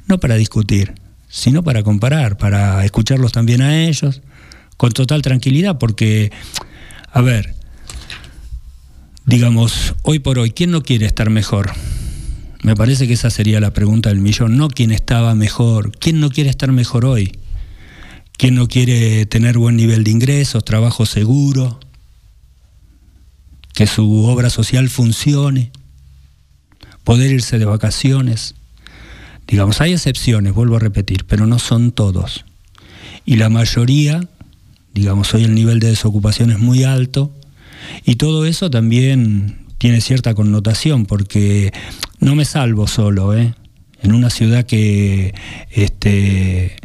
no 0.08 0.20
para 0.20 0.38
discutir, 0.38 0.96
sino 1.30 1.64
para 1.64 1.84
comparar, 1.84 2.40
para 2.40 2.84
escucharlos 2.84 3.32
también 3.32 3.62
a 3.62 3.84
ellos, 3.84 4.24
con 4.76 4.92
total 4.92 5.22
tranquilidad, 5.22 5.78
porque, 5.78 6.32
a 7.14 7.22
ver, 7.22 7.61
digamos, 9.26 9.96
hoy 10.04 10.20
por 10.20 10.40
hoy, 10.40 10.52
¿quién 10.52 10.72
no 10.72 10.84
quiere 10.84 11.06
estar 11.06 11.30
mejor? 11.30 11.72
Me 12.64 12.76
parece 12.76 13.08
que 13.08 13.14
esa 13.14 13.30
sería 13.30 13.60
la 13.60 13.74
pregunta 13.74 14.10
del 14.10 14.20
millón, 14.20 14.58
no 14.58 14.70
quién 14.70 14.92
estaba 14.92 15.36
mejor, 15.36 15.92
quién 15.98 16.20
no 16.20 16.30
quiere 16.30 16.50
estar 16.50 16.72
mejor 16.72 17.06
hoy, 17.06 17.38
quién 18.38 18.56
no 18.56 18.68
quiere 18.68 19.26
tener 19.26 19.58
buen 19.58 19.76
nivel 19.76 20.04
de 20.04 20.12
ingresos, 20.12 20.64
trabajo 20.64 21.06
seguro, 21.06 21.80
que 23.74 23.88
su 23.88 24.26
obra 24.26 24.50
social 24.50 24.90
funcione, 24.90 25.72
poder 27.04 27.32
irse 27.32 27.58
de 27.58 27.66
vacaciones. 27.66 28.56
Digamos, 29.48 29.82
hay 29.82 29.94
excepciones, 29.94 30.54
vuelvo 30.54 30.76
a 30.76 30.80
repetir, 30.80 31.26
pero 31.26 31.48
no 31.48 31.58
son 31.58 31.92
todos. 31.92 32.46
Y 33.26 33.38
la 33.38 33.50
mayoría, 33.50 34.28
digamos, 34.94 35.34
hoy 35.34 35.46
el 35.46 35.56
nivel 35.56 35.80
de 35.80 35.88
desocupación 35.88 36.52
es 36.52 36.60
muy 36.60 36.84
alto 36.84 37.34
y 38.06 38.16
todo 38.16 38.46
eso 38.46 38.70
también 38.70 39.58
tiene 39.78 40.02
cierta 40.02 40.34
connotación 40.34 41.06
porque 41.06 41.72
no 42.20 42.36
me 42.36 42.46
salvo 42.46 42.88
solo, 42.88 43.36
¿eh? 43.36 43.54
En 44.04 44.14
una 44.14 44.30
ciudad 44.30 44.66
que, 44.66 45.34
este, 45.70 46.76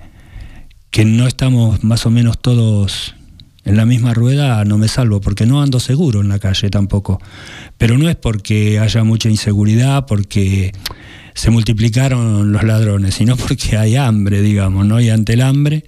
que 0.90 1.04
no 1.04 1.26
estamos 1.26 1.82
más 1.84 2.06
o 2.06 2.10
menos 2.10 2.38
todos 2.40 3.14
en 3.66 3.76
la 3.76 3.84
misma 3.84 4.14
rueda 4.14 4.64
no 4.64 4.78
me 4.78 4.88
salvo, 4.88 5.20
porque 5.20 5.44
no 5.44 5.60
ando 5.60 5.80
seguro 5.80 6.20
en 6.20 6.28
la 6.28 6.38
calle 6.38 6.70
tampoco. 6.70 7.20
Pero 7.76 7.98
no 7.98 8.08
es 8.08 8.16
porque 8.16 8.78
haya 8.78 9.02
mucha 9.02 9.28
inseguridad, 9.28 10.06
porque 10.06 10.72
se 11.34 11.50
multiplicaron 11.50 12.52
los 12.52 12.62
ladrones, 12.62 13.16
sino 13.16 13.36
porque 13.36 13.76
hay 13.76 13.96
hambre, 13.96 14.40
digamos, 14.40 14.86
¿no? 14.86 15.00
Y 15.00 15.10
ante 15.10 15.34
el 15.34 15.42
hambre, 15.42 15.84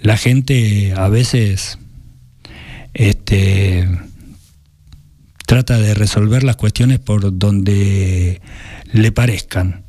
la 0.00 0.16
gente 0.16 0.94
a 0.96 1.08
veces 1.08 1.78
este, 2.94 3.86
trata 5.46 5.78
de 5.78 5.94
resolver 5.94 6.42
las 6.42 6.56
cuestiones 6.56 6.98
por 6.98 7.38
donde 7.38 8.40
le 8.92 9.12
parezcan 9.12 9.84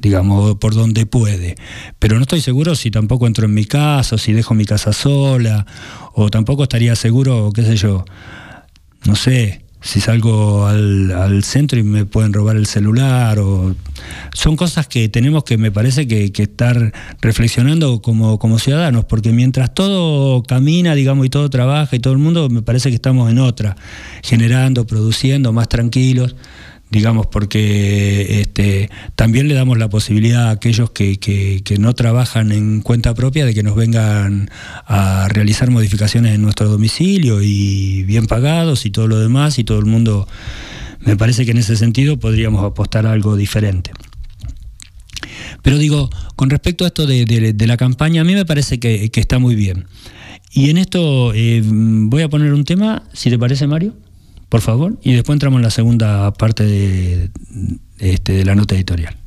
digamos, 0.00 0.56
por 0.58 0.74
donde 0.74 1.06
puede. 1.06 1.56
Pero 1.98 2.16
no 2.16 2.22
estoy 2.22 2.40
seguro 2.40 2.74
si 2.74 2.90
tampoco 2.90 3.26
entro 3.26 3.46
en 3.46 3.54
mi 3.54 3.64
casa, 3.64 4.14
o 4.14 4.18
si 4.18 4.32
dejo 4.32 4.54
mi 4.54 4.64
casa 4.64 4.92
sola, 4.92 5.66
o 6.14 6.30
tampoco 6.30 6.62
estaría 6.62 6.94
seguro, 6.96 7.50
qué 7.52 7.64
sé 7.64 7.76
yo, 7.76 8.04
no 9.04 9.16
sé, 9.16 9.64
si 9.80 10.00
salgo 10.00 10.66
al, 10.66 11.42
centro 11.44 11.78
y 11.78 11.82
me 11.82 12.04
pueden 12.04 12.32
robar 12.32 12.56
el 12.56 12.66
celular, 12.66 13.38
o 13.38 13.74
son 14.34 14.56
cosas 14.56 14.88
que 14.88 15.08
tenemos 15.08 15.44
que, 15.44 15.56
me 15.56 15.70
parece, 15.70 16.06
que, 16.06 16.32
estar 16.36 16.92
reflexionando 17.20 18.02
como, 18.02 18.38
como 18.38 18.58
ciudadanos, 18.58 19.04
porque 19.04 19.32
mientras 19.32 19.72
todo 19.72 20.42
camina, 20.42 20.94
digamos, 20.94 21.26
y 21.26 21.30
todo 21.30 21.48
trabaja 21.48 21.94
y 21.94 22.00
todo 22.00 22.12
el 22.12 22.18
mundo, 22.18 22.48
me 22.48 22.62
parece 22.62 22.88
que 22.90 22.96
estamos 22.96 23.30
en 23.30 23.38
otra, 23.38 23.76
generando, 24.22 24.86
produciendo, 24.86 25.52
más 25.52 25.68
tranquilos 25.68 26.34
digamos, 26.90 27.26
porque 27.26 28.40
este, 28.40 28.90
también 29.14 29.48
le 29.48 29.54
damos 29.54 29.78
la 29.78 29.88
posibilidad 29.88 30.48
a 30.48 30.50
aquellos 30.50 30.90
que, 30.90 31.18
no 31.78 31.94
trabajan 31.94 32.50
en 32.50 32.80
cuenta 32.80 33.14
propia 33.14 33.44
de 33.44 33.54
que 33.54 33.62
nos 33.62 33.76
vengan 33.76 34.50
a 34.86 35.28
realizar 35.28 35.70
modificaciones 35.70 36.34
en 36.34 36.42
nuestro 36.42 36.68
domicilio 36.68 37.40
y 37.42 38.02
bien 38.04 38.26
pagados 38.26 38.86
y 38.86 38.90
todo 38.90 39.06
lo 39.06 39.18
demás 39.18 39.58
y 39.58 39.64
todo 39.64 39.78
el 39.78 39.86
mundo, 39.86 40.26
me 41.00 41.16
parece 41.16 41.44
que 41.44 41.52
en 41.52 41.58
ese 41.58 41.76
sentido 41.76 42.18
podríamos 42.18 42.64
apostar 42.64 43.06
algo 43.06 43.36
diferente. 43.36 43.92
Pero 45.62 45.78
digo, 45.78 46.08
con 46.36 46.50
respecto 46.50 46.84
a 46.84 46.88
esto 46.88 47.06
de, 47.06 47.54
la 47.66 47.76
campaña, 47.76 48.22
a 48.22 48.24
mí 48.24 48.34
me 48.34 48.46
parece 48.46 48.80
que, 48.80 49.10
está 49.14 49.38
muy 49.38 49.54
bien. 49.54 49.86
Y 50.52 50.70
en 50.70 50.78
esto 50.78 51.32
eh, 51.34 51.62
voy 51.64 52.22
a 52.22 52.28
poner 52.28 52.54
un 52.54 52.64
tema, 52.64 53.02
si 53.12 53.28
te 53.28 53.38
parece, 53.38 53.66
Mario 53.66 53.94
por 54.48 54.60
favor, 54.60 54.98
y 55.02 55.12
después 55.12 55.34
entramos 55.34 55.58
en 55.58 55.64
la 55.64 55.70
segunda 55.70 56.32
parte 56.32 56.64
de, 56.64 57.30
este, 57.98 58.32
de 58.32 58.44
la 58.44 58.54
nota 58.54 58.74
editorial. 58.74 59.17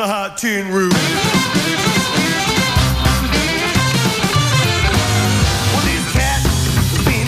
A 0.00 0.06
hot 0.06 0.36
tin 0.36 0.66
roof. 0.74 0.90
Well, 5.70 5.86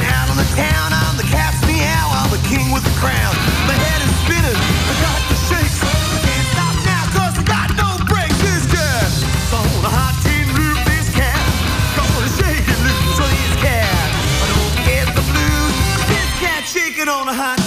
out 0.03 0.27
on 0.27 0.37
the 0.37 0.51
town. 0.59 0.91
I'm 0.91 1.17
the 1.17 1.23
cat's 1.31 1.63
meow. 1.71 2.11
I'm 2.11 2.35
the 2.35 2.43
king 2.51 2.75
with 2.75 2.83
the 2.83 2.91
crown. 2.99 3.31
My 3.71 3.79
head 3.79 4.03
is 4.03 4.11
spinning. 4.27 4.59
I 4.59 4.95
got 4.99 5.23
the 5.31 5.39
shakes. 5.47 5.79
I 5.87 6.19
can't 6.27 6.49
stop 6.51 6.75
now 6.83 7.05
'cause 7.15 7.39
I 7.39 7.45
got 7.47 7.69
no 7.79 7.95
brakes. 8.11 8.35
This 8.43 8.67
on 9.55 9.87
a 9.87 9.93
hot 9.95 10.19
tin 10.27 10.51
roof. 10.59 10.83
This 10.83 11.15
gonna 11.95 12.27
shake 12.43 12.67
it 12.67 12.81
loose. 12.83 13.23
I 14.43 14.47
don't 14.51 14.75
the 15.15 15.23
blues. 15.31 15.75
This 16.11 16.31
cat 16.43 16.67
shaking 16.67 17.07
on 17.07 17.29
a 17.31 17.35
hot 17.35 17.62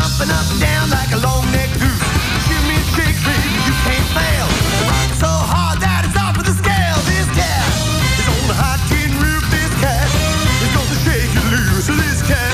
jumping 0.00 0.32
up 0.32 0.48
and 0.48 0.60
down 0.60 0.88
like 0.88 1.12
a 1.12 1.20
long 1.20 1.44
neck 1.52 1.68
goose. 1.76 2.04
Shimmy 2.48 2.80
and 2.80 2.88
shake, 2.96 3.20
baby, 3.20 3.52
you 3.68 3.74
can't 3.84 4.08
fail. 4.16 4.48
Rock 4.88 5.12
so 5.20 5.28
hard 5.28 5.76
that 5.84 6.08
it's 6.08 6.16
off 6.16 6.40
of 6.40 6.44
the 6.48 6.56
scale. 6.56 6.96
This 7.04 7.28
cat 7.36 7.68
is 8.16 8.24
on 8.32 8.48
a 8.48 8.56
hot 8.56 8.80
tin 8.88 9.12
roof. 9.20 9.44
This 9.52 9.68
cat 9.76 10.08
is 10.64 10.72
gonna 10.72 10.98
shake 11.04 11.28
you 11.36 11.44
loose. 11.52 11.92
This 11.92 12.20
cat 12.24 12.48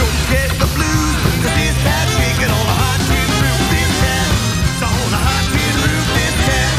don't 0.00 0.20
get 0.32 0.48
the 0.56 0.68
blues. 0.72 1.16
'cause 1.20 1.52
this 1.60 1.76
cat 1.84 2.06
shaking 2.16 2.48
on 2.48 2.64
a 2.64 2.76
hot 2.80 3.00
tin 3.12 3.28
roof. 3.28 3.60
This 3.76 3.92
cat 4.00 4.28
is 4.72 4.80
on 4.80 5.10
a 5.12 5.20
hot 5.20 5.44
tin 5.52 5.74
roof. 5.84 6.06
This 6.16 6.36
cat 6.48 6.72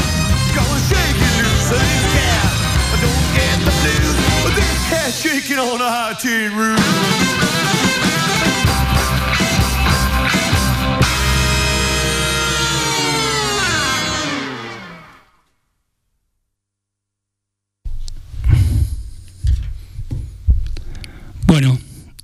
gonna 0.58 0.82
shake 0.90 1.18
you 1.22 1.32
loose. 1.46 1.70
This 1.78 2.04
cat 2.18 2.50
don't 3.06 3.28
get 3.38 3.58
the 3.70 3.74
blues. 3.82 4.18
This 4.58 4.80
cat 4.90 5.12
shaking 5.14 5.62
on 5.62 5.78
a 5.78 5.90
hot 5.94 6.18
tin 6.18 6.50
roof. 6.58 7.21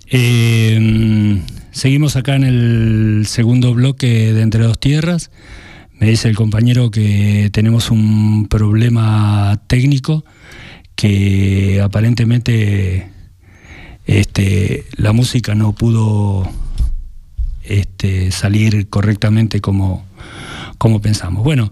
Eh, 0.10 1.42
seguimos 1.72 2.16
acá 2.16 2.36
en 2.36 2.44
el 2.44 3.26
segundo 3.28 3.74
bloque 3.74 4.34
de 4.34 4.42
Entre 4.42 4.64
Dos 4.64 4.80
Tierras. 4.80 5.32
Me 6.00 6.10
dice 6.10 6.30
el 6.30 6.36
compañero 6.36 6.92
que 6.92 7.50
tenemos 7.52 7.90
un 7.92 8.48
problema 8.48 9.60
técnico 9.68 10.24
que 10.96 11.82
aparentemente 11.84 13.10
este, 14.06 14.86
la 14.96 15.12
música 15.12 15.56
no 15.56 15.74
pudo 15.74 16.50
este, 17.64 18.32
salir 18.32 18.88
correctamente 18.90 19.60
como, 19.60 20.06
como 20.78 21.02
pensamos. 21.02 21.44
Bueno, 21.44 21.72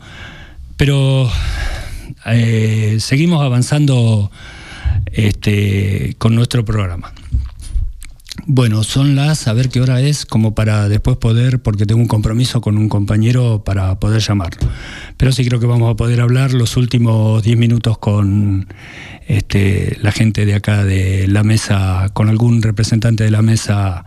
pero 0.77 1.29
eh, 2.25 2.97
seguimos 2.99 3.43
avanzando 3.43 4.31
este, 5.11 6.15
con 6.17 6.35
nuestro 6.35 6.65
programa. 6.65 7.13
Bueno, 8.47 8.83
son 8.83 9.15
las, 9.15 9.47
a 9.47 9.53
ver 9.53 9.69
qué 9.69 9.81
hora 9.81 10.01
es, 10.01 10.25
como 10.27 10.53
para 10.53 10.87
después 10.87 11.17
poder, 11.17 11.61
porque 11.63 11.87
tengo 11.87 11.99
un 12.01 12.07
compromiso 12.07 12.61
con 12.61 12.77
un 12.77 12.89
compañero 12.89 13.63
para 13.63 13.99
poder 13.99 14.21
llamarlo. 14.21 14.69
Pero 15.17 15.31
sí 15.31 15.43
creo 15.45 15.59
que 15.59 15.65
vamos 15.65 15.91
a 15.91 15.95
poder 15.95 16.21
hablar 16.21 16.53
los 16.53 16.77
últimos 16.77 17.41
10 17.41 17.57
minutos 17.57 17.97
con 17.97 18.67
este, 19.27 19.97
la 20.01 20.11
gente 20.11 20.45
de 20.45 20.53
acá 20.53 20.83
de 20.85 21.27
la 21.27 21.41
mesa, 21.43 22.09
con 22.13 22.29
algún 22.29 22.61
representante 22.61 23.23
de 23.23 23.31
la 23.31 23.41
mesa 23.41 24.05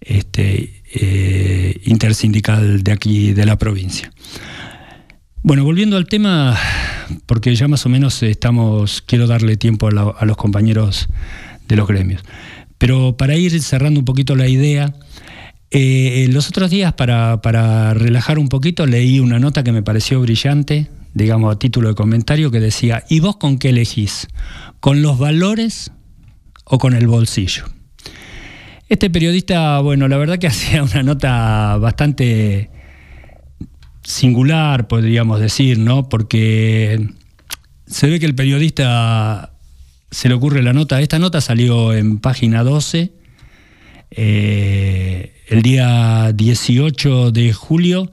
este, 0.00 0.82
eh, 0.94 1.80
intersindical 1.84 2.82
de 2.82 2.92
aquí 2.92 3.32
de 3.34 3.44
la 3.44 3.58
provincia. 3.58 4.10
Bueno, 5.42 5.64
volviendo 5.64 5.98
al 5.98 6.06
tema, 6.06 6.56
porque 7.26 7.54
ya 7.54 7.68
más 7.68 7.84
o 7.84 7.90
menos 7.90 8.22
estamos, 8.22 9.02
quiero 9.02 9.26
darle 9.26 9.58
tiempo 9.58 9.88
a, 9.88 9.90
la- 9.90 10.14
a 10.18 10.24
los 10.24 10.38
compañeros 10.38 11.08
de 11.68 11.76
los 11.76 11.86
gremios. 11.86 12.22
Pero 12.80 13.14
para 13.14 13.36
ir 13.36 13.60
cerrando 13.60 14.00
un 14.00 14.06
poquito 14.06 14.34
la 14.34 14.48
idea, 14.48 14.94
eh, 15.70 16.26
los 16.32 16.48
otros 16.48 16.70
días 16.70 16.94
para, 16.94 17.42
para 17.42 17.92
relajar 17.92 18.38
un 18.38 18.48
poquito 18.48 18.86
leí 18.86 19.20
una 19.20 19.38
nota 19.38 19.62
que 19.62 19.70
me 19.70 19.82
pareció 19.82 20.18
brillante, 20.22 20.88
digamos 21.12 21.54
a 21.54 21.58
título 21.58 21.90
de 21.90 21.94
comentario, 21.94 22.50
que 22.50 22.58
decía, 22.58 23.04
¿y 23.10 23.20
vos 23.20 23.36
con 23.36 23.58
qué 23.58 23.68
elegís? 23.68 24.28
¿Con 24.80 25.02
los 25.02 25.18
valores 25.18 25.92
o 26.64 26.78
con 26.78 26.94
el 26.94 27.06
bolsillo? 27.06 27.66
Este 28.88 29.10
periodista, 29.10 29.78
bueno, 29.80 30.08
la 30.08 30.16
verdad 30.16 30.38
que 30.38 30.46
hacía 30.48 30.82
una 30.82 31.02
nota 31.02 31.76
bastante 31.76 32.70
singular, 34.02 34.88
podríamos 34.88 35.38
decir, 35.38 35.78
¿no? 35.78 36.08
Porque 36.08 37.10
se 37.86 38.08
ve 38.08 38.18
que 38.18 38.24
el 38.24 38.34
periodista 38.34 39.49
se 40.10 40.28
le 40.28 40.34
ocurre 40.34 40.62
la 40.62 40.72
nota. 40.72 41.00
Esta 41.00 41.18
nota 41.18 41.40
salió 41.40 41.92
en 41.92 42.18
página 42.18 42.64
12 42.64 43.12
eh, 44.10 45.34
el 45.48 45.62
día 45.62 46.32
18 46.34 47.30
de 47.30 47.52
julio 47.52 48.10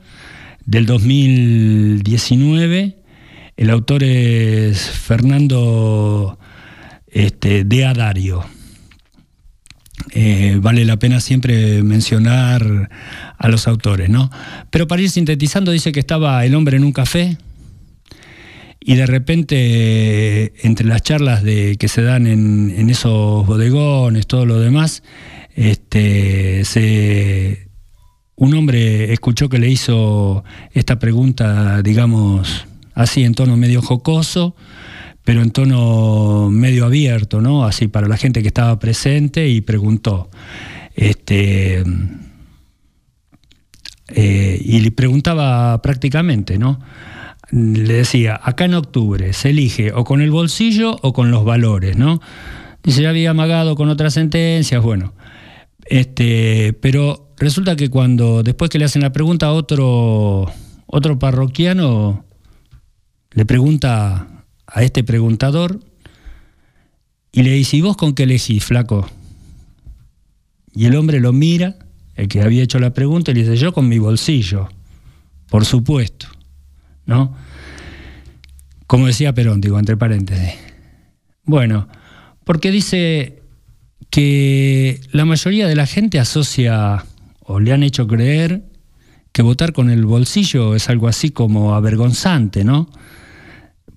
del 0.66 0.86
2019. 0.86 2.98
El 3.56 3.70
autor 3.72 4.04
es 4.04 4.89
Fernando 4.89 6.38
este, 7.08 7.64
de 7.64 7.86
Adario. 7.86 8.45
Eh, 10.12 10.60
vale 10.62 10.86
la 10.86 10.98
pena 10.98 11.20
siempre 11.20 11.82
mencionar 11.82 12.89
a 13.38 13.48
los 13.50 13.68
autores, 13.68 14.10
¿no? 14.10 14.30
Pero 14.70 14.88
para 14.88 15.02
ir 15.02 15.10
sintetizando, 15.10 15.72
dice 15.72 15.91
que 15.91 16.00
estaba 16.00 16.45
el 16.45 16.54
hombre 16.54 16.78
en 16.78 16.84
un 16.84 16.93
café 16.93 17.38
y 18.90 18.96
de 18.96 19.06
repente, 19.06 20.54
entre 20.66 20.88
las 20.88 21.02
charlas 21.02 21.44
de, 21.44 21.76
que 21.78 21.90
se 21.90 22.02
dan 22.04 22.26
en, 22.26 22.90
esos 22.90 23.46
bodegones, 23.46 24.28
todo 24.28 24.46
lo 24.46 24.62
demás, 24.62 25.04
este, 25.56 26.64
se, 26.64 27.68
un 28.38 28.54
hombre 28.54 29.12
escuchó 29.12 29.50
que 29.50 29.60
le 29.60 29.68
hizo 29.70 30.46
esta 30.72 31.00
pregunta, 31.00 31.82
digamos, 31.82 32.66
así 32.94 33.26
en 33.26 33.34
tono 33.34 33.58
medio 33.58 33.82
jocoso, 33.82 34.56
pero 35.26 35.42
en 35.42 35.52
tono 35.52 36.50
medio 36.50 36.86
abierto, 36.86 37.42
¿no? 37.42 37.66
Así 37.66 37.90
para 37.90 38.08
la 38.08 38.16
gente 38.16 38.42
que 38.42 38.48
estaba 38.48 38.80
presente 38.80 39.50
y 39.50 39.60
preguntó. 39.60 40.30
Este, 40.96 41.84
eh, 44.16 44.62
y 44.64 44.80
le 44.80 44.92
preguntaba 44.92 45.82
prácticamente, 45.82 46.58
¿no? 46.58 46.80
Le 47.52 47.93
decía, 47.93 48.39
acá 48.43 48.66
en 48.66 48.74
octubre 48.74 49.32
se 49.34 49.52
elige 49.52 49.93
o 49.93 50.04
con 50.04 50.22
el 50.22 50.32
bolsillo 50.32 50.98
o 51.02 51.14
con 51.14 51.32
los 51.32 51.45
valores, 51.45 51.98
¿no? 51.98 52.20
Dice, 52.84 53.02
ya 53.02 53.10
había 53.10 53.32
amagado 53.32 53.76
con 53.76 53.89
otras 53.89 54.14
sentencias, 54.14 54.84
bueno. 54.84 55.14
Este, 55.86 56.74
pero 56.82 57.34
resulta 57.38 57.76
que 57.76 57.89
cuando, 57.89 58.43
después 58.43 58.70
que 58.70 58.80
le 58.80 58.86
hacen 58.86 59.02
la 59.02 59.14
pregunta 59.14 59.48
a 59.48 59.54
otro, 59.54 60.52
otro 60.86 61.20
parroquiano, 61.20 62.26
le 63.32 63.45
pregunta 63.45 64.28
a 64.66 64.84
este 64.84 65.04
preguntador 65.04 65.80
y 67.32 67.43
le 67.43 67.52
dice, 67.52 67.78
¿y 67.78 67.82
vos 67.82 67.95
con 67.95 68.14
qué 68.14 68.24
elegís, 68.24 68.66
flaco? 68.66 69.10
Y 70.74 70.86
el 70.86 70.95
hombre 70.95 71.20
lo 71.20 71.34
mira, 71.34 71.78
el 72.16 72.28
que 72.28 72.41
había 72.41 72.64
hecho 72.64 72.80
la 72.80 72.93
pregunta, 72.93 73.32
y 73.32 73.36
le 73.36 73.41
dice, 73.41 73.58
yo 73.58 73.74
con 73.74 73.88
mi 73.88 74.00
bolsillo, 74.00 74.70
por 75.50 75.66
supuesto, 75.66 76.28
¿no? 77.08 77.36
Como 78.86 79.08
decía 79.08 79.34
Perón, 79.34 79.60
digo, 79.60 79.80
entre 79.80 79.97
paréntesis. 79.97 80.53
Bueno, 81.43 81.88
porque 82.43 82.72
dice 82.72 83.41
que 84.10 85.01
la 85.12 85.26
mayoría 85.26 85.68
de 85.68 85.76
la 85.76 85.86
gente 85.86 86.20
asocia 86.20 87.03
o 87.39 87.60
le 87.60 87.74
han 87.74 87.84
hecho 87.84 88.08
creer 88.08 88.64
que 89.32 89.41
votar 89.41 89.74
con 89.74 89.89
el 89.89 90.05
bolsillo 90.05 90.76
es 90.76 90.89
algo 90.89 91.08
así 91.08 91.32
como 91.32 91.76
avergonzante, 91.76 92.64
¿no? 92.64 92.89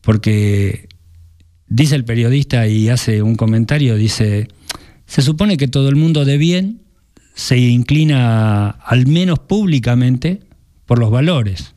Porque 0.00 0.88
dice 1.66 1.94
el 1.94 2.04
periodista 2.04 2.66
y 2.66 2.88
hace 2.88 3.22
un 3.22 3.36
comentario, 3.36 3.96
dice, 3.96 4.48
se 5.06 5.22
supone 5.22 5.56
que 5.56 5.68
todo 5.68 5.88
el 5.88 5.96
mundo 5.96 6.24
de 6.24 6.36
bien 6.36 6.82
se 7.34 7.58
inclina 7.58 8.68
al 8.68 9.06
menos 9.06 9.38
públicamente 9.38 10.40
por 10.86 10.98
los 10.98 11.10
valores. 11.10 11.74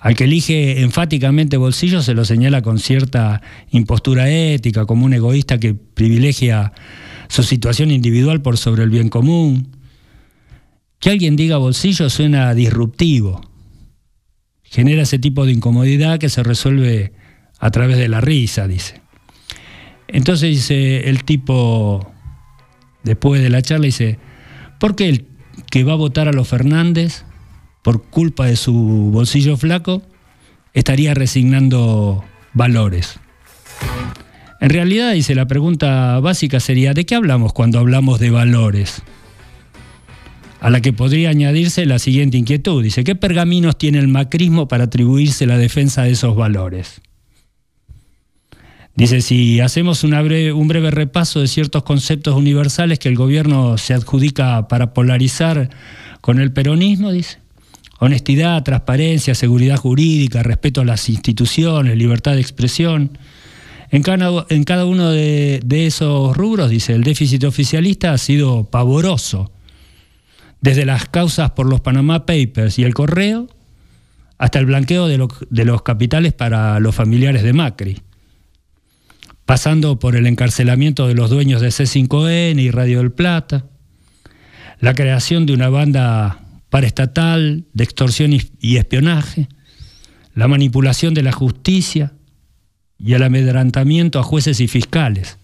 Al 0.00 0.14
que 0.14 0.24
elige 0.24 0.80
enfáticamente 0.82 1.56
bolsillo 1.56 2.02
se 2.02 2.14
lo 2.14 2.24
señala 2.24 2.62
con 2.62 2.78
cierta 2.78 3.42
impostura 3.70 4.30
ética, 4.30 4.86
como 4.86 5.04
un 5.04 5.12
egoísta 5.12 5.58
que 5.58 5.74
privilegia 5.74 6.72
su 7.28 7.42
situación 7.42 7.90
individual 7.90 8.40
por 8.40 8.58
sobre 8.58 8.84
el 8.84 8.90
bien 8.90 9.08
común. 9.08 9.76
Que 11.00 11.10
alguien 11.10 11.36
diga 11.36 11.56
bolsillo 11.56 12.10
suena 12.10 12.54
disruptivo. 12.54 13.40
Genera 14.62 15.02
ese 15.02 15.18
tipo 15.18 15.46
de 15.46 15.52
incomodidad 15.52 16.18
que 16.18 16.28
se 16.28 16.42
resuelve 16.42 17.12
a 17.58 17.70
través 17.70 17.98
de 17.98 18.08
la 18.08 18.20
risa, 18.20 18.68
dice. 18.68 19.00
Entonces 20.06 20.50
dice 20.50 21.08
el 21.08 21.24
tipo, 21.24 22.12
después 23.02 23.42
de 23.42 23.50
la 23.50 23.62
charla, 23.62 23.86
dice, 23.86 24.18
¿por 24.78 24.94
qué 24.94 25.08
el 25.08 25.26
que 25.70 25.84
va 25.84 25.92
a 25.92 25.96
votar 25.96 26.28
a 26.28 26.32
los 26.32 26.48
Fernández 26.48 27.24
por 27.88 28.02
culpa 28.02 28.44
de 28.44 28.56
su 28.56 28.74
bolsillo 28.74 29.56
flaco, 29.56 30.02
estaría 30.74 31.14
resignando 31.14 32.22
valores. 32.52 33.18
En 34.60 34.68
realidad, 34.68 35.14
dice, 35.14 35.34
la 35.34 35.46
pregunta 35.46 36.20
básica 36.20 36.60
sería, 36.60 36.92
¿de 36.92 37.06
qué 37.06 37.14
hablamos 37.14 37.54
cuando 37.54 37.78
hablamos 37.78 38.20
de 38.20 38.28
valores? 38.28 39.00
A 40.60 40.68
la 40.68 40.82
que 40.82 40.92
podría 40.92 41.30
añadirse 41.30 41.86
la 41.86 41.98
siguiente 41.98 42.36
inquietud. 42.36 42.82
Dice, 42.82 43.04
¿qué 43.04 43.14
pergaminos 43.14 43.78
tiene 43.78 44.00
el 44.00 44.08
macrismo 44.08 44.68
para 44.68 44.84
atribuirse 44.84 45.46
la 45.46 45.56
defensa 45.56 46.02
de 46.02 46.10
esos 46.10 46.36
valores? 46.36 47.00
Dice, 48.96 49.22
si 49.22 49.60
hacemos 49.60 50.04
un 50.04 50.68
breve 50.68 50.90
repaso 50.90 51.40
de 51.40 51.48
ciertos 51.48 51.84
conceptos 51.84 52.36
universales 52.36 52.98
que 52.98 53.08
el 53.08 53.16
gobierno 53.16 53.78
se 53.78 53.94
adjudica 53.94 54.68
para 54.68 54.92
polarizar 54.92 55.70
con 56.20 56.38
el 56.38 56.52
peronismo, 56.52 57.12
dice, 57.12 57.38
honestidad, 57.98 58.62
transparencia, 58.62 59.34
seguridad 59.34 59.76
jurídica, 59.76 60.42
respeto 60.42 60.80
a 60.80 60.84
las 60.84 61.08
instituciones, 61.08 61.96
libertad 61.96 62.34
de 62.34 62.40
expresión. 62.40 63.18
En 63.90 64.02
cada, 64.02 64.84
uno 64.84 65.10
de, 65.10 65.60
esos 65.70 66.36
rubros, 66.36 66.70
dice, 66.70 66.94
el 66.94 67.02
déficit 67.02 67.44
oficialista 67.44 68.12
ha 68.12 68.18
sido 68.18 68.64
pavoroso, 68.64 69.50
desde 70.60 70.84
las 70.84 71.08
causas 71.08 71.52
por 71.52 71.68
los 71.68 71.80
Panama 71.80 72.26
Papers 72.26 72.78
y 72.78 72.84
el 72.84 72.94
correo, 72.94 73.48
hasta 74.36 74.58
el 74.60 74.66
blanqueo 74.66 75.08
de, 75.08 75.26
de 75.50 75.64
los 75.64 75.82
capitales 75.82 76.32
para 76.32 76.78
los 76.80 76.94
familiares 76.94 77.42
de 77.42 77.52
Macri, 77.52 78.02
pasando 79.46 79.98
por 79.98 80.14
el 80.14 80.26
encarcelamiento 80.26 81.08
de 81.08 81.14
los 81.14 81.30
dueños 81.30 81.60
de 81.60 81.68
C5N 81.68 82.60
y 82.60 82.70
Radio 82.70 82.98
del 82.98 83.10
Plata, 83.10 83.64
la 84.80 84.94
creación 84.94 85.46
de 85.46 85.54
una 85.54 85.70
banda 85.70 86.47
paraestatal, 86.70 87.64
de 87.72 87.84
extorsión 87.84 88.32
y 88.60 88.76
espionaje, 88.76 89.48
la 90.34 90.48
manipulación 90.48 91.14
de 91.14 91.22
la 91.22 91.32
justicia 91.32 92.12
y 92.98 93.14
el 93.14 93.22
amedrantamiento 93.22 94.18
a 94.18 94.22
jueces 94.22 94.60
y 94.60 94.68
fiscales, 94.68 95.38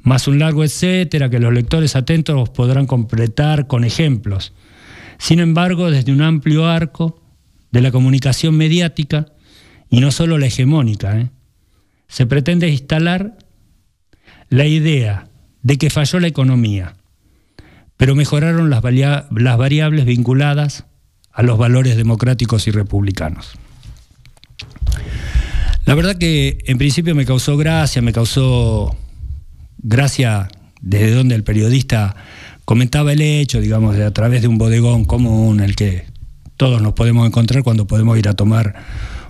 más 0.00 0.28
un 0.28 0.38
largo 0.38 0.64
etcétera 0.64 1.30
que 1.30 1.40
los 1.40 1.52
lectores 1.52 1.96
atentos 1.96 2.50
podrán 2.50 2.86
completar 2.86 3.66
con 3.66 3.84
ejemplos. 3.84 4.52
Sin 5.18 5.40
embargo, 5.40 5.90
desde 5.90 6.12
un 6.12 6.22
amplio 6.22 6.66
arco 6.66 7.22
de 7.70 7.80
la 7.80 7.90
comunicación 7.90 8.56
mediática, 8.56 9.26
y 9.90 10.00
no 10.00 10.10
solo 10.10 10.38
la 10.38 10.46
hegemónica, 10.46 11.20
¿eh? 11.20 11.30
se 12.08 12.26
pretende 12.26 12.68
instalar 12.68 13.38
la 14.48 14.66
idea 14.66 15.28
de 15.62 15.78
que 15.78 15.90
falló 15.90 16.20
la 16.20 16.26
economía, 16.26 16.96
pero 17.96 18.14
mejoraron 18.14 18.70
las, 18.70 18.82
variables 18.82 20.04
vinculadas 20.04 20.84
a 21.32 21.42
los 21.42 21.58
valores 21.58 21.96
democráticos 21.96 22.66
y 22.66 22.70
republicanos. 22.70 23.52
La 25.84 25.94
verdad 25.94 26.16
que 26.16 26.58
en 26.66 26.78
principio 26.78 27.14
me 27.14 27.26
causó 27.26 27.56
gracia, 27.56 28.00
me 28.02 28.12
causó 28.12 28.96
gracia 29.78 30.48
desde 30.80 31.12
donde 31.12 31.34
el 31.34 31.44
periodista 31.44 32.16
comentaba 32.64 33.12
el 33.12 33.20
hecho, 33.20 33.60
digamos, 33.60 33.96
a 33.98 34.12
través 34.12 34.42
de 34.42 34.48
un 34.48 34.58
bodegón 34.58 35.04
común, 35.04 35.60
el 35.60 35.76
que 35.76 36.06
todos 36.56 36.80
nos 36.80 36.94
podemos 36.94 37.26
encontrar 37.26 37.62
cuando 37.62 37.86
podemos 37.86 38.18
ir 38.18 38.28
a 38.28 38.34
tomar 38.34 38.74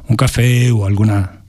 un 0.09 0.17
café 0.17 0.71
o 0.71 0.87
alguna 0.87 1.41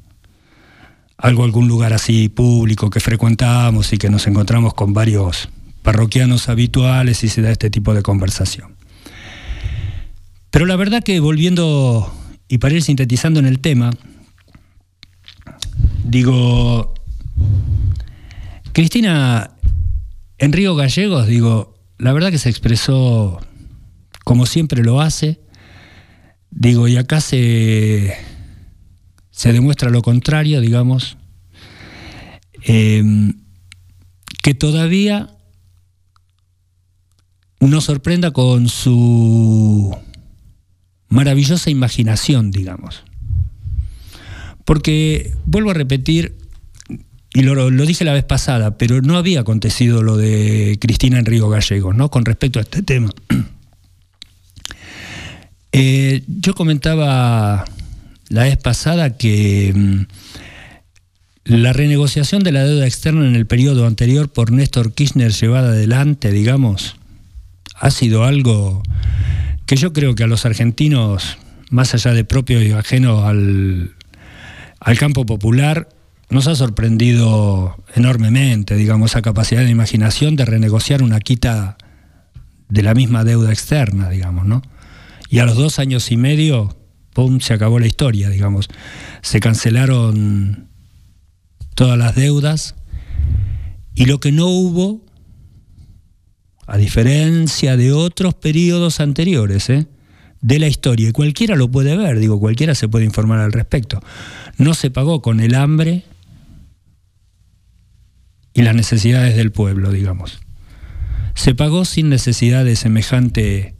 algo 1.17 1.45
algún 1.45 1.67
lugar 1.67 1.93
así 1.93 2.29
público 2.29 2.89
que 2.89 2.99
frecuentamos 2.99 3.93
y 3.93 3.97
que 3.97 4.09
nos 4.09 4.27
encontramos 4.27 4.73
con 4.73 4.93
varios 4.93 5.49
parroquianos 5.85 6.49
habituales 6.49 7.23
y 7.23 7.29
se 7.29 7.43
da 7.43 7.51
este 7.51 7.69
tipo 7.69 7.93
de 7.93 8.01
conversación. 8.01 8.75
Pero 10.49 10.65
la 10.65 10.75
verdad 10.75 11.03
que 11.03 11.19
volviendo 11.19 12.11
y 12.47 12.57
para 12.57 12.73
ir 12.73 12.81
sintetizando 12.81 13.39
en 13.39 13.45
el 13.45 13.59
tema, 13.59 13.91
digo, 16.03 16.95
Cristina 18.73 19.51
en 20.39 20.53
Río 20.53 20.75
Gallegos, 20.75 21.27
digo, 21.27 21.77
la 21.99 22.13
verdad 22.13 22.31
que 22.31 22.39
se 22.39 22.49
expresó 22.49 23.39
como 24.23 24.47
siempre 24.47 24.83
lo 24.83 25.01
hace, 25.01 25.39
digo, 26.49 26.87
y 26.87 26.97
acá 26.97 27.21
se, 27.21 28.15
se 29.29 29.53
demuestra 29.53 29.91
lo 29.91 30.01
contrario, 30.01 30.61
digamos, 30.61 31.17
eh, 32.63 33.03
que 34.41 34.55
todavía 34.55 35.34
nos 37.67 37.85
sorprenda 37.85 38.31
con 38.31 38.69
su 38.69 39.95
maravillosa 41.09 41.69
imaginación, 41.69 42.51
digamos. 42.51 43.03
Porque, 44.65 45.33
vuelvo 45.45 45.71
a 45.71 45.75
repetir, 45.75 46.35
y 47.33 47.41
lo, 47.41 47.69
dije 47.69 48.05
la 48.05 48.13
vez 48.13 48.23
pasada, 48.23 48.77
pero 48.77 49.01
no 49.01 49.17
había 49.17 49.41
acontecido 49.41 50.01
lo 50.01 50.17
de 50.17 50.77
Cristina 50.79 51.19
en 51.19 51.25
Río 51.25 51.49
Gallegos, 51.49 51.95
¿no? 51.95 52.09
Con 52.09 52.25
respecto 52.25 52.59
a 52.59 52.63
este 52.63 52.81
tema. 52.81 53.11
Eh, 55.77 56.23
yo 56.27 56.55
comentaba 56.55 57.65
la 58.29 58.43
vez 58.43 58.55
pasada 58.55 59.17
que 59.17 59.73
mm, 59.75 60.05
la 61.43 61.73
renegociación 61.73 62.43
de 62.43 62.53
la 62.53 62.63
deuda 62.63 62.87
externa 62.87 63.27
en 63.27 63.35
el 63.35 63.45
periodo 63.45 63.85
anterior 63.85 64.29
por 64.29 64.53
Néstor 64.53 64.93
Kirchner 64.93 65.33
llevada 65.33 65.71
adelante, 65.71 66.31
digamos, 66.31 66.95
ha 67.75 67.91
sido 67.91 68.23
algo 68.23 68.81
que 69.65 69.75
yo 69.75 69.93
creo 69.93 70.15
que 70.15 70.23
a 70.23 70.27
los 70.27 70.45
argentinos, 70.45 71.37
más 71.69 71.93
allá 71.93 72.13
de 72.13 72.23
propio 72.23 72.61
y 72.61 72.71
ajeno 72.71 73.25
al, 73.25 73.95
campo 74.97 75.25
popular, 75.25 75.89
nos 76.29 76.47
ha 76.47 76.55
sorprendido 76.55 77.75
enormemente, 77.95 78.75
digamos, 78.75 79.11
esa 79.11 79.21
capacidad 79.21 79.63
de 79.63 79.69
imaginación 79.69 80.35
de 80.35 80.45
renegociar 80.45 81.01
una 81.01 81.19
quita 81.19 81.77
de 82.69 82.81
la 82.81 82.93
misma 82.93 83.23
deuda 83.23 83.51
externa, 83.51 84.09
digamos, 84.09 84.45
¿no? 84.45 84.61
Y 85.29 85.39
a 85.39 85.45
los 85.45 85.55
dos 85.55 85.79
años 85.79 86.11
y 86.11 86.17
medio, 86.17 86.77
¡pum!, 87.13 87.39
se 87.39 87.53
acabó 87.53 87.79
la 87.79 87.87
historia, 87.87 88.29
digamos. 88.29 88.69
Se 89.21 89.39
cancelaron 89.39 90.69
todas 91.75 91.97
las 91.97 92.15
deudas 92.15 92.75
y 93.95 94.05
lo 94.05 94.19
que 94.19 94.31
no 94.31 94.47
hubo 94.47 95.04
a 96.67 96.77
diferencia 96.77 97.77
de 97.77 97.91
otros 97.91 98.33
periodos 98.33 98.99
anteriores 98.99 99.69
¿eh? 99.69 99.87
de 100.41 100.59
la 100.59 100.67
historia, 100.67 101.09
y 101.09 101.11
cualquiera 101.11 101.55
lo 101.55 101.69
puede 101.69 101.95
ver, 101.97 102.19
digo, 102.19 102.39
cualquiera 102.39 102.75
se 102.75 102.87
puede 102.87 103.05
informar 103.05 103.39
al 103.39 103.51
respecto, 103.51 104.01
no 104.57 104.73
se 104.73 104.91
pagó 104.91 105.21
con 105.21 105.39
el 105.39 105.55
hambre 105.55 106.03
y 108.53 108.61
las 108.61 108.75
necesidades 108.75 109.35
del 109.35 109.51
pueblo, 109.51 109.91
digamos. 109.91 110.39
Se 111.35 111.53
pagó 111.53 111.83
sin 111.83 112.09
necesidad 112.09 112.63
de 112.63 112.77
semejante 112.77 113.75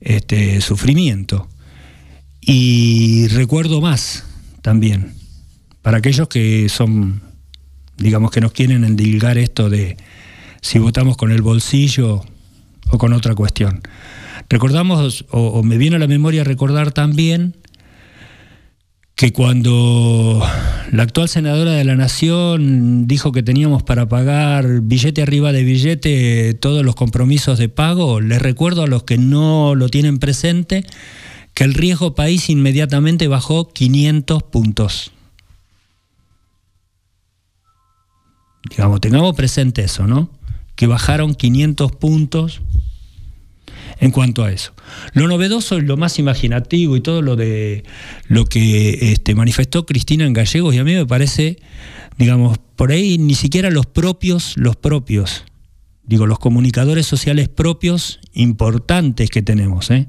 este, 0.00 0.60
sufrimiento. 0.62 1.48
Y 2.40 3.28
recuerdo 3.28 3.82
más 3.82 4.24
también, 4.62 5.12
para 5.82 5.98
aquellos 5.98 6.28
que 6.28 6.70
son, 6.70 7.20
digamos, 7.98 8.30
que 8.30 8.40
nos 8.40 8.52
quieren 8.52 8.84
endilgar 8.84 9.36
esto 9.36 9.68
de 9.68 9.98
si 10.60 10.78
votamos 10.78 11.16
con 11.16 11.30
el 11.30 11.42
bolsillo 11.42 12.22
o 12.90 12.98
con 12.98 13.12
otra 13.12 13.34
cuestión. 13.34 13.82
Recordamos, 14.48 15.26
o, 15.30 15.62
me 15.62 15.76
viene 15.76 15.96
a 15.96 15.98
la 15.98 16.06
memoria 16.06 16.44
recordar 16.44 16.92
también, 16.92 17.56
que 19.14 19.32
cuando 19.32 20.40
la 20.92 21.02
actual 21.02 21.28
senadora 21.28 21.72
de 21.72 21.84
la 21.84 21.96
Nación 21.96 23.08
dijo 23.08 23.32
que 23.32 23.42
teníamos 23.42 23.82
para 23.82 24.08
pagar 24.08 24.80
billete 24.82 25.22
arriba 25.22 25.52
de 25.52 25.64
billete 25.64 26.54
todos 26.54 26.84
los 26.84 26.94
compromisos 26.94 27.58
de 27.58 27.68
pago, 27.68 28.20
les 28.20 28.40
recuerdo 28.40 28.84
a 28.84 28.86
los 28.86 29.02
que 29.02 29.18
no 29.18 29.74
lo 29.74 29.88
tienen 29.88 30.18
presente 30.18 30.84
que 31.52 31.64
el 31.64 31.74
riesgo 31.74 32.14
país 32.14 32.48
inmediatamente 32.48 33.26
bajó 33.26 33.68
500 33.68 34.44
puntos. 34.44 35.10
Digamos, 38.70 39.00
tengamos 39.00 39.34
presente 39.34 39.82
eso, 39.82 40.06
¿no? 40.06 40.37
Que 40.78 40.86
bajaron 40.86 41.34
500 41.34 41.90
puntos 41.90 42.62
en 43.98 44.12
cuanto 44.12 44.44
a 44.44 44.52
eso. 44.52 44.74
Lo 45.12 45.26
novedoso 45.26 45.76
y 45.76 45.80
lo 45.80 45.96
más 45.96 46.20
imaginativo 46.20 46.96
y 46.96 47.00
todo 47.00 47.20
lo 47.20 47.34
de 47.34 47.82
lo 48.28 48.44
que 48.44 49.10
este, 49.10 49.34
manifestó 49.34 49.86
Cristina 49.86 50.24
en 50.24 50.34
Gallegos, 50.34 50.72
y 50.72 50.78
a 50.78 50.84
mí 50.84 50.94
me 50.94 51.04
parece, 51.04 51.58
digamos, 52.16 52.58
por 52.76 52.92
ahí 52.92 53.18
ni 53.18 53.34
siquiera 53.34 53.72
los 53.72 53.86
propios, 53.86 54.56
los 54.56 54.76
propios, 54.76 55.44
digo, 56.04 56.28
los 56.28 56.38
comunicadores 56.38 57.06
sociales 57.06 57.48
propios 57.48 58.20
importantes 58.32 59.30
que 59.30 59.42
tenemos, 59.42 59.90
¿eh? 59.90 60.06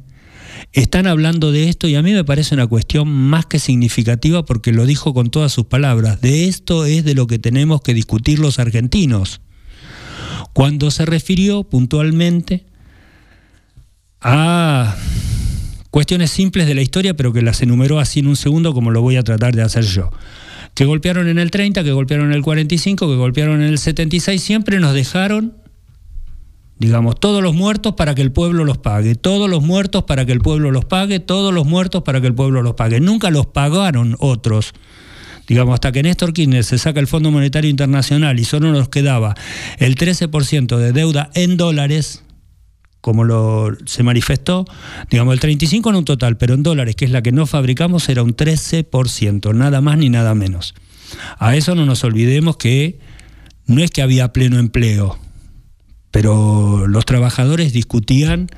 están 0.72 1.08
hablando 1.08 1.52
de 1.52 1.68
esto 1.68 1.88
y 1.88 1.96
a 1.96 2.04
mí 2.04 2.14
me 2.14 2.24
parece 2.24 2.54
una 2.54 2.68
cuestión 2.68 3.08
más 3.08 3.48
que 3.48 3.58
significativa 3.58 4.46
porque 4.46 4.72
lo 4.72 4.86
dijo 4.86 5.16
con 5.16 5.32
todas 5.32 5.52
sus 5.52 5.66
palabras. 5.66 6.22
De 6.22 6.46
esto 6.46 6.86
es 6.86 7.04
de 7.06 7.16
lo 7.16 7.26
que 7.26 7.40
tenemos 7.40 7.82
que 7.82 7.96
discutir 7.96 8.38
los 8.38 8.60
argentinos. 8.60 9.42
Cuando 10.54 10.92
se 10.92 11.06
refirió 11.06 11.64
puntualmente 11.64 12.66
a 14.22 14.96
cuestiones 15.92 16.32
simples 16.32 16.68
de 16.68 16.76
la 16.76 16.82
historia, 16.82 17.16
pero 17.16 17.34
que 17.34 17.42
las 17.42 17.62
enumeró 17.62 18.00
así 18.00 18.20
en 18.20 18.28
un 18.28 18.36
segundo 18.36 18.74
como 18.74 18.92
lo 18.92 19.02
voy 19.02 19.16
a 19.16 19.24
tratar 19.24 19.56
de 19.56 19.62
hacer 19.62 19.86
yo. 19.86 20.10
Que 20.74 20.86
golpearon 20.86 21.28
en 21.28 21.40
el 21.40 21.52
30, 21.52 21.84
que 21.84 21.92
golpearon 21.92 22.28
en 22.28 22.34
el 22.34 22.42
45, 22.42 23.08
que 23.08 23.16
golpearon 23.16 23.62
en 23.62 23.70
el 23.70 23.78
76, 23.78 24.42
siempre 24.42 24.80
nos 24.80 24.94
dejaron 24.94 25.54
digamos, 26.80 27.20
todos 27.20 27.44
los 27.44 27.54
muertos 27.54 27.94
para 27.96 28.16
que 28.16 28.22
el 28.22 28.32
pueblo 28.32 28.64
los 28.64 28.78
pague, 28.78 29.16
todos 29.16 29.50
los 29.50 29.62
muertos 29.62 30.06
para 30.06 30.26
que 30.26 30.32
el 30.32 30.40
pueblo 30.40 30.72
los 30.72 30.86
pague, 30.86 31.20
todos 31.20 31.54
los 31.54 31.68
muertos 31.68 32.04
para 32.04 32.22
que 32.22 32.28
el 32.28 32.34
pueblo 32.34 32.62
los 32.62 32.74
pague. 32.74 33.02
Nunca 33.02 33.30
los 33.30 33.48
pagaron 33.48 34.16
otros. 34.20 34.74
Digamos, 35.50 35.74
hasta 35.74 35.92
que 35.92 36.04
Néstor 36.04 36.32
Kirchner 36.32 36.64
se 36.64 36.78
saca 36.78 37.00
el 37.00 37.08
Fondo 37.08 37.32
Monetario 37.32 37.72
Internacional 37.72 38.40
y 38.40 38.46
solo 38.46 38.72
nos 38.72 38.88
quedaba 38.88 39.34
el 39.80 39.96
13% 39.96 40.78
de 40.78 40.94
deuda 40.94 41.32
en 41.34 41.58
dólares, 41.58 42.24
como 43.02 43.24
lo, 43.24 43.76
se 43.88 44.04
manifestó, 44.04 44.66
digamos, 45.10 45.34
el 45.34 45.40
35% 45.40 45.90
en 45.90 45.96
un 45.96 46.06
total, 46.06 46.38
pero 46.38 46.54
en 46.54 46.62
dólares, 46.62 46.96
que 46.96 47.06
es 47.06 47.12
la 47.12 47.24
que 47.24 47.32
no 47.32 47.48
fabricamos, 47.48 48.08
era 48.10 48.22
un 48.22 48.36
13%, 48.36 49.56
nada 49.56 49.82
más 49.82 49.98
ni 49.98 50.10
nada 50.10 50.36
menos. 50.36 50.76
A 51.40 51.56
eso 51.56 51.74
no 51.74 51.88
nos 51.88 52.04
olvidemos 52.04 52.58
que 52.58 53.00
no 53.66 53.82
es 53.82 53.90
que 53.90 54.04
había 54.04 54.32
pleno 54.32 54.60
empleo, 54.60 55.18
pero 56.12 56.86
los 56.86 57.06
trabajadores 57.06 57.74
discutían 57.74 58.52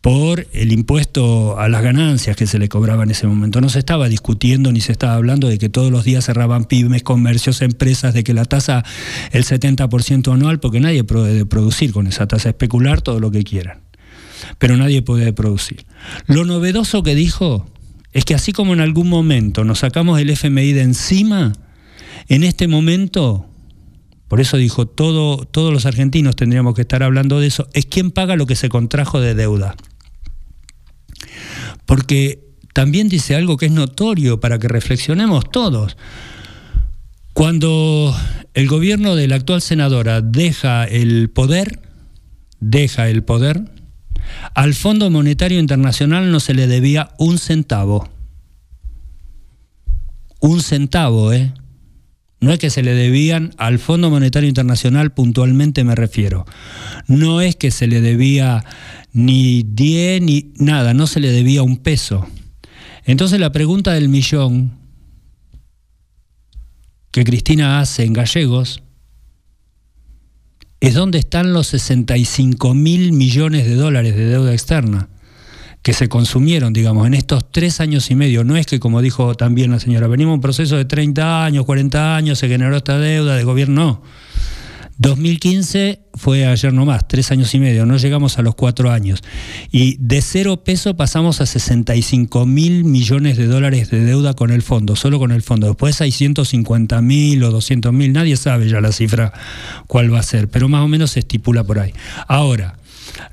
por 0.00 0.46
el 0.52 0.72
impuesto 0.72 1.58
a 1.58 1.68
las 1.68 1.82
ganancias 1.82 2.36
que 2.36 2.46
se 2.46 2.58
le 2.58 2.68
cobraba 2.68 3.02
en 3.02 3.10
ese 3.10 3.26
momento. 3.26 3.60
No 3.60 3.68
se 3.68 3.78
estaba 3.78 4.08
discutiendo 4.08 4.72
ni 4.72 4.80
se 4.80 4.92
estaba 4.92 5.14
hablando 5.14 5.48
de 5.48 5.58
que 5.58 5.68
todos 5.68 5.92
los 5.92 6.04
días 6.04 6.24
cerraban 6.24 6.64
pymes, 6.64 7.02
comercios, 7.02 7.60
empresas, 7.60 8.14
de 8.14 8.24
que 8.24 8.32
la 8.32 8.46
tasa 8.46 8.82
el 9.32 9.44
70% 9.44 10.32
anual, 10.32 10.58
porque 10.58 10.80
nadie 10.80 11.04
puede 11.04 11.44
producir 11.44 11.92
con 11.92 12.06
esa 12.06 12.26
tasa, 12.26 12.48
especular 12.48 13.02
todo 13.02 13.20
lo 13.20 13.30
que 13.30 13.44
quieran. 13.44 13.80
Pero 14.58 14.76
nadie 14.76 15.02
puede 15.02 15.34
producir. 15.34 15.84
Lo 16.26 16.46
novedoso 16.46 17.02
que 17.02 17.14
dijo 17.14 17.66
es 18.12 18.24
que 18.24 18.34
así 18.34 18.52
como 18.52 18.72
en 18.72 18.80
algún 18.80 19.08
momento 19.08 19.64
nos 19.64 19.80
sacamos 19.80 20.18
el 20.18 20.30
FMI 20.30 20.72
de 20.72 20.82
encima, 20.82 21.52
en 22.28 22.42
este 22.42 22.68
momento 22.68 23.46
por 24.28 24.40
eso 24.40 24.56
dijo, 24.56 24.86
todo, 24.86 25.44
todos 25.44 25.72
los 25.72 25.86
argentinos 25.86 26.36
tendríamos 26.36 26.76
que 26.76 26.82
estar 26.82 27.02
hablando 27.02 27.40
de 27.40 27.48
eso, 27.48 27.66
es 27.72 27.84
quién 27.84 28.12
paga 28.12 28.36
lo 28.36 28.46
que 28.46 28.54
se 28.54 28.68
contrajo 28.68 29.20
de 29.20 29.34
deuda. 29.34 29.74
Porque 31.86 32.50
también 32.72 33.08
dice 33.08 33.34
algo 33.34 33.56
que 33.56 33.66
es 33.66 33.72
notorio 33.72 34.40
para 34.40 34.58
que 34.58 34.68
reflexionemos 34.68 35.50
todos. 35.50 35.96
Cuando 37.32 38.14
el 38.54 38.68
gobierno 38.68 39.16
de 39.16 39.28
la 39.28 39.36
actual 39.36 39.62
senadora 39.62 40.20
deja 40.20 40.84
el 40.84 41.30
poder, 41.30 41.80
deja 42.60 43.08
el 43.08 43.22
poder, 43.22 43.62
al 44.54 44.74
Fondo 44.74 45.10
Monetario 45.10 45.58
Internacional 45.58 46.30
no 46.30 46.40
se 46.40 46.54
le 46.54 46.66
debía 46.66 47.10
un 47.18 47.38
centavo. 47.38 48.08
Un 50.40 50.60
centavo, 50.62 51.32
¿eh? 51.32 51.52
No 52.40 52.52
es 52.52 52.58
que 52.58 52.70
se 52.70 52.82
le 52.82 52.94
debían 52.94 53.54
al 53.58 53.78
Fondo 53.78 54.08
Monetario 54.08 54.48
Internacional 54.48 55.12
puntualmente 55.12 55.84
me 55.84 55.94
refiero. 55.94 56.46
No 57.06 57.42
es 57.42 57.54
que 57.54 57.70
se 57.70 57.86
le 57.86 58.00
debía 58.00 58.64
ni 59.12 59.62
10 59.62 60.22
ni 60.22 60.52
nada, 60.56 60.94
no 60.94 61.06
se 61.06 61.20
le 61.20 61.32
debía 61.32 61.62
un 61.62 61.76
peso. 61.76 62.26
Entonces 63.04 63.40
la 63.40 63.52
pregunta 63.52 63.92
del 63.92 64.08
millón 64.08 64.78
que 67.10 67.24
Cristina 67.24 67.80
hace 67.80 68.04
en 68.04 68.14
gallegos 68.14 68.82
es 70.80 70.94
dónde 70.94 71.18
están 71.18 71.52
los 71.52 71.66
65 71.66 72.72
mil 72.72 73.12
millones 73.12 73.66
de 73.66 73.74
dólares 73.74 74.16
de 74.16 74.24
deuda 74.24 74.52
externa 74.52 75.10
que 75.82 75.92
se 75.92 76.08
consumieron, 76.08 76.72
digamos, 76.72 77.06
en 77.06 77.14
estos 77.14 77.50
tres 77.50 77.80
años 77.80 78.10
y 78.10 78.14
medio. 78.14 78.44
No 78.44 78.56
es 78.56 78.66
que, 78.66 78.80
como 78.80 79.00
dijo 79.00 79.34
también 79.34 79.70
la 79.70 79.80
señora, 79.80 80.06
venimos 80.08 80.34
un 80.34 80.40
proceso 80.40 80.76
de 80.76 80.84
30 80.84 81.44
años, 81.44 81.64
40 81.64 82.16
años, 82.16 82.38
se 82.38 82.48
generó 82.48 82.76
esta 82.76 82.98
deuda 82.98 83.36
de 83.36 83.44
gobierno. 83.44 83.70
No. 83.70 84.02
2015 85.00 86.02
fue 86.12 86.44
ayer 86.44 86.74
nomás, 86.74 87.08
tres 87.08 87.30
años 87.30 87.54
y 87.54 87.58
medio, 87.58 87.86
no 87.86 87.96
llegamos 87.96 88.38
a 88.38 88.42
los 88.42 88.54
cuatro 88.54 88.90
años. 88.90 89.22
Y 89.72 89.96
de 89.98 90.20
cero 90.20 90.62
peso 90.62 90.94
pasamos 90.94 91.40
a 91.40 91.46
65 91.46 92.44
mil 92.44 92.84
millones 92.84 93.38
de 93.38 93.46
dólares 93.46 93.88
de 93.90 94.04
deuda 94.04 94.34
con 94.34 94.50
el 94.50 94.60
fondo, 94.60 94.96
solo 94.96 95.18
con 95.18 95.32
el 95.32 95.40
fondo. 95.40 95.68
Después 95.68 96.02
hay 96.02 96.12
150 96.12 97.00
mil 97.00 97.42
o 97.44 97.50
200 97.50 97.94
mil, 97.94 98.12
nadie 98.12 98.36
sabe 98.36 98.68
ya 98.68 98.82
la 98.82 98.92
cifra 98.92 99.32
cuál 99.86 100.12
va 100.12 100.18
a 100.18 100.22
ser, 100.22 100.48
pero 100.48 100.68
más 100.68 100.84
o 100.84 100.88
menos 100.88 101.12
se 101.12 101.20
estipula 101.20 101.64
por 101.64 101.78
ahí. 101.78 101.94
Ahora, 102.28 102.76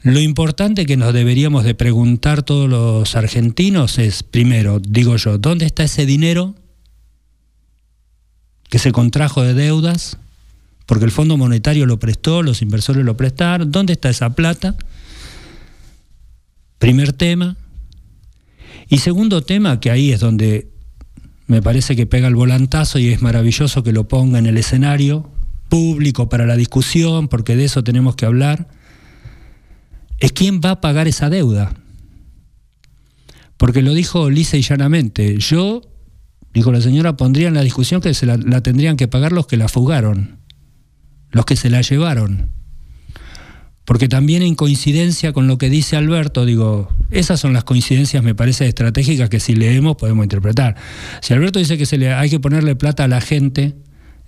lo 0.03 0.19
importante 0.19 0.85
que 0.85 0.97
nos 0.97 1.13
deberíamos 1.13 1.63
de 1.63 1.75
preguntar 1.75 2.43
todos 2.43 2.69
los 2.69 3.15
argentinos 3.15 3.99
es, 3.99 4.23
primero, 4.23 4.79
digo 4.79 5.15
yo, 5.17 5.37
¿dónde 5.37 5.65
está 5.65 5.83
ese 5.83 6.05
dinero 6.05 6.55
que 8.69 8.79
se 8.79 8.91
contrajo 8.91 9.43
de 9.43 9.53
deudas? 9.53 10.17
Porque 10.85 11.05
el 11.05 11.11
Fondo 11.11 11.37
Monetario 11.37 11.85
lo 11.85 11.99
prestó, 11.99 12.41
los 12.41 12.61
inversores 12.61 13.03
lo 13.03 13.17
prestaron. 13.17 13.71
¿Dónde 13.71 13.93
está 13.93 14.09
esa 14.09 14.29
plata? 14.31 14.75
Primer 16.79 17.11
tema. 17.11 17.57
Y 18.87 18.99
segundo 18.99 19.41
tema, 19.41 19.81
que 19.81 19.91
ahí 19.91 20.11
es 20.11 20.21
donde 20.21 20.69
me 21.47 21.61
parece 21.61 21.95
que 21.95 22.05
pega 22.05 22.27
el 22.27 22.35
volantazo 22.35 22.99
y 22.99 23.09
es 23.09 23.21
maravilloso 23.21 23.83
que 23.83 23.91
lo 23.91 24.07
ponga 24.07 24.39
en 24.39 24.45
el 24.45 24.57
escenario 24.57 25.29
público 25.67 26.29
para 26.29 26.45
la 26.45 26.55
discusión, 26.55 27.27
porque 27.27 27.57
de 27.57 27.65
eso 27.65 27.83
tenemos 27.83 28.15
que 28.15 28.25
hablar 28.25 28.69
es 30.19 30.31
quién 30.31 30.61
va 30.63 30.71
a 30.71 30.81
pagar 30.81 31.07
esa 31.07 31.29
deuda. 31.29 31.73
Porque 33.57 33.81
lo 33.81 33.93
dijo 33.93 34.29
lisa 34.29 34.57
y 34.57 34.61
llanamente. 34.61 35.37
Yo, 35.39 35.81
dijo 36.53 36.71
la 36.71 36.81
señora, 36.81 37.17
pondría 37.17 37.47
en 37.47 37.55
la 37.55 37.61
discusión 37.61 38.01
que 38.01 38.13
se 38.13 38.25
la, 38.25 38.37
la 38.37 38.61
tendrían 38.61 38.97
que 38.97 39.07
pagar 39.07 39.31
los 39.31 39.47
que 39.47 39.57
la 39.57 39.67
fugaron, 39.67 40.39
los 41.31 41.45
que 41.45 41.55
se 41.55 41.69
la 41.69 41.81
llevaron. 41.81 42.51
Porque 43.87 44.09
también 44.09 44.43
en 44.43 44.55
coincidencia 44.55 45.31
con 45.31 45.47
lo 45.47 45.57
que 45.57 45.69
dice 45.69 45.95
Alberto, 45.95 46.45
digo, 46.45 46.89
esas 47.09 47.39
son 47.39 47.53
las 47.53 47.63
coincidencias, 47.63 48.21
me 48.21 48.35
parece, 48.35 48.67
estratégicas 48.67 49.29
que 49.29 49.39
si 49.39 49.55
leemos 49.55 49.95
podemos 49.95 50.25
interpretar. 50.25 50.75
Si 51.21 51.33
Alberto 51.33 51.57
dice 51.57 51.77
que 51.77 51.85
se 51.85 51.97
le, 51.97 52.13
hay 52.13 52.29
que 52.29 52.41
ponerle 52.41 52.75
plata 52.75 53.05
a 53.05 53.07
la 53.07 53.21
gente 53.21 53.75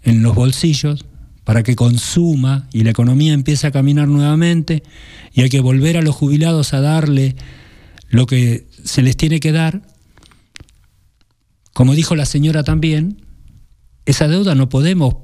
en 0.04 0.24
los 0.24 0.34
bolsillos, 0.34 1.06
para 1.44 1.64
que 1.64 1.76
consuma 1.76 2.68
y 2.72 2.84
la 2.84 2.92
economía 2.92 3.34
empiece 3.34 3.68
a 3.68 3.72
caminar 3.72 4.08
nuevamente 4.08 4.84
y 5.34 5.42
hay 5.42 5.50
que 5.50 5.60
volver 5.60 5.98
a 5.98 6.02
los 6.02 6.16
jubilados 6.16 6.74
a 6.74 6.82
darle 6.82 7.36
lo 8.10 8.26
que 8.26 8.68
se 8.84 9.02
les 9.02 9.18
tiene 9.18 9.40
que 9.40 9.52
dar, 9.52 9.82
como 11.74 11.96
dijo 11.96 12.16
la 12.16 12.26
señora 12.26 12.64
también, 12.64 13.22
esa 14.06 14.28
deuda 14.28 14.56
no 14.56 14.70
podemos 14.70 15.16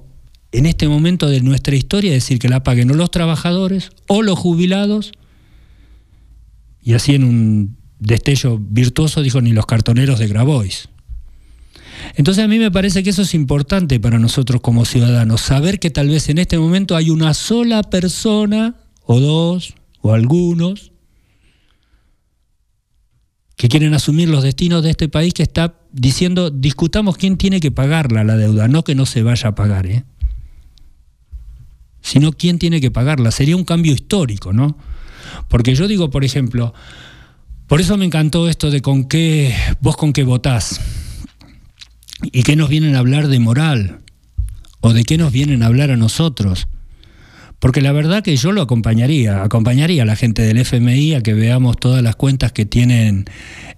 en 0.52 0.66
este 0.66 0.88
momento 0.88 1.28
de 1.28 1.42
nuestra 1.42 1.76
historia 1.76 2.14
decir 2.14 2.40
que 2.40 2.48
la 2.48 2.64
paguen 2.64 2.92
o 2.92 2.94
los 2.94 3.12
trabajadores 3.12 3.92
o 4.08 4.22
los 4.22 4.40
jubilados, 4.40 5.12
y 6.82 6.94
así 6.94 7.16
en 7.16 7.24
un 7.24 7.78
destello 8.00 8.60
virtuoso 8.60 9.22
dijo 9.22 9.42
ni 9.42 9.52
los 9.52 9.66
cartoneros 9.66 10.20
de 10.20 10.28
Grabois. 10.28 10.90
Entonces 12.16 12.44
a 12.44 12.48
mí 12.48 12.60
me 12.60 12.72
parece 12.72 13.04
que 13.04 13.10
eso 13.10 13.24
es 13.24 13.34
importante 13.34 14.00
para 14.00 14.20
nosotros 14.20 14.62
como 14.62 14.86
ciudadanos, 14.86 15.42
saber 15.42 15.80
que 15.80 15.90
tal 15.90 16.10
vez 16.10 16.30
en 16.30 16.38
este 16.38 16.58
momento 16.58 16.96
hay 16.96 17.10
una 17.10 17.34
sola 17.34 17.84
persona, 17.84 18.76
o 19.04 19.20
dos, 19.20 19.76
o 20.02 20.14
algunos, 20.14 20.92
que 23.56 23.70
quieren 23.70 23.94
asumir 23.94 24.30
los 24.30 24.44
destinos 24.44 24.84
de 24.84 24.92
este 24.92 25.10
país 25.10 25.34
que 25.34 25.44
está 25.44 25.76
diciendo, 25.92 26.50
discutamos 26.50 27.18
quién 27.18 27.38
tiene 27.38 27.60
que 27.60 27.72
pagarla 27.72 28.24
la 28.24 28.36
deuda, 28.36 28.68
no 28.68 28.84
que 28.84 28.96
no 28.96 29.06
se 29.06 29.24
vaya 29.24 29.50
a 29.50 29.56
pagar, 29.56 29.88
¿eh? 29.88 30.04
sino 32.02 32.34
quién 32.34 32.60
tiene 32.60 32.82
que 32.82 32.92
pagarla. 32.92 33.32
Sería 33.32 33.56
un 33.56 33.64
cambio 33.64 33.92
histórico, 33.92 34.54
¿no? 34.54 34.78
Porque 35.48 35.74
yo 35.74 35.88
digo, 35.88 36.12
por 36.12 36.24
ejemplo, 36.24 36.74
por 37.68 37.82
eso 37.82 37.98
me 37.98 38.06
encantó 38.06 38.48
esto 38.48 38.70
de 38.70 38.82
con 38.82 39.06
qué, 39.06 39.56
vos 39.82 39.98
con 39.98 40.14
qué 40.14 40.24
votás. 40.24 40.80
¿Y 42.22 42.44
qué 42.44 42.56
nos 42.56 42.70
vienen 42.70 42.96
a 42.96 43.00
hablar 43.00 43.28
de 43.28 43.40
moral? 43.40 44.00
¿O 44.82 44.94
de 44.94 45.04
qué 45.04 45.18
nos 45.18 45.32
vienen 45.32 45.64
a 45.64 45.68
hablar 45.68 45.92
a 45.92 45.98
nosotros? 45.98 46.68
Porque 47.60 47.82
la 47.82 47.92
verdad 47.92 48.22
que 48.22 48.36
yo 48.36 48.52
lo 48.52 48.62
acompañaría, 48.62 49.44
acompañaría 49.44 50.04
a 50.04 50.06
la 50.06 50.16
gente 50.16 50.42
del 50.42 50.58
FMI 50.58 51.16
a 51.16 51.22
que 51.22 51.34
veamos 51.34 51.78
todas 51.78 52.04
las 52.04 52.16
cuentas 52.16 52.52
que 52.52 52.66
tienen 52.66 53.26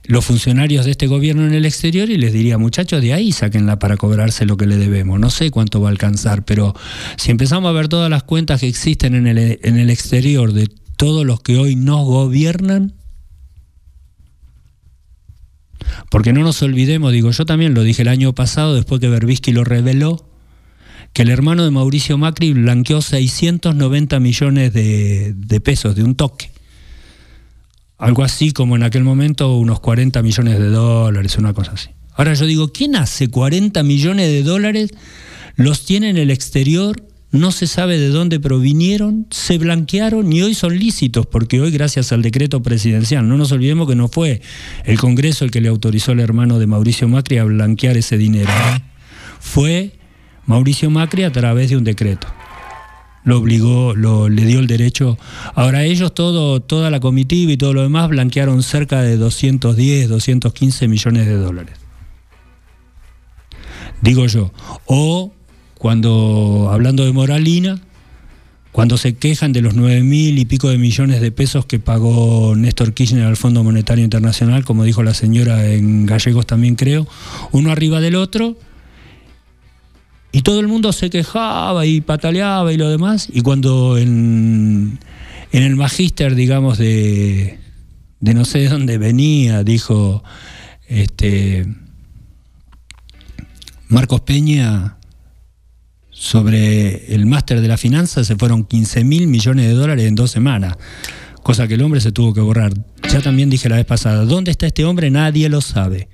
los 0.03 0.25
funcionarios 0.25 0.85
de 0.85 0.91
este 0.91 1.07
gobierno 1.07 1.45
en 1.45 1.53
el 1.53 1.65
exterior 1.65 2.09
y 2.09 2.17
les 2.17 2.33
diría, 2.33 2.57
muchachos, 2.57 3.01
de 3.01 3.13
ahí 3.13 3.31
sáquenla 3.31 3.79
para 3.79 3.97
cobrarse 3.97 4.45
lo 4.45 4.57
que 4.57 4.65
le 4.65 4.77
debemos. 4.77 5.19
No 5.19 5.29
sé 5.29 5.51
cuánto 5.51 5.79
va 5.79 5.89
a 5.89 5.91
alcanzar, 5.91 6.43
pero 6.43 6.75
si 7.17 7.31
empezamos 7.31 7.69
a 7.69 7.73
ver 7.73 7.87
todas 7.87 8.09
las 8.09 8.23
cuentas 8.23 8.61
que 8.61 8.67
existen 8.67 9.15
en 9.15 9.27
el, 9.27 9.59
en 9.63 9.77
el 9.77 9.89
exterior 9.89 10.53
de 10.53 10.69
todos 10.97 11.25
los 11.25 11.41
que 11.41 11.57
hoy 11.57 11.75
nos 11.75 12.05
gobiernan, 12.05 12.93
porque 16.09 16.33
no 16.33 16.41
nos 16.41 16.61
olvidemos, 16.61 17.11
digo, 17.11 17.31
yo 17.31 17.45
también 17.45 17.73
lo 17.73 17.83
dije 17.83 18.01
el 18.01 18.07
año 18.07 18.33
pasado, 18.33 18.75
después 18.75 19.01
que 19.01 19.09
Berbisky 19.09 19.51
lo 19.51 19.63
reveló, 19.63 20.29
que 21.13 21.23
el 21.23 21.29
hermano 21.29 21.63
de 21.63 21.71
Mauricio 21.71 22.17
Macri 22.17 22.53
blanqueó 22.53 23.01
690 23.01 24.19
millones 24.19 24.73
de, 24.73 25.61
pesos 25.63 25.95
de 25.95 26.03
un 26.03 26.15
toque. 26.15 26.51
Algo 27.97 28.23
así 28.23 28.51
como 28.51 28.75
en 28.75 28.83
aquel 28.83 29.03
momento 29.03 29.57
unos 29.57 29.79
40 29.79 30.21
millones 30.21 30.59
de 30.59 30.67
dólares, 30.67 31.37
una 31.37 31.53
cosa 31.53 31.71
así. 31.71 31.89
Ahora 32.13 32.33
yo 32.33 32.45
digo, 32.45 32.71
¿quién 32.71 32.95
hace 32.95 33.29
40 33.29 33.81
millones 33.83 34.27
de 34.27 34.43
dólares? 34.43 34.91
Los 35.55 35.85
tiene 35.85 36.09
en 36.09 36.17
el 36.17 36.29
exterior, 36.29 37.01
no 37.31 37.51
se 37.51 37.67
sabe 37.67 37.99
de 37.99 38.09
dónde 38.09 38.39
provinieron, 38.39 39.27
se 39.29 39.57
blanquearon 39.57 40.31
y 40.31 40.41
hoy 40.41 40.53
son 40.53 40.77
lícitos, 40.77 41.25
porque 41.25 41.59
hoy 41.59 41.71
gracias 41.71 42.11
al 42.11 42.21
decreto 42.21 42.61
presidencial, 42.61 43.27
no 43.27 43.37
nos 43.37 43.51
olvidemos 43.51 43.87
que 43.87 43.95
no 43.95 44.07
fue 44.07 44.41
el 44.85 44.97
Congreso 44.99 45.45
el 45.45 45.51
que 45.51 45.61
le 45.61 45.67
autorizó 45.69 46.13
al 46.13 46.19
hermano 46.19 46.59
de 46.59 46.67
Mauricio 46.67 47.07
Macri 47.07 47.37
a 47.37 47.43
blanquear 47.43 47.97
ese 47.97 48.17
dinero. 48.17 48.51
Fue 49.39 49.91
Mauricio 50.45 50.89
Macri 50.89 51.23
a 51.23 51.31
través 51.31 51.69
de 51.69 51.77
un 51.77 51.83
decreto 51.83 52.27
lo 53.27 53.39
obligó, 53.39 53.93
le 53.93 54.45
dio 54.45 54.59
el 54.59 54.67
derecho. 54.67 55.17
Ahora 55.53 55.83
ellos, 55.83 56.13
todo, 56.13 56.61
toda 56.61 56.89
la 56.89 57.01
comitiva 57.01 57.51
y 57.51 57.57
todo 57.57 57.73
lo 57.73 57.81
demás, 57.81 58.07
blanquearon 58.07 58.63
cerca 58.63 59.01
de 59.01 59.17
210, 59.17 60.07
215 60.07 60.87
millones 60.87 61.25
de 61.25 61.33
dólares. 61.33 61.77
Digo 64.01 64.27
yo. 64.27 64.53
O 64.85 65.33
cuando, 65.77 66.69
hablando 66.71 67.05
de 67.05 67.13
Moralina, 67.13 67.79
cuando 68.71 68.97
se 68.97 69.15
quejan 69.15 69.53
de 69.53 69.61
los 69.61 69.73
9 69.73 70.03
mil 70.03 70.37
y 70.37 70.45
pico 70.45 70.69
de 70.69 70.77
millones 70.77 71.19
de 71.21 71.31
pesos 71.31 71.65
que 71.65 71.79
pagó 71.79 72.55
Néstor 72.55 72.93
Kirchner 72.93 73.25
al 73.25 73.37
Fondo 73.37 73.63
Monetario 73.63 74.03
Internacional, 74.03 74.65
como 74.65 74.83
dijo 74.83 75.01
la 75.01 75.13
señora 75.13 75.65
en 75.65 76.05
gallegos 76.05 76.45
también 76.45 76.75
creo, 76.75 77.07
uno 77.51 77.71
arriba 77.71 77.99
del 78.01 78.15
otro, 78.15 78.55
y 80.31 80.41
todo 80.41 80.59
el 80.59 80.67
mundo 80.67 80.93
se 80.93 81.09
quejaba 81.09 81.85
y 81.85 82.01
pataleaba 82.01 82.71
y 82.71 82.77
lo 82.77 82.89
demás. 82.89 83.29
Y 83.33 83.41
cuando 83.41 83.97
en, 83.97 84.99
el 85.51 85.75
magíster, 85.75 86.35
digamos, 86.35 86.77
de, 86.77 87.59
de 88.19 88.33
no 88.35 88.45
sé 88.45 88.59
de 88.59 88.69
dónde 88.69 88.99
venía, 88.99 89.63
dijo 89.63 90.23
este 90.87 91.65
Marcos 93.87 94.21
Peña 94.21 94.96
sobre 96.17 97.13
el 97.13 97.25
máster 97.25 97.61
de 97.61 97.67
la 97.67 97.77
finanza, 97.77 98.23
se 98.23 98.35
fueron 98.35 98.63
15 98.63 99.03
mil 99.03 99.27
millones 99.27 99.67
de 99.67 99.73
dólares 99.73 100.05
en 100.05 100.15
dos 100.15 100.31
semanas, 100.31 100.75
cosa 101.43 101.67
que 101.67 101.75
el 101.75 101.81
hombre 101.81 102.01
se 102.01 102.11
tuvo 102.11 102.33
que 102.33 102.41
borrar. 102.41 102.73
Ya 103.11 103.21
también 103.21 103.49
dije 103.49 103.69
la 103.69 103.75
vez 103.75 103.85
pasada, 103.85 104.25
¿dónde 104.25 104.51
está 104.51 104.67
este 104.67 104.85
hombre? 104.85 105.11
Nadie 105.11 105.49
lo 105.49 105.61
sabe. 105.61 106.09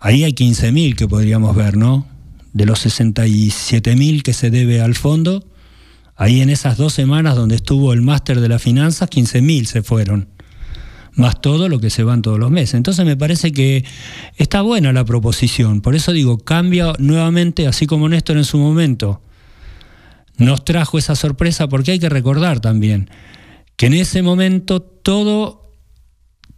Ahí 0.00 0.24
hay 0.24 0.32
15 0.32 0.72
mil 0.72 0.96
que 0.96 1.08
podríamos 1.08 1.54
ver, 1.54 1.76
¿no? 1.76 2.06
de 2.52 2.66
los 2.66 2.80
67 2.80 3.96
mil 3.96 4.22
que 4.22 4.32
se 4.32 4.50
debe 4.50 4.80
al 4.80 4.94
fondo, 4.94 5.46
ahí 6.16 6.40
en 6.40 6.50
esas 6.50 6.76
dos 6.76 6.92
semanas 6.92 7.36
donde 7.36 7.56
estuvo 7.56 7.92
el 7.92 8.02
máster 8.02 8.40
de 8.40 8.48
las 8.48 8.62
finanzas, 8.62 9.08
15 9.08 9.42
mil 9.42 9.66
se 9.66 9.82
fueron, 9.82 10.28
más 11.14 11.40
todo 11.40 11.68
lo 11.68 11.80
que 11.80 11.90
se 11.90 12.02
van 12.02 12.22
todos 12.22 12.38
los 12.38 12.50
meses. 12.50 12.74
Entonces 12.74 13.04
me 13.04 13.16
parece 13.16 13.52
que 13.52 13.84
está 14.36 14.62
buena 14.62 14.92
la 14.92 15.04
proposición, 15.04 15.80
por 15.80 15.94
eso 15.94 16.12
digo, 16.12 16.38
cambia 16.38 16.92
nuevamente, 16.98 17.66
así 17.66 17.86
como 17.86 18.08
Néstor 18.08 18.36
en 18.36 18.44
su 18.44 18.58
momento 18.58 19.20
nos 20.36 20.64
trajo 20.64 20.98
esa 20.98 21.16
sorpresa, 21.16 21.68
porque 21.68 21.92
hay 21.92 21.98
que 21.98 22.08
recordar 22.08 22.60
también 22.60 23.10
que 23.76 23.86
en 23.86 23.94
ese 23.94 24.22
momento 24.22 24.80
todo 24.80 25.67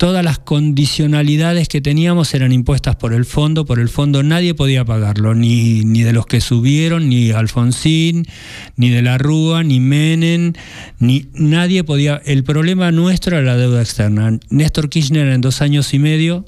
todas 0.01 0.25
las 0.25 0.39
condicionalidades 0.39 1.69
que 1.69 1.83
teníamos 1.83 2.33
eran 2.33 2.53
impuestas 2.53 2.97
por 2.97 3.13
el 3.13 3.27
fondo, 3.27 3.67
por 3.67 3.79
el 3.79 3.91
fondo 3.91 4.23
nadie 4.23 4.55
podía 4.55 4.83
pagarlo, 4.83 5.35
ni, 5.35 5.85
ni 5.85 6.03
de 6.03 6.15
los 6.15 6.25
que 6.25 6.41
subieron, 6.41 7.11
ni 7.11 7.33
Alfonsín, 7.33 8.25
ni 8.77 8.89
de 8.89 9.03
la 9.03 9.19
Rúa, 9.19 9.63
ni 9.63 9.79
Menem, 9.79 10.55
ni 11.01 11.27
nadie 11.35 11.85
podía. 11.85 12.17
El 12.25 12.45
problema 12.45 12.91
nuestro 12.91 13.37
era 13.37 13.45
la 13.45 13.59
deuda 13.59 13.83
externa. 13.83 14.41
Néstor 14.49 14.89
Kirchner 14.89 15.29
en 15.29 15.43
dos 15.43 15.61
años 15.61 15.93
y 15.93 15.99
medio 15.99 16.47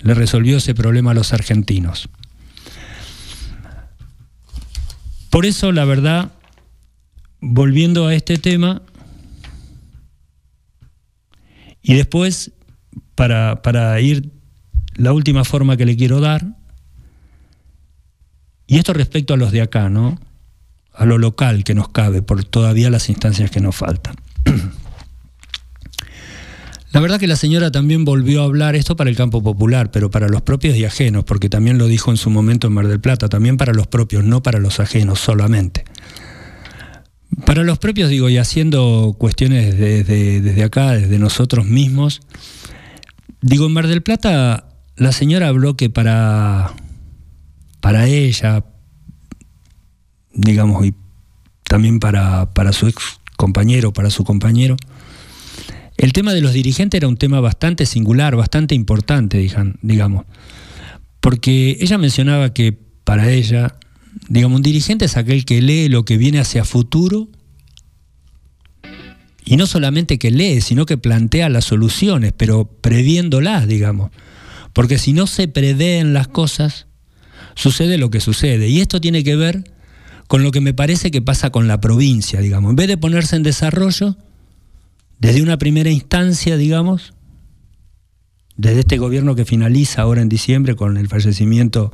le 0.00 0.14
resolvió 0.14 0.56
ese 0.56 0.74
problema 0.74 1.12
a 1.12 1.14
los 1.14 1.32
argentinos. 1.32 2.08
Por 5.30 5.46
eso, 5.46 5.70
la 5.70 5.84
verdad, 5.84 6.32
volviendo 7.40 8.08
a 8.08 8.14
este 8.16 8.38
tema, 8.38 8.82
y 11.80 11.94
después 11.94 12.50
para, 13.16 14.00
ir 14.00 14.30
la 14.94 15.12
última 15.12 15.44
forma 15.44 15.76
que 15.76 15.86
le 15.86 15.96
quiero 15.96 16.20
dar, 16.20 16.46
y 18.68 18.78
esto 18.78 18.92
respecto 18.92 19.34
a 19.34 19.36
los 19.36 19.52
de 19.52 19.62
acá, 19.62 19.88
¿no? 19.88 20.20
A 20.92 21.04
lo 21.04 21.18
local 21.18 21.64
que 21.64 21.74
nos 21.74 21.88
cabe, 21.88 22.22
por 22.22 22.44
todavía 22.44 22.90
las 22.90 23.08
instancias 23.08 23.50
que 23.50 23.60
nos 23.60 23.76
faltan. 23.76 24.16
La 26.92 27.00
verdad 27.00 27.20
que 27.20 27.26
la 27.26 27.36
señora 27.36 27.70
también 27.70 28.06
volvió 28.06 28.40
a 28.40 28.44
hablar 28.46 28.74
esto 28.74 28.96
para 28.96 29.10
el 29.10 29.16
campo 29.16 29.42
popular, 29.42 29.90
pero 29.90 30.10
para 30.10 30.28
los 30.28 30.40
propios 30.40 30.76
y 30.76 30.86
ajenos, 30.86 31.24
porque 31.24 31.50
también 31.50 31.76
lo 31.76 31.88
dijo 31.88 32.10
en 32.10 32.16
su 32.16 32.30
momento 32.30 32.68
en 32.68 32.72
Mar 32.72 32.88
del 32.88 33.00
Plata, 33.00 33.28
también 33.28 33.58
para 33.58 33.74
los 33.74 33.86
propios, 33.86 34.24
no 34.24 34.42
para 34.42 34.60
los 34.60 34.80
ajenos 34.80 35.20
solamente. 35.20 35.84
Para 37.44 37.64
los 37.64 37.78
propios, 37.78 38.08
digo, 38.08 38.30
y 38.30 38.38
haciendo 38.38 39.14
cuestiones 39.18 39.76
desde, 39.76 40.40
desde 40.40 40.64
acá, 40.64 40.92
desde 40.92 41.18
nosotros 41.18 41.66
mismos, 41.66 42.22
Digo, 43.40 43.66
en 43.66 43.72
Mar 43.72 43.86
del 43.86 44.02
Plata, 44.02 44.68
la 44.96 45.12
señora 45.12 45.48
habló 45.48 45.76
que 45.76 45.90
para, 45.90 46.72
para 47.80 48.06
ella, 48.06 48.64
digamos, 50.32 50.86
y 50.86 50.94
también 51.64 52.00
para, 52.00 52.52
para 52.54 52.72
su 52.72 52.86
ex 52.86 53.20
compañero, 53.36 53.92
para 53.92 54.10
su 54.10 54.24
compañero, 54.24 54.76
el 55.96 56.12
tema 56.12 56.34
de 56.34 56.40
los 56.40 56.52
dirigentes 56.52 56.98
era 56.98 57.08
un 57.08 57.16
tema 57.16 57.40
bastante 57.40 57.86
singular, 57.86 58.36
bastante 58.36 58.74
importante, 58.74 59.48
digamos. 59.82 60.24
Porque 61.20 61.78
ella 61.80 61.98
mencionaba 61.98 62.52
que 62.52 62.72
para 63.04 63.30
ella, 63.30 63.76
digamos, 64.28 64.56
un 64.56 64.62
dirigente 64.62 65.06
es 65.06 65.16
aquel 65.16 65.44
que 65.44 65.62
lee 65.62 65.88
lo 65.88 66.04
que 66.04 66.16
viene 66.16 66.38
hacia 66.38 66.64
futuro 66.64 67.28
y 69.48 69.56
no 69.56 69.66
solamente 69.66 70.18
que 70.18 70.32
lee, 70.32 70.60
sino 70.60 70.86
que 70.86 70.98
plantea 70.98 71.48
las 71.48 71.64
soluciones, 71.64 72.32
pero 72.36 72.64
previéndolas, 72.64 73.68
digamos. 73.68 74.10
Porque 74.72 74.98
si 74.98 75.12
no 75.12 75.28
se 75.28 75.46
prevén 75.46 76.12
las 76.12 76.26
cosas, 76.26 76.88
sucede 77.54 77.96
lo 77.96 78.10
que 78.10 78.18
sucede. 78.20 78.68
Y 78.68 78.80
esto 78.80 79.00
tiene 79.00 79.22
que 79.22 79.36
ver 79.36 79.70
con 80.26 80.42
lo 80.42 80.50
que 80.50 80.60
me 80.60 80.74
parece 80.74 81.12
que 81.12 81.22
pasa 81.22 81.50
con 81.50 81.68
la 81.68 81.80
provincia, 81.80 82.40
digamos. 82.40 82.70
En 82.70 82.76
vez 82.76 82.88
de 82.88 82.96
ponerse 82.96 83.36
en 83.36 83.44
desarrollo, 83.44 84.16
desde 85.20 85.42
una 85.42 85.58
primera 85.58 85.90
instancia, 85.90 86.56
digamos, 86.56 87.14
desde 88.56 88.80
este 88.80 88.98
gobierno 88.98 89.36
que 89.36 89.44
finaliza 89.44 90.02
ahora 90.02 90.22
en 90.22 90.28
diciembre 90.28 90.74
con 90.74 90.96
el 90.96 91.06
fallecimiento 91.06 91.92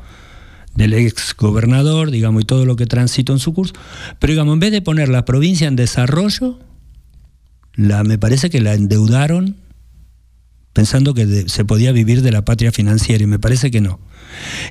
del 0.74 0.94
ex 0.94 1.36
gobernador, 1.36 2.10
digamos, 2.10 2.42
y 2.42 2.46
todo 2.46 2.64
lo 2.64 2.76
que 2.76 2.86
transito 2.86 3.34
en 3.34 3.40
su 3.40 3.52
curso, 3.52 3.74
pero 4.18 4.32
digamos, 4.32 4.54
en 4.54 4.60
vez 4.60 4.72
de 4.72 4.80
poner 4.80 5.10
la 5.10 5.26
provincia 5.26 5.68
en 5.68 5.76
desarrollo, 5.76 6.58
la, 7.74 8.04
me 8.04 8.18
parece 8.18 8.50
que 8.50 8.60
la 8.60 8.74
endeudaron 8.74 9.56
pensando 10.72 11.14
que 11.14 11.48
se 11.48 11.64
podía 11.64 11.92
vivir 11.92 12.22
de 12.22 12.32
la 12.32 12.44
patria 12.44 12.72
financiera 12.72 13.22
y 13.22 13.26
me 13.26 13.38
parece 13.38 13.70
que 13.70 13.80
no. 13.80 14.00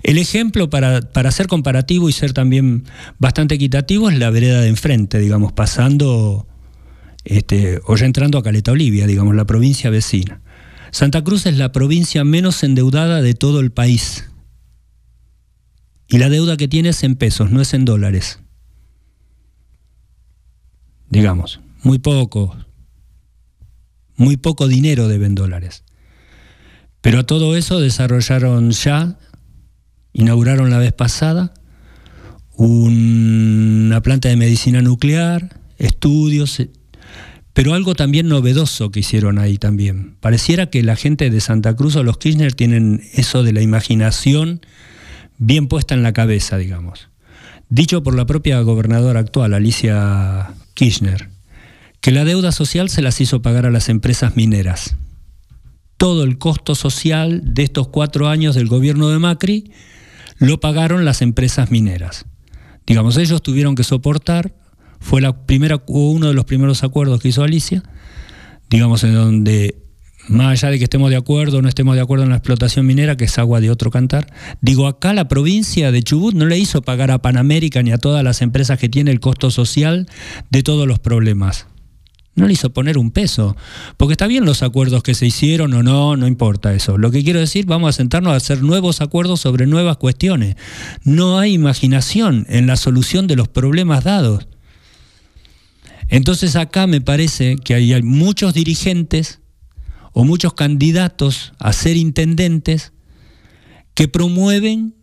El 0.03 0.17
ejemplo 0.17 0.69
para, 0.69 1.01
para, 1.01 1.31
ser 1.31 1.47
comparativo 1.47 2.09
y 2.09 2.13
ser 2.13 2.33
también 2.33 2.85
bastante 3.19 3.55
equitativo 3.55 4.09
es 4.09 4.17
la 4.17 4.31
vereda 4.31 4.61
de 4.61 4.67
enfrente, 4.67 5.19
digamos, 5.19 5.53
pasando 5.53 6.47
este, 7.23 7.79
o 7.85 7.95
ya 7.95 8.05
entrando 8.05 8.37
a 8.37 8.43
Caleta 8.43 8.71
Olivia, 8.71 9.05
digamos, 9.05 9.35
la 9.35 9.45
provincia 9.45 9.89
vecina. 9.89 10.41
Santa 10.91 11.23
Cruz 11.23 11.45
es 11.45 11.57
la 11.57 11.71
provincia 11.71 12.23
menos 12.23 12.63
endeudada 12.63 13.21
de 13.21 13.33
todo 13.33 13.59
el 13.59 13.71
país. 13.71 14.25
Y 16.07 16.17
la 16.17 16.29
deuda 16.29 16.57
que 16.57 16.67
tiene 16.67 16.89
es 16.89 17.03
en 17.03 17.15
pesos, 17.15 17.51
no 17.51 17.61
es 17.61 17.73
en 17.73 17.85
dólares. 17.85 18.39
Digamos, 21.09 21.61
muy 21.83 21.99
poco, 21.99 22.55
muy 24.21 24.37
poco 24.37 24.67
dinero 24.67 25.07
deben 25.07 25.35
dólares. 25.35 25.83
Pero 27.01 27.25
todo 27.25 27.57
eso 27.57 27.79
desarrollaron 27.79 28.69
ya, 28.71 29.17
inauguraron 30.13 30.69
la 30.69 30.77
vez 30.77 30.93
pasada, 30.93 31.53
una 32.55 34.01
planta 34.01 34.29
de 34.29 34.35
medicina 34.35 34.83
nuclear, 34.83 35.59
estudios, 35.79 36.59
eh, 36.59 36.69
pero 37.53 37.73
algo 37.73 37.95
también 37.95 38.27
novedoso 38.27 38.91
que 38.91 38.99
hicieron 38.99 39.39
ahí 39.39 39.57
también. 39.57 40.15
Pareciera 40.19 40.67
que 40.67 40.83
la 40.83 40.95
gente 40.95 41.31
de 41.31 41.41
Santa 41.41 41.75
Cruz 41.75 41.95
o 41.95 42.03
los 42.03 42.19
Kirchner 42.19 42.53
tienen 42.53 43.01
eso 43.13 43.41
de 43.41 43.53
la 43.53 43.61
imaginación 43.61 44.61
bien 45.39 45.67
puesta 45.67 45.95
en 45.95 46.03
la 46.03 46.13
cabeza, 46.13 46.57
digamos. 46.57 47.09
Dicho 47.69 48.03
por 48.03 48.15
la 48.15 48.27
propia 48.27 48.61
gobernadora 48.61 49.19
actual, 49.19 49.55
Alicia 49.55 50.53
Kirchner, 50.75 51.30
que 52.01 52.11
la 52.11 52.25
deuda 52.25 52.51
social 52.51 52.89
se 52.89 53.01
las 53.01 53.21
hizo 53.21 53.41
pagar 53.41 53.65
a 53.65 53.71
las 53.71 53.87
empresas 53.87 54.35
mineras. 54.35 54.97
Todo 55.97 56.23
el 56.23 56.39
costo 56.39 56.73
social 56.73 57.41
de 57.53 57.63
estos 57.63 57.87
cuatro 57.87 58.27
años 58.27 58.55
del 58.55 58.67
gobierno 58.67 59.09
de 59.09 59.19
Macri 59.19 59.71
lo 60.39 60.59
pagaron 60.59 61.05
las 61.05 61.21
empresas 61.21 61.69
mineras. 61.69 62.25
Digamos, 62.87 63.17
ellos 63.17 63.43
tuvieron 63.43 63.75
que 63.75 63.83
soportar 63.83 64.55
fue 64.99 65.19
la 65.19 65.45
primera, 65.45 65.83
uno 65.87 66.27
de 66.27 66.33
los 66.33 66.45
primeros 66.45 66.83
acuerdos 66.83 67.19
que 67.19 67.29
hizo 67.29 67.43
Alicia, 67.43 67.83
digamos, 68.69 69.03
en 69.03 69.15
donde, 69.15 69.75
más 70.27 70.51
allá 70.51 70.71
de 70.71 70.77
que 70.77 70.85
estemos 70.85 71.09
de 71.09 71.17
acuerdo 71.17 71.57
o 71.57 71.61
no 71.61 71.67
estemos 71.67 71.95
de 71.95 72.01
acuerdo 72.01 72.23
en 72.23 72.29
la 72.29 72.37
explotación 72.37 72.85
minera, 72.85 73.17
que 73.17 73.25
es 73.25 73.37
agua 73.39 73.59
de 73.61 73.71
otro 73.71 73.89
cantar, 73.89 74.31
digo, 74.61 74.87
acá 74.87 75.13
la 75.13 75.27
provincia 75.27 75.91
de 75.91 76.03
Chubut 76.03 76.35
no 76.35 76.45
le 76.45 76.57
hizo 76.57 76.83
pagar 76.83 77.11
a 77.11 77.19
Panamérica 77.19 77.81
ni 77.81 77.91
a 77.91 77.97
todas 77.97 78.23
las 78.23 78.41
empresas 78.41 78.79
que 78.79 78.89
tiene 78.89 79.11
el 79.11 79.19
costo 79.19 79.49
social 79.49 80.07
de 80.51 80.63
todos 80.63 80.87
los 80.87 80.99
problemas. 80.99 81.67
No 82.33 82.47
le 82.47 82.53
hizo 82.53 82.71
poner 82.71 82.97
un 82.97 83.11
peso, 83.11 83.57
porque 83.97 84.13
está 84.13 84.25
bien 84.25 84.45
los 84.45 84.63
acuerdos 84.63 85.03
que 85.03 85.15
se 85.15 85.25
hicieron 85.25 85.73
o 85.73 85.83
no, 85.83 86.15
no 86.15 86.27
importa 86.27 86.73
eso. 86.73 86.97
Lo 86.97 87.11
que 87.11 87.23
quiero 87.23 87.41
decir, 87.41 87.65
vamos 87.65 87.89
a 87.89 87.93
sentarnos 87.93 88.31
a 88.31 88.37
hacer 88.37 88.63
nuevos 88.63 89.01
acuerdos 89.01 89.41
sobre 89.41 89.67
nuevas 89.67 89.97
cuestiones. 89.97 90.55
No 91.03 91.39
hay 91.39 91.53
imaginación 91.53 92.45
en 92.47 92.67
la 92.67 92.77
solución 92.77 93.27
de 93.27 93.35
los 93.35 93.49
problemas 93.49 94.05
dados. 94.05 94.47
Entonces 96.07 96.55
acá 96.55 96.87
me 96.87 97.01
parece 97.01 97.57
que 97.57 97.73
hay 97.73 98.01
muchos 98.01 98.53
dirigentes 98.53 99.39
o 100.13 100.23
muchos 100.23 100.53
candidatos 100.53 101.53
a 101.59 101.73
ser 101.73 101.97
intendentes 101.97 102.93
que 103.93 104.07
promueven 104.07 104.95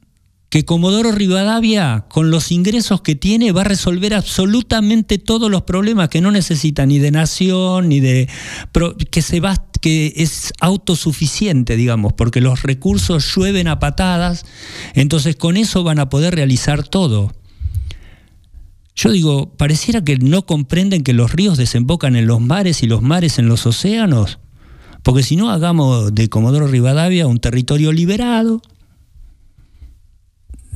que 0.50 0.64
Comodoro 0.64 1.12
Rivadavia, 1.12 2.06
con 2.08 2.30
los 2.30 2.50
ingresos 2.52 3.02
que 3.02 3.14
tiene, 3.14 3.52
va 3.52 3.62
a 3.62 3.64
resolver 3.64 4.14
absolutamente 4.14 5.18
todos 5.18 5.50
los 5.50 5.62
problemas 5.62 6.08
que 6.08 6.22
no 6.22 6.30
necesita 6.30 6.86
ni 6.86 6.98
de 6.98 7.10
nación, 7.10 7.88
ni 7.88 8.00
de. 8.00 8.28
que, 9.10 9.22
se 9.22 9.40
va, 9.40 9.62
que 9.80 10.14
es 10.16 10.54
autosuficiente, 10.60 11.76
digamos, 11.76 12.14
porque 12.14 12.40
los 12.40 12.62
recursos 12.62 13.34
llueven 13.34 13.68
a 13.68 13.78
patadas, 13.78 14.46
entonces 14.94 15.36
con 15.36 15.58
eso 15.58 15.84
van 15.84 15.98
a 15.98 16.08
poder 16.08 16.34
realizar 16.34 16.82
todo. 16.82 17.34
Yo 18.96 19.12
digo, 19.12 19.52
pareciera 19.56 20.02
que 20.02 20.16
no 20.16 20.46
comprenden 20.46 21.04
que 21.04 21.12
los 21.12 21.30
ríos 21.32 21.58
desembocan 21.58 22.16
en 22.16 22.26
los 22.26 22.40
mares 22.40 22.82
y 22.82 22.86
los 22.86 23.02
mares 23.02 23.38
en 23.38 23.48
los 23.48 23.66
océanos, 23.66 24.38
porque 25.02 25.22
si 25.22 25.36
no 25.36 25.50
hagamos 25.50 26.14
de 26.14 26.28
Comodoro 26.28 26.66
Rivadavia 26.66 27.26
un 27.26 27.38
territorio 27.38 27.92
liberado, 27.92 28.62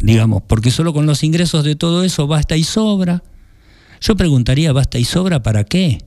digamos, 0.03 0.43
porque 0.47 0.71
solo 0.71 0.93
con 0.93 1.07
los 1.07 1.23
ingresos 1.23 1.65
de 1.65 1.77
todo 1.77 2.05
eso 2.05 2.27
basta 2.27 2.57
y 2.57 2.65
sobra. 2.65 3.23
Yo 4.01 4.17
preguntaría, 4.17 4.73
¿basta 4.73 4.99
y 4.99 5.05
sobra 5.05 5.43
para 5.43 5.65
qué? 5.65 6.05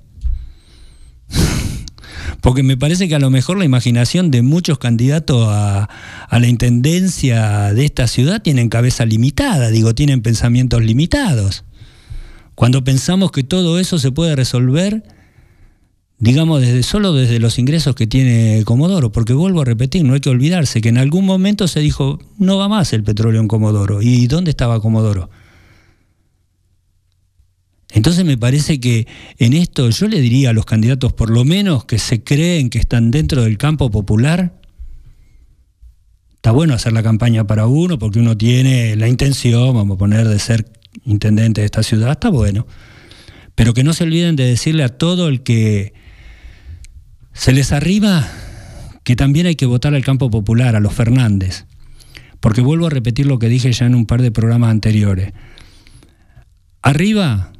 porque 2.42 2.62
me 2.62 2.78
parece 2.78 3.08
que 3.08 3.16
a 3.16 3.20
lo 3.20 3.30
mejor 3.30 3.58
la 3.58 3.66
imaginación 3.66 4.32
de 4.32 4.42
muchos 4.42 4.78
candidatos 4.78 5.48
a, 5.50 5.90
a, 6.30 6.40
la 6.40 6.48
intendencia 6.48 7.74
de 7.74 7.86
esta 7.86 8.08
ciudad 8.08 8.42
tienen 8.42 8.70
cabeza 8.70 9.06
limitada, 9.06 9.70
digo, 9.70 9.96
tienen 9.96 10.22
pensamientos 10.22 10.84
limitados. 10.84 11.64
Cuando 12.54 12.84
pensamos 12.84 13.32
que 13.32 13.44
todo 13.44 13.80
eso 13.80 13.98
se 13.98 14.12
puede 14.12 14.36
resolver, 14.36 15.04
digamos, 16.18 16.62
desde 16.62 16.84
solo 16.84 17.14
desde 17.14 17.40
los 17.40 17.60
ingresos 17.60 17.96
que 17.96 18.08
tiene 18.08 18.64
Comodoro, 18.66 19.12
porque 19.12 19.34
vuelvo 19.34 19.62
a 19.62 19.66
repetir, 19.66 20.04
no 20.06 20.14
hay 20.14 20.22
que 20.22 20.30
olvidarse 20.30 20.82
que 20.82 20.90
en 20.90 20.98
algún 20.98 21.26
momento 21.26 21.68
se 21.68 21.82
dijo, 21.82 22.20
no 22.38 22.58
va 22.58 22.70
más 22.70 22.94
el 22.94 23.04
petróleo 23.04 23.42
en 23.42 23.48
Comodoro. 23.48 24.02
¿Y 24.02 24.28
dónde 24.28 24.52
estaba 24.52 24.80
Comodoro? 24.80 25.30
Entonces 27.92 28.26
me 28.26 28.38
parece 28.38 28.80
que 28.80 29.08
en 29.38 29.54
esto 29.54 29.90
yo 29.90 30.08
le 30.08 30.20
diría 30.20 30.50
a 30.50 30.54
los 30.54 30.66
candidatos, 30.66 31.14
por 31.14 31.30
lo 31.30 31.46
menos 31.46 31.86
que 31.86 31.98
se 31.98 32.24
creen 32.24 32.70
que 32.70 32.78
están 32.78 33.12
dentro 33.12 33.44
del 33.44 33.58
campo 33.58 33.90
popular, 33.90 34.60
está 36.36 36.52
bueno 36.52 36.74
hacer 36.74 36.92
la 36.92 37.04
campaña 37.04 37.48
para 37.48 37.68
uno 37.68 37.98
porque 37.98 38.20
uno 38.20 38.38
tiene 38.38 38.96
la 38.96 39.08
intención, 39.08 39.74
vamos 39.74 39.96
a 39.96 39.98
poner, 39.98 40.28
de 40.28 40.40
ser 40.40 40.66
intendente 41.06 41.62
de 41.62 41.66
esta 41.66 41.84
ciudad, 41.84 42.12
está 42.12 42.30
bueno. 42.30 42.68
Pero 43.56 43.74
que 43.74 43.84
no 43.84 43.94
se 43.94 44.04
olviden 44.04 44.36
de 44.36 44.46
decirle 44.46 44.84
a 44.84 44.90
todo 44.90 45.30
el 45.30 45.42
que 45.42 45.94
se 47.36 47.52
les 47.52 47.72
arriba 47.72 48.28
que 49.04 49.16
también 49.16 49.46
hay 49.46 49.56
que 49.56 49.68
votar 49.68 49.94
al 49.94 50.04
campo 50.04 50.32
popular, 50.32 50.76
a 50.76 50.80
los 50.80 50.94
Fernández. 50.94 51.66
Porque 52.40 52.62
vuelvo 52.62 52.88
a 52.88 52.90
repetir 52.90 53.28
lo 53.28 53.38
que 53.38 53.50
dije 53.50 53.72
ya 53.72 53.86
en 53.86 53.94
un 53.94 54.08
par 54.08 54.22
de 54.22 54.32
programas 54.32 54.72
anteriores. 54.72 55.32
Arriba, 56.82 57.52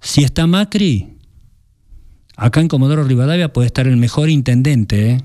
si 0.00 0.24
está 0.24 0.46
Macri, 0.46 1.08
acá 2.36 2.60
en 2.60 2.68
Comodoro 2.68 3.04
Rivadavia 3.04 3.52
puede 3.52 3.66
estar 3.66 3.86
el 3.86 3.96
mejor 3.96 4.30
intendente, 4.30 5.10
¿eh? 5.10 5.20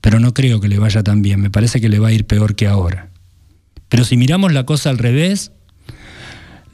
pero 0.00 0.20
no 0.20 0.34
creo 0.34 0.60
que 0.60 0.68
le 0.68 0.78
vaya 0.78 1.02
tan 1.02 1.22
bien, 1.22 1.40
me 1.40 1.50
parece 1.50 1.80
que 1.80 1.88
le 1.88 1.98
va 1.98 2.08
a 2.08 2.12
ir 2.12 2.26
peor 2.26 2.54
que 2.54 2.66
ahora. 2.68 3.08
Pero 3.88 4.04
si 4.04 4.16
miramos 4.16 4.52
la 4.52 4.66
cosa 4.66 4.90
al 4.90 4.98
revés, 4.98 5.52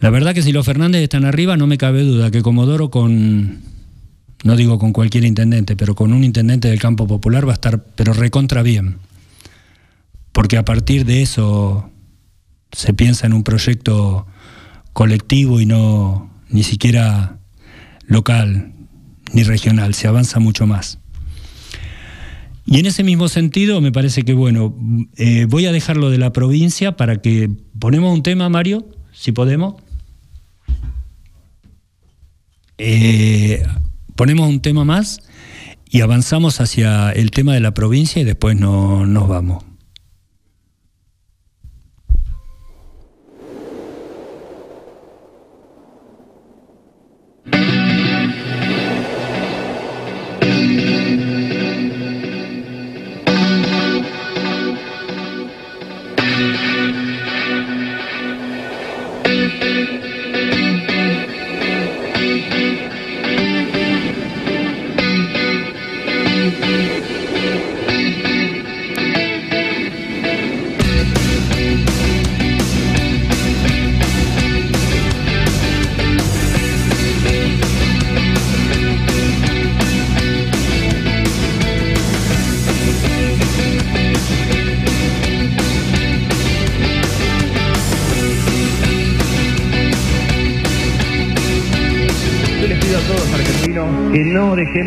la 0.00 0.10
verdad 0.10 0.34
que 0.34 0.42
si 0.42 0.52
los 0.52 0.66
Fernández 0.66 1.02
están 1.02 1.24
arriba, 1.24 1.56
no 1.56 1.66
me 1.66 1.78
cabe 1.78 2.02
duda 2.02 2.30
que 2.30 2.42
Comodoro 2.42 2.90
con, 2.90 3.60
no 4.44 4.56
digo 4.56 4.78
con 4.78 4.92
cualquier 4.92 5.24
intendente, 5.24 5.76
pero 5.76 5.94
con 5.94 6.12
un 6.12 6.24
intendente 6.24 6.68
del 6.68 6.78
campo 6.78 7.06
popular 7.06 7.46
va 7.46 7.52
a 7.52 7.54
estar, 7.54 7.84
pero 7.94 8.12
recontra 8.12 8.62
bien. 8.62 8.98
Porque 10.32 10.56
a 10.56 10.64
partir 10.64 11.04
de 11.04 11.22
eso 11.22 11.90
se 12.72 12.92
piensa 12.92 13.26
en 13.26 13.32
un 13.32 13.42
proyecto 13.42 14.26
colectivo 14.92 15.60
y 15.60 15.66
no 15.66 16.30
ni 16.48 16.62
siquiera 16.62 17.38
local 18.06 18.72
ni 19.32 19.42
regional, 19.42 19.94
se 19.94 20.08
avanza 20.08 20.38
mucho 20.38 20.66
más. 20.66 20.98
Y 22.64 22.80
en 22.80 22.86
ese 22.86 23.04
mismo 23.04 23.28
sentido, 23.28 23.80
me 23.80 23.92
parece 23.92 24.24
que, 24.24 24.34
bueno, 24.34 24.74
eh, 25.16 25.46
voy 25.48 25.66
a 25.66 25.72
dejarlo 25.72 26.10
de 26.10 26.18
la 26.18 26.32
provincia 26.32 26.96
para 26.96 27.22
que 27.22 27.48
ponemos 27.78 28.12
un 28.12 28.22
tema, 28.22 28.48
Mario, 28.48 28.88
si 29.12 29.32
podemos. 29.32 29.76
Eh, 32.78 33.64
ponemos 34.16 34.48
un 34.48 34.60
tema 34.60 34.84
más 34.84 35.20
y 35.88 36.00
avanzamos 36.00 36.60
hacia 36.60 37.10
el 37.12 37.30
tema 37.30 37.54
de 37.54 37.60
la 37.60 37.74
provincia 37.74 38.20
y 38.20 38.24
después 38.24 38.58
no, 38.58 39.06
nos 39.06 39.28
vamos. 39.28 39.65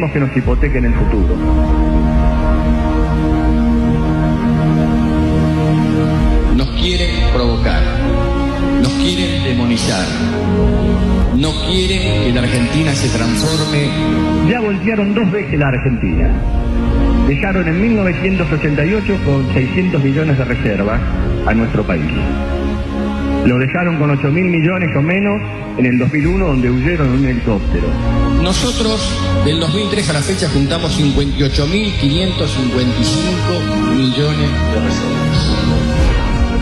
Que 0.07 0.19
nos 0.19 0.35
hipotequen 0.35 0.85
el 0.85 0.93
futuro. 0.93 1.35
Nos 6.55 6.67
quieren 6.81 7.09
provocar, 7.33 7.81
nos 8.81 8.93
quieren 8.93 9.43
demonizar, 9.43 10.05
no 11.35 11.51
quieren 11.67 12.23
que 12.23 12.31
la 12.33 12.41
Argentina 12.41 12.93
se 12.93 13.09
transforme. 13.09 13.89
Ya 14.49 14.61
voltearon 14.61 15.13
dos 15.13 15.29
veces 15.31 15.59
la 15.59 15.67
Argentina. 15.67 16.31
Dejaron 17.27 17.67
en 17.67 17.81
1988 17.81 19.17
con 19.25 19.53
600 19.53 20.03
millones 20.03 20.37
de 20.37 20.45
reservas 20.45 21.01
a 21.45 21.53
nuestro 21.53 21.83
país. 21.83 22.09
Lo 23.45 23.57
dejaron 23.57 23.97
con 23.97 24.11
8 24.11 24.27
mil 24.29 24.45
millones 24.45 24.89
o 24.95 25.01
menos 25.01 25.41
en 25.77 25.85
el 25.85 25.97
2001 25.97 26.45
donde 26.45 26.69
huyeron 26.69 27.07
en 27.07 27.13
un 27.13 27.25
helicóptero. 27.25 27.87
Nosotros, 28.41 29.01
del 29.45 29.59
2003 29.59 30.09
a 30.09 30.13
la 30.13 30.21
fecha, 30.21 30.49
juntamos 30.49 30.97
58.555 30.99 33.95
millones 33.95 34.49
de 34.73 34.81
reservas. 34.81 35.55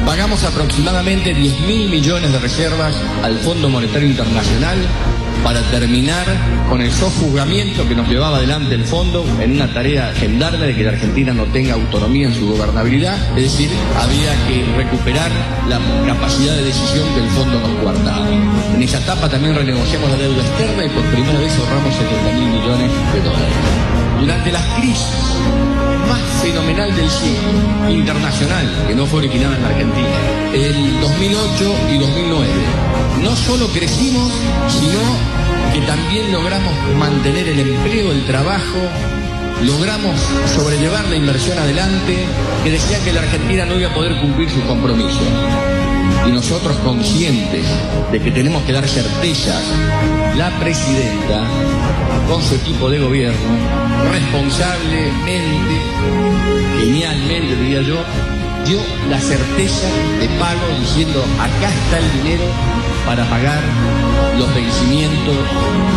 Pagamos 0.06 0.44
aproximadamente 0.44 1.34
10.000 1.36 1.90
millones 1.90 2.32
de 2.32 2.40
reservas 2.40 2.95
al 3.24 3.38
Fondo 3.40 3.70
Monetario 3.70 4.08
Internacional 4.08 4.78
para 5.48 5.61
terminar 5.72 6.26
con 6.68 6.82
el 6.82 6.91
sojuzgamiento 6.91 7.88
que 7.88 7.95
nos 7.95 8.06
llevaba 8.10 8.36
adelante 8.36 8.76
el 8.76 8.84
fondo 8.84 9.26
en 9.40 9.53
una 9.53 9.74
tarea 9.74 10.11
gendarme 10.14 10.65
de 10.65 10.76
que 10.76 10.84
la 10.84 10.90
Argentina 10.90 11.34
no 11.34 11.45
tenga 11.45 11.76
autonomía 11.76 12.28
en 12.28 12.34
su 12.34 12.49
gobernabilidad, 12.49 13.15
es 13.38 13.44
decir, 13.44 13.69
había 13.95 14.34
que 14.45 14.65
recuperar 14.76 15.32
la 15.69 15.80
capacidad 16.06 16.53
de 16.53 16.64
decisión 16.64 17.07
que 17.15 17.22
el 17.22 17.30
fondo 17.30 17.61
nos 17.61 17.82
guardaba. 17.82 18.28
En 18.76 18.84
esa 18.84 18.99
etapa 18.99 19.30
también 19.30 19.56
renegociamos 19.56 20.11
la 20.11 20.18
deuda 20.18 20.41
externa 20.41 20.84
y 20.84 20.90
por 20.90 21.03
primera 21.03 21.40
vez 21.40 21.57
ahorramos 21.60 21.95
70 21.95 22.32
mil 22.34 22.49
millones 22.49 22.91
de 23.14 23.22
dólares. 23.22 23.56
Durante 24.19 24.52
las 24.52 24.65
crisis 24.82 25.38
más 26.10 26.22
fenomenal 26.44 26.94
del 26.94 27.10
siglo, 27.10 27.90
internacional, 27.90 28.84
que 28.86 28.95
no 28.95 29.06
fue 29.06 29.19
originada 29.19 29.56
en 29.56 29.64
la 29.64 29.69
Argentina, 29.69 30.18
el 30.53 30.99
2008 30.99 31.76
y 31.94 31.98
2009. 31.99 32.86
No 33.22 33.35
solo 33.35 33.68
crecimos, 33.68 34.31
sino 34.68 34.99
que 35.73 35.81
también 35.81 36.31
logramos 36.31 36.73
mantener 36.98 37.48
el 37.48 37.60
empleo, 37.60 38.11
el 38.11 38.26
trabajo, 38.26 38.80
logramos 39.64 40.19
sobrellevar 40.56 41.06
la 41.06 41.15
inversión 41.15 41.57
adelante, 41.57 42.26
que 42.64 42.72
decía 42.72 43.03
que 43.03 43.14
la 43.14 43.22
Argentina 43.22 43.65
no 43.65 43.80
iba 43.80 43.89
a 43.89 43.94
poder 43.94 44.19
cumplir 44.19 44.49
sus 44.49 44.64
compromisos. 44.64 45.22
Y 46.27 46.31
nosotros 46.31 46.77
conscientes 46.77 47.65
de 48.11 48.19
que 48.19 48.31
tenemos 48.31 48.64
que 48.64 48.73
dar 48.73 48.88
certezas, 48.88 49.64
la 50.35 50.49
presidenta, 50.60 51.44
con 52.30 52.41
su 52.41 52.56
equipo 52.56 52.89
de 52.89 52.99
gobierno, 52.99 53.39
responsablemente, 54.11 55.81
genialmente 56.80 57.56
diría 57.56 57.81
yo, 57.81 57.95
dio 58.65 58.80
la 59.10 59.19
certeza 59.19 59.88
de 60.19 60.27
pago 60.39 60.68
diciendo 60.80 61.23
acá 61.39 61.69
está 61.69 61.99
el 61.99 62.11
dinero 62.23 62.44
para 63.08 63.24
pagar 63.30 63.64
los 64.38 64.54
vencimientos 64.54 65.38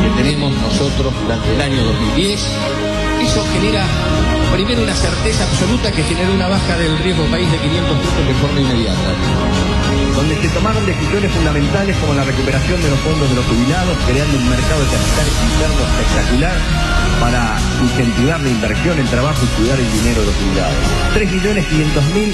que 0.00 0.22
tenemos 0.22 0.54
nosotros 0.62 1.12
durante 1.22 1.54
el 1.54 1.60
año 1.60 1.82
2010. 1.82 2.40
Eso 3.20 3.44
genera 3.52 3.84
primero 4.52 4.82
una 4.84 4.94
certeza 4.94 5.42
absoluta 5.42 5.90
que 5.90 6.04
generó 6.04 6.32
una 6.32 6.46
baja 6.46 6.76
del 6.78 6.96
riesgo 6.98 7.24
país 7.26 7.50
de 7.50 7.58
500 7.58 7.96
puntos 7.98 8.26
de 8.28 8.34
forma 8.34 8.60
inmediata. 8.60 9.10
Donde 10.14 10.36
se 10.40 10.48
tomaron 10.48 10.84
decisiones 10.86 11.30
fundamentales 11.32 11.96
como 11.98 12.14
la 12.14 12.24
recuperación 12.24 12.80
de 12.82 12.90
los 12.90 12.98
fondos 13.00 13.28
de 13.28 13.36
los 13.36 13.44
jubilados, 13.46 13.96
creando 14.06 14.36
un 14.38 14.48
mercado 14.48 14.80
de 14.80 14.90
capitales 14.90 15.34
interno 15.52 15.80
espectacular 15.86 16.56
para 17.20 17.58
incentivar 17.82 18.40
la 18.40 18.48
inversión, 18.48 18.98
el 18.98 19.08
trabajo 19.08 19.40
y 19.44 19.48
cuidar 19.60 19.78
el 19.78 19.92
dinero 19.92 20.20
de 20.20 20.26
los 20.26 20.36
jubilados. 20.36 20.76
3.500.000 21.14 22.32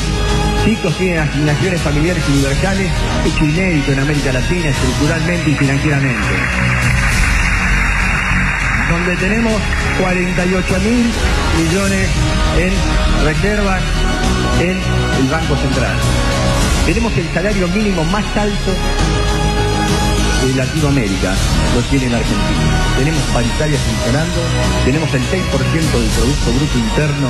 chicos 0.65 0.97
tienen 0.99 1.19
asignaciones 1.21 1.81
familiares 1.81 2.23
universales, 2.29 2.91
hecho 3.25 3.45
inédito 3.45 3.93
en 3.93 3.99
América 4.01 4.33
Latina, 4.33 4.69
estructuralmente 4.69 5.51
y 5.51 5.55
financieramente 5.55 6.35
donde 8.89 9.17
tenemos 9.17 9.53
48 10.01 10.81
mil 10.81 11.13
millones 11.59 12.09
en 12.57 13.25
reservas 13.25 13.83
en 14.61 14.79
el 15.19 15.29
Banco 15.29 15.57
Central. 15.57 15.97
Tenemos 16.87 17.17
el 17.19 17.29
salario 17.35 17.67
mínimo 17.67 18.05
más 18.05 18.25
alto 18.37 18.73
de 20.47 20.55
Latinoamérica, 20.55 21.35
lo 21.75 21.83
tiene 21.83 22.09
la 22.09 22.19
Argentina. 22.19 22.81
Tenemos 22.97 23.21
paritarias 23.35 23.81
funcionando, 23.83 24.41
tenemos 24.85 25.13
el 25.13 25.23
6% 25.23 25.31
del 25.33 26.11
Producto 26.11 26.53
Bruto 26.53 26.79
Interno 26.79 27.29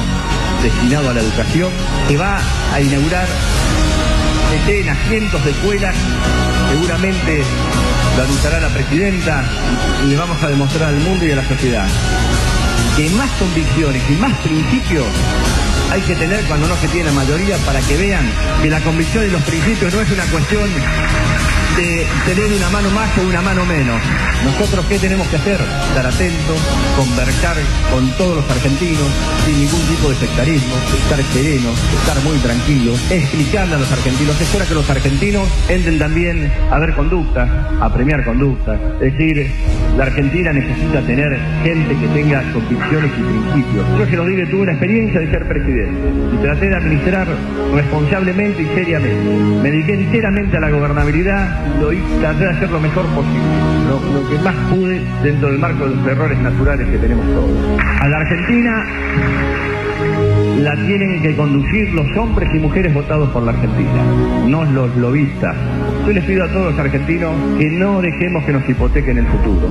destinado 0.62 1.08
a 1.08 1.14
la 1.14 1.20
educación, 1.20 1.72
que 2.06 2.18
va 2.18 2.38
a 2.74 2.80
inaugurar 2.82 3.26
decenas, 4.50 4.98
cientos 5.08 5.42
de 5.42 5.50
escuelas, 5.52 5.94
seguramente 6.72 7.42
lo 8.16 8.22
anunciará 8.24 8.60
la 8.60 8.68
presidenta 8.68 9.42
y 10.04 10.08
le 10.08 10.16
vamos 10.16 10.42
a 10.42 10.48
demostrar 10.48 10.90
al 10.90 11.00
mundo 11.00 11.24
y 11.24 11.32
a 11.32 11.36
la 11.36 11.48
sociedad 11.48 11.86
que 12.96 13.08
más 13.10 13.30
convicciones 13.32 14.02
y 14.10 14.12
más 14.14 14.36
principios 14.38 15.06
hay 15.90 16.00
que 16.02 16.14
tener 16.16 16.44
cuando 16.44 16.68
no 16.68 16.76
se 16.76 16.88
tiene 16.88 17.10
mayoría 17.12 17.56
para 17.58 17.80
que 17.80 17.96
vean 17.96 18.30
que 18.62 18.70
la 18.70 18.80
convicción 18.80 19.26
y 19.26 19.30
los 19.30 19.42
principios 19.42 19.94
no 19.94 20.00
es 20.00 20.10
una 20.10 20.24
cuestión 20.24 20.68
de 21.76 22.06
tener 22.24 22.52
una 22.52 22.70
mano 22.70 22.90
más 22.90 23.10
o 23.18 23.22
una 23.22 23.42
mano 23.42 23.64
menos. 23.64 24.00
Nosotros 24.46 24.86
qué 24.88 24.98
tenemos 24.98 25.26
que 25.26 25.36
hacer? 25.36 25.58
Estar 25.60 26.06
atentos, 26.06 26.58
conversar 26.96 27.56
con 27.92 28.08
todos 28.16 28.36
los 28.36 28.50
argentinos 28.50 29.10
sin 29.44 29.58
ningún 29.58 29.80
tipo 29.90 30.08
de 30.08 30.14
sectarismo, 30.14 30.74
estar 31.02 31.22
serenos, 31.34 31.74
estar 32.00 32.22
muy 32.22 32.38
tranquilos, 32.38 32.94
explicarle 33.10 33.74
a 33.74 33.78
los 33.78 33.90
argentinos. 33.90 34.40
Es 34.40 34.54
hora 34.54 34.64
que 34.64 34.74
los 34.74 34.88
argentinos 34.88 35.48
entren 35.68 35.98
también 35.98 36.50
a 36.70 36.78
ver 36.78 36.94
conducta, 36.94 37.76
a 37.80 37.92
premiar 37.92 38.24
conducta. 38.24 38.78
Es 39.00 39.12
decir, 39.12 39.50
la 39.96 40.04
Argentina 40.04 40.52
necesita 40.52 41.00
tener 41.02 41.38
gente 41.64 41.96
que 41.96 42.06
tenga 42.08 42.42
convicciones 42.52 43.10
y 43.18 43.22
principios. 43.22 43.98
Yo 43.98 44.06
se 44.06 44.16
lo 44.16 44.26
digo, 44.26 44.48
tuve 44.48 44.62
una 44.62 44.72
experiencia 44.72 45.20
de 45.20 45.30
ser 45.30 45.48
presidente 45.48 46.08
y 46.34 46.36
traté 46.42 46.68
de 46.68 46.76
administrar 46.76 47.26
responsablemente 47.74 48.62
y 48.62 48.66
seriamente. 48.74 49.60
Me 49.62 49.70
dediqué 49.70 49.94
enteramente 49.94 50.56
a 50.56 50.60
la 50.60 50.70
gobernabilidad 50.70 51.66
lo 51.80 51.92
hice, 51.92 52.18
traté 52.20 52.44
de 52.44 52.50
hacer 52.50 52.70
lo 52.70 52.80
mejor 52.80 53.06
posible, 53.06 54.35
más 54.42 54.54
pude 54.70 55.00
dentro 55.22 55.48
del 55.50 55.58
marco 55.58 55.88
de 55.88 55.96
los 55.96 56.06
errores 56.06 56.38
naturales 56.38 56.88
que 56.88 56.98
tenemos 56.98 57.26
todos. 57.26 57.80
A 58.00 58.08
la 58.08 58.18
Argentina 58.18 58.84
la 60.58 60.74
tienen 60.86 61.22
que 61.22 61.36
conducir 61.36 61.90
los 61.92 62.16
hombres 62.16 62.48
y 62.54 62.58
mujeres 62.58 62.92
votados 62.92 63.30
por 63.30 63.42
la 63.42 63.52
Argentina, 63.52 64.02
no 64.46 64.64
los 64.64 64.94
lobistas. 64.96 65.54
Yo 66.06 66.12
les 66.12 66.24
pido 66.24 66.44
a 66.44 66.48
todos 66.48 66.72
los 66.72 66.78
argentinos 66.78 67.32
que 67.58 67.70
no 67.70 68.00
dejemos 68.02 68.44
que 68.44 68.52
nos 68.52 68.68
hipotequen 68.68 69.18
el 69.18 69.26
futuro. 69.26 69.68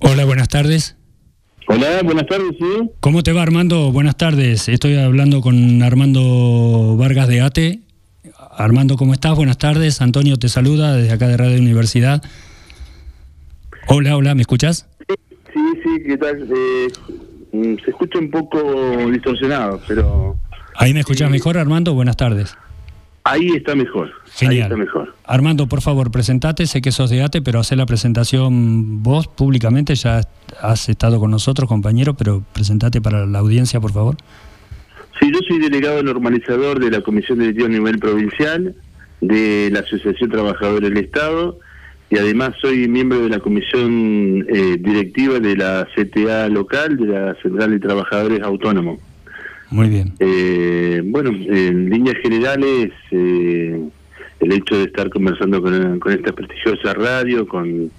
Hola, 0.00 0.24
buenas 0.24 0.48
tardes. 0.48 0.96
Hola, 1.70 2.00
buenas 2.02 2.26
tardes, 2.26 2.56
sí. 2.58 2.90
¿Cómo 3.00 3.22
te 3.22 3.32
va 3.32 3.42
Armando? 3.42 3.92
Buenas 3.92 4.16
tardes. 4.16 4.68
Estoy 4.68 4.96
hablando 4.96 5.42
con 5.42 5.82
Armando 5.82 6.96
Vargas 6.96 7.28
de 7.28 7.42
ATE. 7.42 7.80
Armando, 8.56 8.96
¿cómo 8.96 9.12
estás? 9.12 9.36
Buenas 9.36 9.58
tardes. 9.58 10.00
Antonio 10.00 10.38
te 10.38 10.48
saluda 10.48 10.94
desde 10.96 11.12
acá 11.12 11.28
de 11.28 11.36
Radio 11.36 11.58
Universidad. 11.58 12.22
Hola, 13.86 14.16
hola, 14.16 14.34
¿me 14.34 14.40
escuchas? 14.42 14.88
Sí, 15.06 15.60
sí, 15.82 16.02
¿qué 16.06 16.16
tal? 16.16 16.48
Eh, 16.50 16.88
mm, 17.52 17.74
se 17.84 17.90
escucha 17.90 18.18
un 18.18 18.30
poco 18.30 18.58
distorsionado, 19.10 19.80
pero 19.86 20.36
Ahí 20.74 20.94
me 20.94 21.00
escuchás 21.00 21.30
mejor, 21.30 21.58
Armando. 21.58 21.92
Buenas 21.92 22.16
tardes. 22.16 22.56
Ahí 23.30 23.48
está 23.48 23.74
mejor. 23.74 24.06
Ahí 24.06 24.48
Genial. 24.48 24.62
está 24.64 24.76
mejor. 24.76 25.14
Armando, 25.24 25.66
por 25.66 25.80
favor, 25.80 26.10
presentate. 26.10 26.66
Sé 26.66 26.80
que 26.80 26.92
sos 26.92 27.10
de 27.10 27.22
ATE, 27.22 27.42
pero 27.42 27.60
hacé 27.60 27.76
la 27.76 27.86
presentación 27.86 29.02
vos 29.02 29.26
públicamente. 29.28 29.94
Ya 29.94 30.22
has 30.60 30.88
estado 30.88 31.20
con 31.20 31.30
nosotros, 31.30 31.68
compañero, 31.68 32.14
pero 32.14 32.42
presentate 32.52 33.00
para 33.00 33.26
la 33.26 33.38
audiencia, 33.38 33.80
por 33.80 33.92
favor. 33.92 34.16
Sí, 35.20 35.30
yo 35.32 35.40
soy 35.48 35.58
delegado 35.58 36.02
normalizador 36.02 36.78
de 36.78 36.90
la 36.90 37.00
Comisión 37.00 37.38
Directiva 37.40 37.66
a 37.66 37.70
nivel 37.70 37.98
provincial, 37.98 38.74
de 39.20 39.68
la 39.72 39.80
Asociación 39.80 40.30
Trabajadores 40.30 40.90
del 40.90 41.04
Estado, 41.04 41.58
y 42.08 42.18
además 42.18 42.54
soy 42.60 42.88
miembro 42.88 43.20
de 43.20 43.28
la 43.28 43.40
Comisión 43.40 44.46
eh, 44.48 44.76
Directiva 44.78 45.40
de 45.40 45.56
la 45.56 45.88
CTA 45.94 46.48
local, 46.48 46.96
de 46.96 47.06
la 47.06 47.34
Central 47.42 47.72
de 47.72 47.80
Trabajadores 47.80 48.42
Autónomos. 48.42 49.00
Muy 49.70 49.88
bien. 49.88 50.14
Eh, 50.18 51.02
bueno, 51.04 51.30
en 51.30 51.90
líneas 51.90 52.16
generales, 52.22 52.90
eh, 53.10 53.80
el 54.40 54.52
hecho 54.52 54.78
de 54.78 54.84
estar 54.84 55.10
conversando 55.10 55.60
con, 55.60 56.00
esta 56.12 56.32
prestigiosa 56.32 56.94
radio, 56.94 57.46
con, 57.46 57.90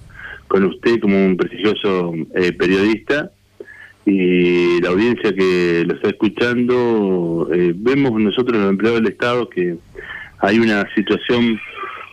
con 0.48 0.64
usted 0.64 1.00
como 1.00 1.26
un 1.26 1.36
prestigioso 1.36 2.14
eh, 2.34 2.52
periodista 2.52 3.30
y 4.06 4.80
la 4.80 4.88
audiencia 4.90 5.32
que 5.34 5.84
lo 5.86 5.94
está 5.94 6.08
escuchando, 6.08 7.48
eh, 7.52 7.72
vemos 7.76 8.18
nosotros 8.20 8.58
los 8.58 8.70
empleados 8.70 9.02
del 9.02 9.12
Estado 9.12 9.48
que 9.48 9.76
hay 10.38 10.58
una 10.58 10.86
situación 10.94 11.60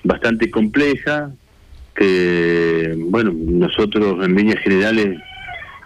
bastante 0.04 0.52
compleja, 0.52 1.32
que, 1.96 2.94
bueno, 2.98 3.34
nosotros 3.34 4.24
en 4.24 4.36
líneas 4.36 4.60
generales 4.60 5.18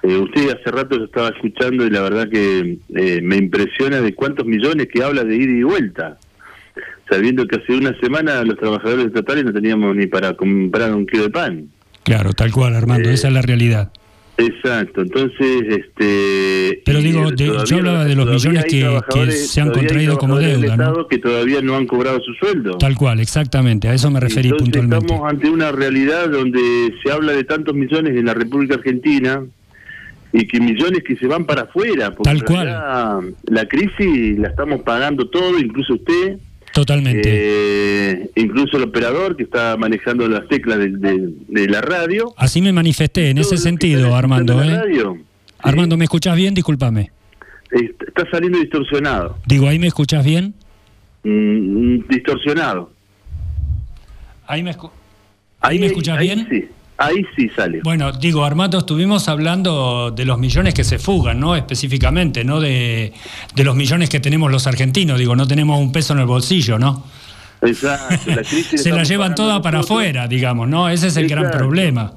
eh, 0.04 0.18
usted 0.18 0.50
hace 0.50 0.72
rato 0.72 0.98
lo 0.98 1.06
estaba 1.06 1.30
escuchando 1.30 1.86
y 1.86 1.90
la 1.90 2.02
verdad 2.02 2.30
que 2.30 2.78
eh, 2.96 3.20
me 3.22 3.38
impresiona 3.38 4.02
de 4.02 4.14
cuántos 4.16 4.46
millones 4.46 4.88
que 4.92 5.04
habla 5.04 5.24
de 5.24 5.36
ida 5.36 5.52
y 5.60 5.64
vuelta, 5.64 6.18
sabiendo 7.10 7.46
que 7.48 7.58
hace 7.58 7.74
una 7.74 7.98
semana 8.00 8.44
los 8.44 8.58
trabajadores 8.58 9.08
estatales 9.08 9.46
no 9.46 9.54
teníamos 9.54 9.96
ni 9.96 10.08
para 10.08 10.34
comprar 10.36 10.94
un 10.94 11.06
kilo 11.06 11.24
de 11.24 11.30
pan. 11.30 11.68
Claro, 12.04 12.34
tal 12.34 12.52
cual, 12.52 12.76
Armando. 12.76 13.10
Eh, 13.10 13.14
Esa 13.14 13.28
es 13.28 13.34
la 13.34 13.42
realidad. 13.42 13.92
Exacto, 14.38 15.02
entonces, 15.02 15.62
este... 15.68 16.82
Pero 16.84 17.00
digo, 17.00 17.30
eh, 17.30 17.36
yo 17.68 17.78
hablaba 17.78 18.06
de 18.06 18.16
los 18.16 18.26
millones 18.28 18.66
que- 18.66 19.32
se 19.32 19.62
han 19.62 19.70
contraído 19.72 20.18
como 20.18 20.40
deuda, 20.40 20.76
¿no? 20.78 21.08
Que 21.08 21.20
todavía 21.20 21.62
no 21.62 21.76
han 21.76 21.86
cobrado 21.86 22.20
su 22.22 22.34
sueldo. 22.34 22.78
Tal 22.80 22.96
cual, 22.96 23.20
exactamente, 23.20 23.88
a 23.88 23.94
eso 23.94 24.10
me 24.10 24.20
referí 24.20 24.50
Entonces 24.50 24.64
puntualmente. 24.80 25.06
estamos 25.14 25.30
ante 25.30 25.48
una 25.50 25.72
realidad 25.72 26.28
donde 26.30 26.60
se 27.04 27.12
habla 27.12 27.34
de 27.34 27.44
tantos 27.44 27.76
millones 27.76 28.18
en 28.18 28.26
la 28.26 28.34
República 28.34 28.76
Argentina 28.76 29.44
y 30.34 30.48
que 30.48 30.60
millones 30.60 31.04
que 31.06 31.16
se 31.18 31.28
van 31.28 31.46
para 31.46 31.64
afuera. 31.64 32.12
Porque 32.12 32.24
Tal 32.30 32.44
cual. 32.46 33.36
La 33.46 33.66
crisis 33.68 34.38
la 34.40 34.50
estamos 34.50 34.82
pagando 34.82 35.28
todo, 35.30 35.60
incluso 35.60 35.94
usted, 35.96 36.38
Totalmente. 36.74 37.30
eh, 37.32 38.30
incluso 38.36 38.78
el 38.78 38.84
operador 38.84 39.36
que 39.36 39.44
está 39.44 39.76
manejando 39.78 40.28
las 40.30 40.48
teclas 40.48 40.78
de, 40.80 40.90
de- 40.90 41.34
de 41.48 41.68
la 41.68 41.82
radio. 41.82 42.34
Así 42.38 42.62
me 42.62 42.72
manifesté 42.72 43.30
en 43.30 43.38
ese 43.40 43.58
sentido, 43.58 44.16
Armando. 44.16 44.62
¿eh? 44.64 44.76
radio, 44.78 45.18
Armando, 45.60 45.98
¿me 45.98 46.06
escuchás 46.06 46.36
bien? 46.36 46.54
Discúlpame. 46.54 47.12
está 47.72 48.30
saliendo 48.32 48.58
distorsionado. 48.60 49.38
Digo, 49.46 49.68
¿ahí 49.68 49.80
me 49.80 49.88
escuchás 49.88 50.24
bien? 50.26 50.54
Mm, 51.24 52.08
distorsionado. 52.10 52.92
¿Ahí 54.48 54.64
me, 54.64 54.72
escu- 54.76 54.92
¿Ahí 55.62 55.78
me 55.80 55.86
escuchás 55.88 56.18
ahí 56.18 56.28
bien? 56.28 56.48
Sí, 56.50 56.66
ahí 57.06 57.26
sí 57.36 57.50
sale. 57.56 57.82
Bueno, 57.84 58.12
digo, 58.12 58.44
Armando, 58.46 58.78
estuvimos 58.80 59.28
hablando 59.28 60.12
de 60.12 60.26
los 60.26 60.38
millones 60.40 60.74
que 60.74 60.84
se 60.84 61.00
fugan, 61.00 61.40
¿no? 61.40 61.56
Específicamente, 61.56 62.44
¿no? 62.44 62.60
De, 62.60 63.14
de 63.56 63.64
los 63.64 63.76
millones 63.76 64.10
que 64.10 64.20
tenemos 64.20 64.52
los 64.52 64.68
argentinos. 64.68 65.18
Digo, 65.20 65.36
no 65.36 65.48
tenemos 65.48 65.80
un 65.80 65.92
peso 65.92 66.14
en 66.14 66.20
el 66.20 66.26
bolsillo, 66.26 66.78
¿no? 66.80 67.04
Exacto. 67.62 68.32
La 68.32 68.44
crisis 68.50 68.82
Se 68.84 68.92
la 68.92 69.04
llevan 69.04 69.36
toda 69.36 69.62
para 69.62 69.78
nosotros. 69.80 70.00
afuera, 70.00 70.28
digamos, 70.28 70.68
¿no? 70.68 70.90
Ese 70.90 71.08
es 71.08 71.18
el 71.18 71.28
gran 71.28 71.52
problema. 71.52 72.14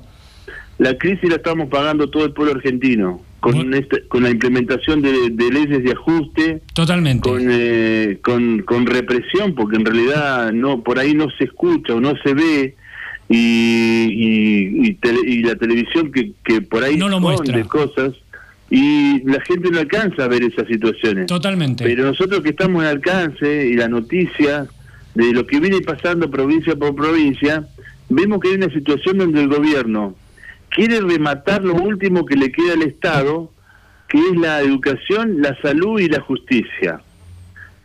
La 0.79 0.97
crisis 0.99 1.29
la 1.31 1.37
estamos 1.37 1.69
pagando 1.69 2.11
todo 2.11 2.25
el 2.25 2.33
pueblo 2.33 2.55
argentino, 2.55 3.21
con, 3.41 3.73
este- 3.75 4.09
con 4.09 4.23
la 4.25 4.31
implementación 4.31 5.01
de, 5.03 5.31
de 5.31 5.51
leyes 5.53 5.85
de 5.85 5.93
ajuste, 5.93 6.63
Totalmente. 6.73 7.29
con, 7.29 7.43
eh, 7.49 8.19
con, 8.23 8.63
con 8.63 8.85
represión, 8.87 9.55
porque 9.55 9.77
en 9.77 9.85
realidad 9.85 10.51
no 10.53 10.83
por 10.83 10.99
ahí 10.99 11.15
no 11.15 11.29
se 11.39 11.45
escucha 11.45 11.95
o 11.95 12.01
no 12.01 12.15
se 12.25 12.35
ve, 12.35 12.75
y, 13.29 13.37
y, 13.37 14.89
y 14.89 14.95
tele- 14.95 15.27
y 15.27 15.43
la 15.43 15.55
televisión 15.57 16.13
que, 16.13 16.33
que 16.45 16.61
por 16.61 16.85
ahí 16.85 16.97
No 16.97 17.09
lo 17.09 17.21
muestra. 17.21 17.63
cosas, 17.65 18.13
y 18.71 19.21
la 19.25 19.41
gente 19.43 19.71
no 19.71 19.79
alcanza 19.79 20.25
a 20.25 20.29
ver 20.29 20.43
esas 20.43 20.67
situaciones. 20.67 21.27
Totalmente. 21.27 21.85
Pero 21.85 22.05
nosotros 22.05 22.43
que 22.43 22.51
estamos 22.51 22.83
en 22.83 22.89
alcance 22.89 23.67
y 23.69 23.75
la 23.75 23.89
noticia 23.89 24.67
de 25.15 25.33
lo 25.33 25.47
que 25.47 25.61
viene 25.61 25.81
pasando 25.81 26.31
provincia 26.31 26.75
por 26.75 26.95
provincia, 26.95 27.67
vemos 28.09 28.41
que 28.41 28.49
hay 28.49 28.55
una 28.55 28.71
situación 28.71 29.19
donde 29.19 29.43
el 29.43 29.49
gobierno 29.49 30.15
quiere 30.71 31.01
rematar 31.01 31.63
lo 31.63 31.75
último 31.75 32.25
que 32.27 32.37
le 32.37 32.51
queda 32.51 32.73
al 32.73 32.83
Estado, 32.83 33.51
que 34.09 34.19
es 34.19 34.37
la 34.37 34.61
educación, 34.61 35.41
la 35.41 35.57
salud 35.63 36.01
y 36.01 36.09
la 36.09 36.21
justicia. 36.21 37.01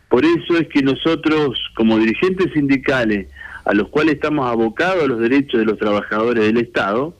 Por 0.08 0.24
eso 0.24 0.58
es 0.58 0.66
que 0.68 0.82
nosotros, 0.82 1.56
como 1.76 1.98
dirigentes 1.98 2.52
sindicales, 2.52 3.28
a 3.70 3.74
los 3.74 3.88
cuales 3.88 4.16
estamos 4.16 4.50
abocados 4.50 5.04
a 5.04 5.06
los 5.06 5.20
derechos 5.20 5.60
de 5.60 5.64
los 5.64 5.78
trabajadores 5.78 6.42
del 6.42 6.56
Estado, 6.56 7.14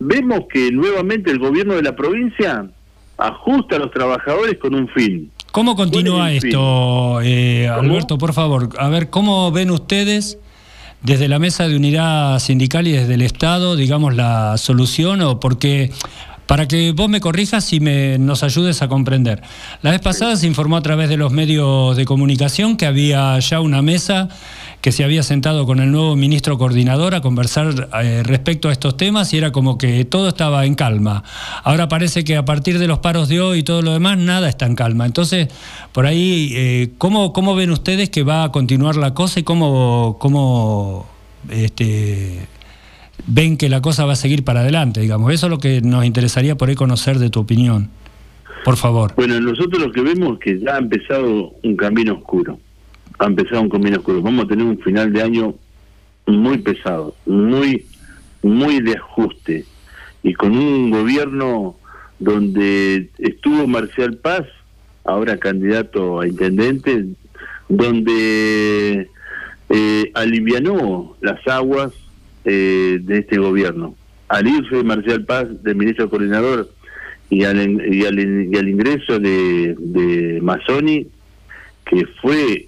vemos 0.00 0.40
que 0.52 0.72
nuevamente 0.72 1.30
el 1.30 1.38
gobierno 1.38 1.74
de 1.74 1.82
la 1.82 1.94
provincia 1.94 2.68
ajusta 3.16 3.76
a 3.76 3.78
los 3.78 3.92
trabajadores 3.92 4.58
con 4.58 4.74
un 4.74 4.88
fin. 4.88 5.30
¿Cómo 5.52 5.76
continúa 5.76 6.16
¿Cuál 6.16 6.32
es 6.32 6.42
el 6.42 6.48
esto, 6.48 7.20
eh. 7.22 7.68
Alberto, 7.68 8.18
por 8.18 8.32
favor? 8.32 8.70
A 8.76 8.88
ver, 8.88 9.08
¿cómo 9.08 9.52
ven 9.52 9.70
ustedes 9.70 10.38
desde 11.02 11.28
la 11.28 11.38
mesa 11.38 11.68
de 11.68 11.76
unidad 11.76 12.40
sindical 12.40 12.88
y 12.88 12.92
desde 12.92 13.14
el 13.14 13.22
Estado, 13.22 13.76
digamos, 13.76 14.16
la 14.16 14.58
solución? 14.58 15.20
O 15.20 15.38
porque, 15.38 15.92
para 16.46 16.66
que 16.66 16.90
vos 16.90 17.08
me 17.08 17.20
corrijas 17.20 17.72
y 17.72 17.78
me, 17.78 18.18
nos 18.18 18.42
ayudes 18.42 18.82
a 18.82 18.88
comprender. 18.88 19.42
La 19.82 19.92
vez 19.92 20.00
pasada 20.00 20.34
se 20.34 20.48
informó 20.48 20.76
a 20.76 20.82
través 20.82 21.08
de 21.08 21.16
los 21.16 21.30
medios 21.30 21.96
de 21.96 22.04
comunicación 22.04 22.76
que 22.76 22.86
había 22.86 23.38
ya 23.38 23.60
una 23.60 23.80
mesa 23.80 24.28
que 24.80 24.92
se 24.92 25.04
había 25.04 25.22
sentado 25.22 25.66
con 25.66 25.80
el 25.80 25.90
nuevo 25.90 26.14
ministro 26.14 26.56
coordinador 26.56 27.14
a 27.14 27.20
conversar 27.20 27.88
eh, 28.02 28.22
respecto 28.24 28.68
a 28.68 28.72
estos 28.72 28.96
temas 28.96 29.32
y 29.34 29.38
era 29.38 29.50
como 29.50 29.76
que 29.76 30.04
todo 30.04 30.28
estaba 30.28 30.64
en 30.66 30.74
calma. 30.74 31.24
Ahora 31.64 31.88
parece 31.88 32.24
que 32.24 32.36
a 32.36 32.44
partir 32.44 32.78
de 32.78 32.86
los 32.86 33.00
paros 33.00 33.28
de 33.28 33.40
hoy 33.40 33.60
y 33.60 33.62
todo 33.62 33.82
lo 33.82 33.92
demás, 33.92 34.18
nada 34.18 34.48
está 34.48 34.66
en 34.66 34.76
calma. 34.76 35.06
Entonces, 35.06 35.48
por 35.92 36.06
ahí, 36.06 36.52
eh, 36.54 36.90
¿cómo, 36.98 37.32
¿cómo 37.32 37.56
ven 37.56 37.70
ustedes 37.70 38.10
que 38.10 38.22
va 38.22 38.44
a 38.44 38.52
continuar 38.52 38.96
la 38.96 39.14
cosa 39.14 39.40
y 39.40 39.42
cómo, 39.42 40.16
cómo 40.20 41.08
este, 41.50 42.46
ven 43.26 43.56
que 43.56 43.68
la 43.68 43.80
cosa 43.80 44.04
va 44.04 44.12
a 44.12 44.16
seguir 44.16 44.44
para 44.44 44.60
adelante? 44.60 45.00
Digamos, 45.00 45.32
eso 45.32 45.46
es 45.46 45.50
lo 45.50 45.58
que 45.58 45.80
nos 45.80 46.04
interesaría 46.04 46.56
por 46.56 46.68
ahí 46.68 46.76
conocer 46.76 47.18
de 47.18 47.30
tu 47.30 47.40
opinión. 47.40 47.90
Por 48.64 48.76
favor. 48.76 49.14
Bueno, 49.16 49.40
nosotros 49.40 49.80
lo 49.80 49.90
que 49.90 50.02
vemos 50.02 50.34
es 50.34 50.38
que 50.38 50.60
ya 50.60 50.76
ha 50.76 50.78
empezado 50.78 51.52
un 51.62 51.76
camino 51.76 52.14
oscuro. 52.14 52.58
Ha 53.18 53.26
empezado 53.26 53.62
un 53.62 53.68
camino. 53.68 54.02
Vamos 54.04 54.44
a 54.44 54.48
tener 54.48 54.64
un 54.64 54.78
final 54.78 55.12
de 55.12 55.22
año 55.22 55.54
muy 56.26 56.58
pesado, 56.58 57.14
muy, 57.26 57.84
muy 58.42 58.80
de 58.80 58.96
ajuste. 58.96 59.64
Y 60.22 60.34
con 60.34 60.56
un 60.56 60.90
gobierno 60.90 61.76
donde 62.18 63.10
estuvo 63.18 63.66
Marcial 63.66 64.16
Paz, 64.16 64.46
ahora 65.04 65.38
candidato 65.38 66.20
a 66.20 66.28
intendente, 66.28 67.06
donde 67.68 69.08
eh, 69.68 70.10
alivianó 70.14 71.16
las 71.20 71.46
aguas 71.46 71.92
eh, 72.44 72.98
de 73.02 73.18
este 73.18 73.38
gobierno. 73.38 73.94
Al 74.28 74.46
irse 74.46 74.82
Marcial 74.82 75.24
Paz 75.24 75.46
del 75.62 75.76
ministro 75.76 76.10
coordinador 76.10 76.70
y 77.30 77.44
al, 77.44 77.92
y 77.92 78.04
al, 78.04 78.18
y 78.18 78.56
al 78.56 78.68
ingreso 78.68 79.18
de, 79.18 79.74
de 79.78 80.40
Mazzoni, 80.42 81.06
que 81.84 82.06
fue 82.20 82.67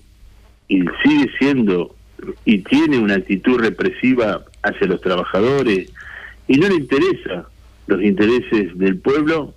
y 0.71 0.85
sigue 1.03 1.29
siendo 1.37 1.97
y 2.45 2.59
tiene 2.59 2.99
una 2.99 3.15
actitud 3.15 3.59
represiva 3.59 4.45
hacia 4.63 4.87
los 4.87 5.01
trabajadores 5.01 5.91
y 6.47 6.57
no 6.59 6.69
le 6.69 6.77
interesa 6.77 7.49
los 7.89 8.01
intereses 8.03 8.79
del 8.79 8.99
pueblo, 8.99 9.53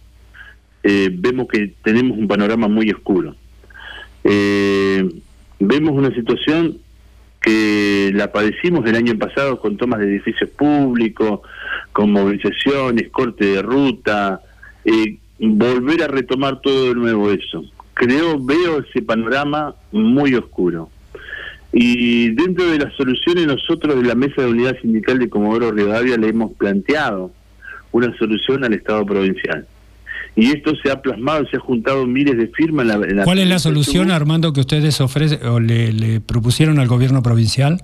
eh, 0.81 1.09
vemos 1.13 1.47
que 1.47 1.73
tenemos 1.83 2.17
un 2.17 2.27
panorama 2.27 2.67
muy 2.67 2.89
oscuro. 2.89 3.35
Eh, 4.23 5.07
vemos 5.59 5.91
una 5.93 6.13
situación 6.15 6.79
que 7.39 8.11
la 8.15 8.31
padecimos 8.31 8.83
el 8.87 8.95
año 8.95 9.15
pasado 9.19 9.59
con 9.59 9.77
tomas 9.77 9.99
de 9.99 10.07
edificios 10.07 10.49
públicos, 10.49 11.41
con 11.91 12.11
movilizaciones, 12.11 13.09
corte 13.11 13.45
de 13.45 13.61
ruta, 13.61 14.41
eh, 14.83 15.17
volver 15.37 16.01
a 16.01 16.07
retomar 16.07 16.59
todo 16.61 16.87
de 16.87 16.95
nuevo 16.95 17.29
eso. 17.29 17.65
Creo, 17.93 18.43
veo 18.43 18.79
ese 18.79 19.03
panorama 19.03 19.75
muy 19.91 20.33
oscuro. 20.33 20.89
Y 21.73 22.29
dentro 22.29 22.69
de 22.69 22.79
las 22.79 22.93
soluciones 22.95 23.47
nosotros 23.47 23.95
de 23.95 24.07
la 24.07 24.15
Mesa 24.15 24.43
de 24.43 24.47
Unidad 24.47 24.77
Sindical 24.81 25.19
de 25.19 25.29
Comodoro 25.29 25.71
Rivadavia 25.71 26.17
le 26.17 26.27
hemos 26.27 26.53
planteado 26.53 27.31
una 27.91 28.15
solución 28.17 28.63
al 28.63 28.73
Estado 28.73 29.05
provincial. 29.05 29.67
Y 30.35 30.51
esto 30.51 30.73
se 30.83 30.91
ha 30.91 31.01
plasmado, 31.01 31.45
se 31.49 31.57
ha 31.57 31.59
juntado 31.59 32.05
miles 32.05 32.37
de 32.37 32.47
firmas. 32.47 32.83
En 32.83 32.87
la, 32.87 33.07
en 33.07 33.23
¿Cuál 33.23 33.39
es 33.39 33.47
la 33.47 33.59
solución. 33.59 34.11
Armando, 34.11 34.53
que 34.53 34.61
ustedes 34.61 35.01
ofrecen 35.01 35.45
o 35.45 35.59
le, 35.59 35.93
le 35.93 36.21
propusieron 36.21 36.79
al 36.79 36.87
gobierno 36.87 37.21
provincial? 37.21 37.81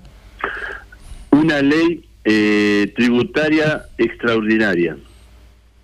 una 1.31 1.61
ley 1.61 2.05
eh, 2.25 2.91
tributaria 2.95 3.83
extraordinaria. 3.97 4.97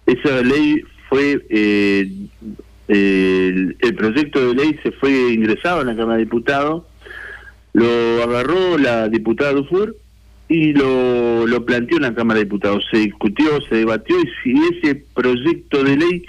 Esa 0.06 0.42
ley 0.42 0.82
fue, 1.10 1.46
eh, 1.50 2.08
eh, 2.88 3.48
el, 3.50 3.78
el 3.80 3.96
proyecto 3.96 4.48
de 4.48 4.56
ley 4.56 4.80
se 4.84 4.92
fue 4.92 5.34
ingresado 5.34 5.82
en 5.82 5.88
la 5.88 5.96
Cámara 5.96 6.18
de 6.18 6.26
Diputados, 6.26 6.84
lo 7.76 8.24
agarró 8.24 8.78
la 8.78 9.10
diputada 9.10 9.52
Dufour 9.52 9.98
y 10.48 10.72
lo, 10.72 11.46
lo 11.46 11.66
planteó 11.66 11.98
en 11.98 12.04
la 12.04 12.16
Cámara 12.16 12.40
de 12.40 12.46
Diputados. 12.46 12.86
Se 12.90 13.00
discutió, 13.00 13.60
se 13.68 13.76
debatió 13.76 14.16
y 14.46 14.78
ese 14.78 15.04
proyecto 15.14 15.84
de 15.84 15.98
ley 15.98 16.26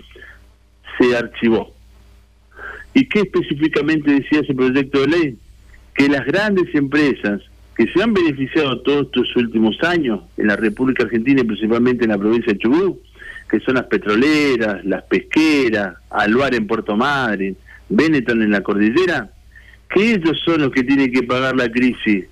se 0.99 1.17
archivó. 1.17 1.73
¿Y 2.95 3.07
qué 3.07 3.21
específicamente 3.21 4.11
decía 4.11 4.41
ese 4.41 4.55
proyecto 4.55 5.03
de 5.03 5.07
ley? 5.07 5.39
Que 5.95 6.09
las 6.09 6.27
grandes 6.27 6.75
empresas 6.75 7.43
que 7.77 7.87
se 7.93 8.03
han 8.03 8.13
beneficiado 8.13 8.81
todos 8.81 9.07
estos 9.07 9.37
últimos 9.37 9.77
años 9.85 10.23
en 10.37 10.49
la 10.49 10.57
República 10.57 11.05
Argentina 11.05 11.43
y 11.43 11.45
principalmente 11.45 12.05
en 12.05 12.11
la 12.11 12.19
provincia 12.19 12.55
de 12.55 12.59
Chubut, 12.59 12.99
que 13.49 13.61
son 13.61 13.75
las 13.75 13.85
petroleras, 13.85 14.85
las 14.85 15.05
pesqueras, 15.05 15.95
Aluar 16.11 16.57
en 16.57 16.67
Puerto 16.67 16.97
Madryn, 16.97 17.57
Benetton 17.89 18.43
en 18.43 18.51
la 18.51 18.63
cordillera, 18.63 19.31
que 19.89 20.13
ellos 20.13 20.41
son 20.45 20.61
los 20.63 20.71
que 20.73 20.83
tienen 20.83 21.13
que 21.13 21.23
pagar 21.23 21.57
la 21.57 21.71
crisis 21.71 22.25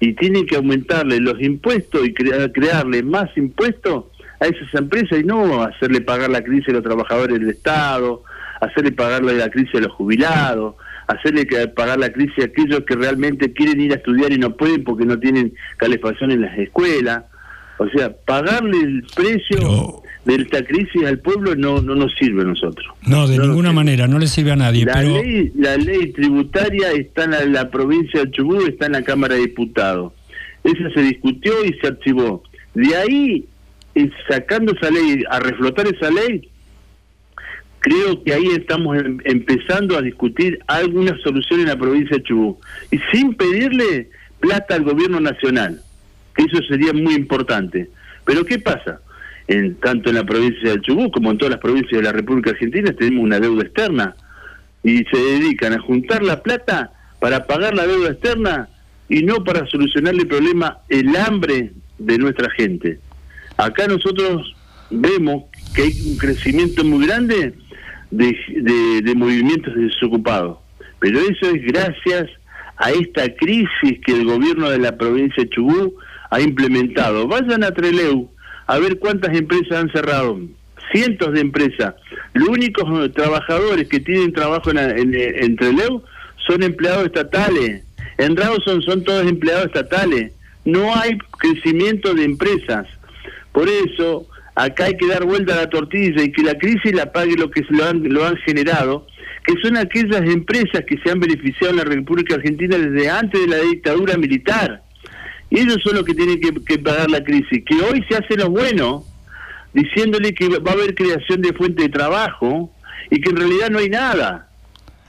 y 0.00 0.12
tienen 0.14 0.46
que 0.46 0.56
aumentarle 0.56 1.20
los 1.20 1.40
impuestos 1.40 2.06
y 2.06 2.14
crea- 2.14 2.52
crearle 2.52 3.02
más 3.02 3.28
impuestos 3.36 4.04
a 4.40 4.46
esas 4.46 4.72
empresas 4.74 5.18
y 5.18 5.24
no 5.24 5.62
hacerle 5.62 6.00
pagar 6.00 6.30
la 6.30 6.42
crisis 6.42 6.68
a 6.68 6.72
los 6.72 6.84
trabajadores 6.84 7.40
del 7.40 7.50
Estado, 7.50 8.22
hacerle 8.60 8.92
pagar 8.92 9.24
la 9.24 9.48
crisis 9.50 9.74
a 9.74 9.80
los 9.80 9.92
jubilados, 9.92 10.76
hacerle 11.08 11.46
pagar 11.68 11.98
la 11.98 12.12
crisis 12.12 12.38
a 12.40 12.46
aquellos 12.46 12.84
que 12.84 12.94
realmente 12.94 13.52
quieren 13.52 13.80
ir 13.80 13.92
a 13.92 13.96
estudiar 13.96 14.32
y 14.32 14.38
no 14.38 14.56
pueden 14.56 14.84
porque 14.84 15.04
no 15.06 15.18
tienen 15.18 15.54
calefacción 15.78 16.30
en 16.30 16.42
las 16.42 16.56
escuelas. 16.58 17.24
O 17.78 17.88
sea, 17.88 18.12
pagarle 18.12 18.76
el 18.78 19.04
precio 19.14 20.02
de 20.36 20.42
esta 20.42 20.62
crisis 20.64 21.04
al 21.06 21.18
pueblo 21.20 21.54
no, 21.56 21.80
no 21.80 21.94
nos 21.94 22.12
sirve 22.14 22.42
a 22.42 22.44
nosotros. 22.44 22.86
No, 23.06 23.26
de 23.26 23.36
No, 23.38 23.46
ninguna 23.46 23.72
manera, 23.72 24.06
no 24.06 24.18
le 24.18 24.26
sirve 24.26 24.52
a 24.52 24.56
nadie. 24.56 24.84
La 24.84 24.92
pero 24.92 25.22
ley, 25.22 25.52
la 25.56 25.76
ley 25.76 26.12
tributaria 26.12 26.92
está 26.92 27.24
en 27.24 27.30
la, 27.30 27.44
la 27.46 27.70
provincia 27.70 28.22
de 28.24 28.30
Chubut, 28.30 28.68
está 28.68 28.86
en 28.86 28.92
la 28.92 29.02
Cámara 29.02 29.34
de 29.36 29.40
Diputados. 29.42 30.12
Esa 30.64 30.90
se 30.92 31.00
discutió 31.02 31.64
y 31.64 31.72
se 31.80 31.86
archivó. 31.86 32.42
De 32.74 32.94
ahí, 32.94 33.46
eh, 33.94 34.10
sacando 34.28 34.72
esa 34.72 34.90
ley, 34.90 35.22
a 35.30 35.40
reflotar 35.40 35.86
esa 35.86 36.10
ley, 36.10 36.48
creo 37.80 38.22
que 38.22 38.32
ahí 38.34 38.46
estamos 38.56 38.98
em- 38.98 39.18
empezando 39.24 39.96
a 39.96 40.02
discutir 40.02 40.58
alguna 40.66 41.16
solución 41.22 41.60
en 41.60 41.66
la 41.68 41.76
provincia 41.78 42.16
de 42.16 42.22
Chubut. 42.22 42.58
Y 42.90 42.98
sin 43.12 43.34
pedirle 43.34 44.10
plata 44.40 44.74
al 44.74 44.84
gobierno 44.84 45.20
nacional, 45.20 45.80
que 46.36 46.44
eso 46.44 46.62
sería 46.68 46.92
muy 46.92 47.14
importante. 47.14 47.88
Pero 48.24 48.44
¿qué 48.44 48.58
pasa? 48.58 49.00
En, 49.48 49.76
tanto 49.76 50.10
en 50.10 50.16
la 50.16 50.24
provincia 50.24 50.72
de 50.72 50.80
Chubut 50.82 51.10
como 51.10 51.30
en 51.30 51.38
todas 51.38 51.52
las 51.52 51.60
provincias 51.60 52.00
de 52.00 52.02
la 52.02 52.12
República 52.12 52.50
Argentina 52.50 52.92
tenemos 52.92 53.24
una 53.24 53.40
deuda 53.40 53.62
externa 53.62 54.14
y 54.84 54.98
se 55.04 55.16
dedican 55.18 55.72
a 55.72 55.80
juntar 55.80 56.22
la 56.22 56.42
plata 56.42 56.92
para 57.18 57.46
pagar 57.46 57.74
la 57.74 57.86
deuda 57.86 58.10
externa 58.10 58.68
y 59.08 59.22
no 59.22 59.42
para 59.44 59.66
solucionarle 59.66 60.22
el 60.22 60.28
problema, 60.28 60.78
el 60.90 61.16
hambre 61.16 61.72
de 61.98 62.18
nuestra 62.18 62.50
gente. 62.50 63.00
Acá 63.56 63.86
nosotros 63.86 64.54
vemos 64.90 65.44
que 65.74 65.82
hay 65.82 65.92
un 66.10 66.18
crecimiento 66.18 66.84
muy 66.84 67.06
grande 67.06 67.54
de, 68.10 68.36
de, 68.54 69.02
de 69.02 69.14
movimientos 69.14 69.74
desocupados, 69.74 70.58
pero 71.00 71.20
eso 71.20 71.46
es 71.54 71.62
gracias 71.64 72.28
a 72.76 72.92
esta 72.92 73.34
crisis 73.34 73.98
que 74.04 74.12
el 74.12 74.26
gobierno 74.26 74.70
de 74.70 74.78
la 74.78 74.96
provincia 74.96 75.42
de 75.42 75.50
Chubut 75.50 75.94
ha 76.30 76.40
implementado. 76.40 77.26
Vayan 77.26 77.64
a 77.64 77.72
Treleu 77.72 78.30
a 78.68 78.78
ver 78.78 78.98
cuántas 78.98 79.36
empresas 79.36 79.72
han 79.72 79.90
cerrado. 79.90 80.38
Cientos 80.92 81.32
de 81.32 81.40
empresas. 81.40 81.94
Los 82.34 82.48
únicos 82.48 83.12
trabajadores 83.14 83.88
que 83.88 83.98
tienen 83.98 84.32
trabajo 84.32 84.70
en, 84.70 84.78
en, 84.78 85.14
en 85.14 85.58
son 86.46 86.62
empleados 86.62 87.06
estatales. 87.06 87.82
En 88.18 88.36
Rawson 88.36 88.82
son 88.82 89.02
todos 89.04 89.26
empleados 89.26 89.66
estatales. 89.66 90.32
No 90.64 90.94
hay 90.94 91.16
crecimiento 91.38 92.14
de 92.14 92.24
empresas. 92.24 92.86
Por 93.52 93.68
eso, 93.68 94.26
acá 94.54 94.84
hay 94.84 94.96
que 94.96 95.08
dar 95.08 95.24
vuelta 95.24 95.54
a 95.54 95.62
la 95.62 95.70
tortilla 95.70 96.22
y 96.22 96.30
que 96.30 96.42
la 96.42 96.54
crisis 96.56 96.94
la 96.94 97.10
pague 97.10 97.36
lo 97.36 97.50
que 97.50 97.64
lo 97.70 97.84
han, 97.84 98.02
lo 98.12 98.24
han 98.24 98.36
generado, 98.38 99.06
que 99.46 99.54
son 99.62 99.78
aquellas 99.78 100.22
empresas 100.22 100.84
que 100.86 100.98
se 100.98 101.10
han 101.10 101.20
beneficiado 101.20 101.70
en 101.72 101.78
la 101.78 101.84
República 101.84 102.34
Argentina 102.34 102.76
desde 102.76 103.08
antes 103.08 103.40
de 103.40 103.46
la 103.46 103.58
dictadura 103.62 104.16
militar. 104.18 104.82
Y 105.50 105.60
ellos 105.60 105.78
son 105.82 105.96
los 105.96 106.04
que 106.04 106.14
tienen 106.14 106.40
que, 106.40 106.52
que 106.64 106.78
pagar 106.78 107.10
la 107.10 107.22
crisis. 107.24 107.62
Que 107.64 107.76
hoy 107.76 108.04
se 108.08 108.16
hace 108.16 108.36
lo 108.36 108.50
bueno, 108.50 109.04
diciéndole 109.72 110.34
que 110.34 110.48
va 110.48 110.70
a 110.70 110.74
haber 110.74 110.94
creación 110.94 111.40
de 111.40 111.52
fuente 111.52 111.82
de 111.82 111.88
trabajo 111.88 112.70
y 113.10 113.20
que 113.20 113.30
en 113.30 113.36
realidad 113.36 113.70
no 113.70 113.78
hay 113.78 113.88
nada. 113.88 114.48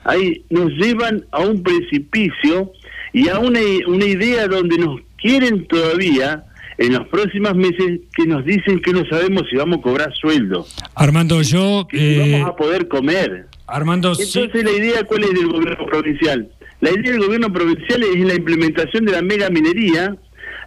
Ahí 0.04 0.44
nos 0.48 0.70
llevan 0.72 1.24
a 1.30 1.40
un 1.40 1.62
precipicio 1.62 2.72
y 3.12 3.28
a 3.28 3.38
una, 3.38 3.60
una 3.86 4.04
idea 4.04 4.46
donde 4.48 4.78
nos 4.78 5.00
quieren 5.20 5.66
todavía 5.66 6.44
en 6.80 6.94
los 6.94 7.06
próximos 7.08 7.54
meses 7.54 8.00
que 8.16 8.26
nos 8.26 8.44
dicen 8.44 8.80
que 8.80 8.92
no 8.92 9.04
sabemos 9.10 9.42
si 9.50 9.56
vamos 9.56 9.80
a 9.80 9.82
cobrar 9.82 10.14
sueldo, 10.14 10.66
Armando, 10.94 11.42
yo... 11.42 11.86
que 11.88 11.98
si 11.98 12.20
eh, 12.20 12.32
vamos 12.32 12.54
a 12.54 12.56
poder 12.56 12.88
comer. 12.88 13.46
Armando, 13.66 14.14
sí, 14.14 14.22
Entonces 14.22 14.64
la 14.64 14.78
idea 14.78 15.04
cuál 15.04 15.24
es 15.24 15.34
del 15.34 15.48
gobierno 15.48 15.84
provincial. 15.84 16.50
La 16.80 16.90
idea 16.90 17.12
del 17.12 17.20
gobierno 17.20 17.52
provincial 17.52 18.02
es 18.02 18.24
la 18.24 18.34
implementación 18.34 19.04
de 19.04 19.12
la 19.12 19.20
mega 19.20 19.50
minería, 19.50 20.16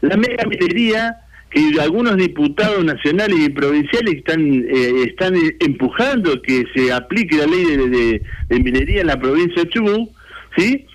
la 0.10 0.18
mega 0.18 0.44
minería 0.46 1.18
que 1.50 1.80
algunos 1.80 2.18
diputados 2.18 2.84
nacionales 2.84 3.38
y 3.40 3.50
provinciales 3.50 4.16
están 4.16 4.42
eh, 4.68 5.04
están 5.08 5.34
empujando 5.60 6.42
que 6.42 6.64
se 6.74 6.92
aplique 6.92 7.38
la 7.38 7.46
ley 7.46 7.64
de, 7.66 7.90
de- 7.90 8.22
de 8.50 8.60
minería 8.60 9.02
en 9.02 9.08
la 9.08 9.20
provincia 9.20 9.64
de 9.64 9.70
Chubut, 9.70 10.10
¿sí? 10.58 10.86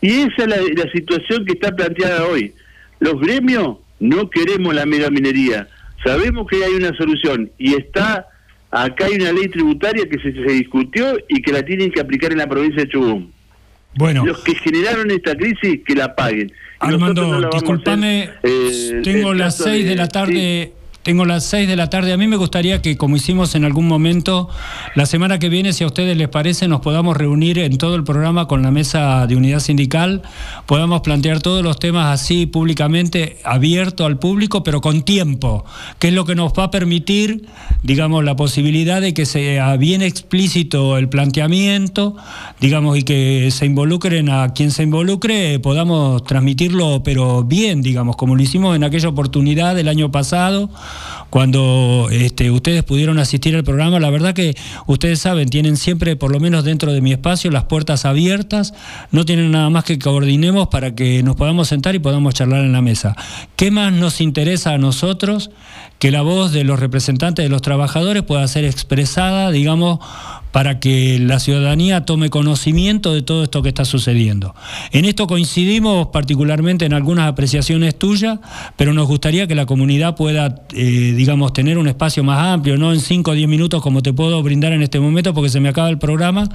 Y 0.00 0.10
esa 0.26 0.42
es 0.44 0.48
la, 0.48 0.56
la 0.84 0.90
situación 0.92 1.44
que 1.46 1.52
está 1.52 1.74
planteada 1.74 2.26
hoy. 2.26 2.52
Los 3.00 3.20
gremios 3.20 3.78
no 4.00 4.28
queremos 4.30 4.74
la 4.74 4.86
mega 4.86 5.08
minería. 5.10 5.68
Sabemos 6.04 6.46
que 6.48 6.64
hay 6.64 6.72
una 6.74 6.96
solución 6.96 7.50
y 7.58 7.74
está 7.74 8.26
acá 8.70 9.06
hay 9.06 9.14
una 9.16 9.32
ley 9.32 9.48
tributaria 9.48 10.04
que 10.08 10.18
se, 10.18 10.32
se 10.32 10.52
discutió 10.52 11.16
y 11.28 11.40
que 11.42 11.52
la 11.52 11.64
tienen 11.64 11.90
que 11.90 12.00
aplicar 12.00 12.32
en 12.32 12.38
la 12.38 12.48
provincia 12.48 12.82
de 12.84 12.88
Chubut. 12.90 13.30
Bueno, 13.98 14.24
Los 14.24 14.38
que 14.44 14.54
generaron 14.54 15.10
esta 15.10 15.34
crisis 15.34 15.80
que 15.84 15.94
la 15.96 16.14
paguen. 16.14 16.52
Armando, 16.78 17.40
no 17.40 17.48
hacer, 17.48 18.30
eh, 18.44 19.00
tengo 19.02 19.34
las 19.34 19.56
caso 19.56 19.64
6 19.64 19.86
de, 19.86 19.96
la 19.96 20.06
tarde. 20.06 20.72
Tengo 21.08 21.24
las 21.24 21.44
6 21.44 21.66
de 21.66 21.74
la 21.74 21.88
tarde. 21.88 22.12
A 22.12 22.18
mí 22.18 22.26
me 22.26 22.36
gustaría 22.36 22.82
que, 22.82 22.98
como 22.98 23.16
hicimos 23.16 23.54
en 23.54 23.64
algún 23.64 23.88
momento, 23.88 24.50
la 24.94 25.06
semana 25.06 25.38
que 25.38 25.48
viene, 25.48 25.72
si 25.72 25.82
a 25.82 25.86
ustedes 25.86 26.14
les 26.18 26.28
parece, 26.28 26.68
nos 26.68 26.82
podamos 26.82 27.16
reunir 27.16 27.58
en 27.60 27.78
todo 27.78 27.94
el 27.94 28.04
programa 28.04 28.46
con 28.46 28.60
la 28.60 28.70
mesa 28.70 29.26
de 29.26 29.34
unidad 29.34 29.60
sindical, 29.60 30.20
podamos 30.66 31.00
plantear 31.00 31.40
todos 31.40 31.64
los 31.64 31.78
temas 31.78 32.12
así 32.12 32.44
públicamente, 32.44 33.38
abierto 33.42 34.04
al 34.04 34.18
público, 34.18 34.62
pero 34.62 34.82
con 34.82 35.00
tiempo, 35.00 35.64
que 35.98 36.08
es 36.08 36.12
lo 36.12 36.26
que 36.26 36.34
nos 36.34 36.52
va 36.52 36.64
a 36.64 36.70
permitir, 36.70 37.46
digamos, 37.82 38.22
la 38.22 38.36
posibilidad 38.36 39.00
de 39.00 39.14
que 39.14 39.24
sea 39.24 39.74
bien 39.78 40.02
explícito 40.02 40.98
el 40.98 41.08
planteamiento, 41.08 42.16
digamos, 42.60 42.98
y 42.98 43.02
que 43.04 43.50
se 43.50 43.64
involucren 43.64 44.28
a 44.28 44.52
quien 44.52 44.70
se 44.70 44.82
involucre, 44.82 45.58
podamos 45.58 46.22
transmitirlo, 46.24 47.02
pero 47.02 47.44
bien, 47.44 47.80
digamos, 47.80 48.16
como 48.16 48.36
lo 48.36 48.42
hicimos 48.42 48.76
en 48.76 48.84
aquella 48.84 49.08
oportunidad 49.08 49.74
del 49.74 49.88
año 49.88 50.12
pasado, 50.12 50.68
cuando 51.30 52.08
este, 52.10 52.50
ustedes 52.50 52.84
pudieron 52.84 53.18
asistir 53.18 53.56
al 53.56 53.64
programa. 53.64 54.00
La 54.00 54.10
verdad 54.10 54.34
que 54.34 54.56
ustedes 54.86 55.20
saben, 55.20 55.48
tienen 55.48 55.76
siempre, 55.76 56.16
por 56.16 56.32
lo 56.32 56.40
menos 56.40 56.64
dentro 56.64 56.92
de 56.92 57.00
mi 57.00 57.12
espacio, 57.12 57.50
las 57.50 57.64
puertas 57.64 58.04
abiertas, 58.04 58.74
no 59.10 59.24
tienen 59.24 59.50
nada 59.50 59.70
más 59.70 59.84
que 59.84 59.98
coordinemos 59.98 60.68
para 60.68 60.94
que 60.94 61.22
nos 61.22 61.36
podamos 61.36 61.68
sentar 61.68 61.94
y 61.94 61.98
podamos 61.98 62.34
charlar 62.34 62.64
en 62.64 62.72
la 62.72 62.82
mesa. 62.82 63.16
¿Qué 63.56 63.70
más 63.70 63.92
nos 63.92 64.20
interesa 64.20 64.72
a 64.72 64.78
nosotros 64.78 65.50
que 65.98 66.10
la 66.10 66.22
voz 66.22 66.52
de 66.52 66.64
los 66.64 66.78
representantes 66.78 67.44
de 67.44 67.48
los 67.48 67.62
trabajadores 67.62 68.22
pueda 68.22 68.46
ser 68.46 68.64
expresada, 68.64 69.50
digamos, 69.50 69.98
para 70.52 70.80
que 70.80 71.18
la 71.18 71.40
ciudadanía 71.40 72.04
tome 72.04 72.30
conocimiento 72.30 73.12
de 73.12 73.22
todo 73.22 73.44
esto 73.44 73.62
que 73.62 73.68
está 73.68 73.84
sucediendo. 73.84 74.54
En 74.92 75.04
esto 75.04 75.26
coincidimos 75.26 76.08
particularmente 76.08 76.84
en 76.86 76.94
algunas 76.94 77.28
apreciaciones 77.28 77.98
tuyas, 77.98 78.38
pero 78.76 78.92
nos 78.92 79.06
gustaría 79.08 79.46
que 79.46 79.54
la 79.54 79.66
comunidad 79.66 80.14
pueda, 80.16 80.62
eh, 80.72 81.14
digamos, 81.16 81.52
tener 81.52 81.78
un 81.78 81.88
espacio 81.88 82.24
más 82.24 82.38
amplio, 82.38 82.78
no 82.78 82.92
en 82.92 83.00
5 83.00 83.30
o 83.30 83.34
10 83.34 83.48
minutos 83.48 83.82
como 83.82 84.02
te 84.02 84.12
puedo 84.12 84.42
brindar 84.42 84.72
en 84.72 84.82
este 84.82 85.00
momento 85.00 85.34
porque 85.34 85.50
se 85.50 85.60
me 85.60 85.68
acaba 85.68 85.90
el 85.90 85.98
programa, 85.98 86.48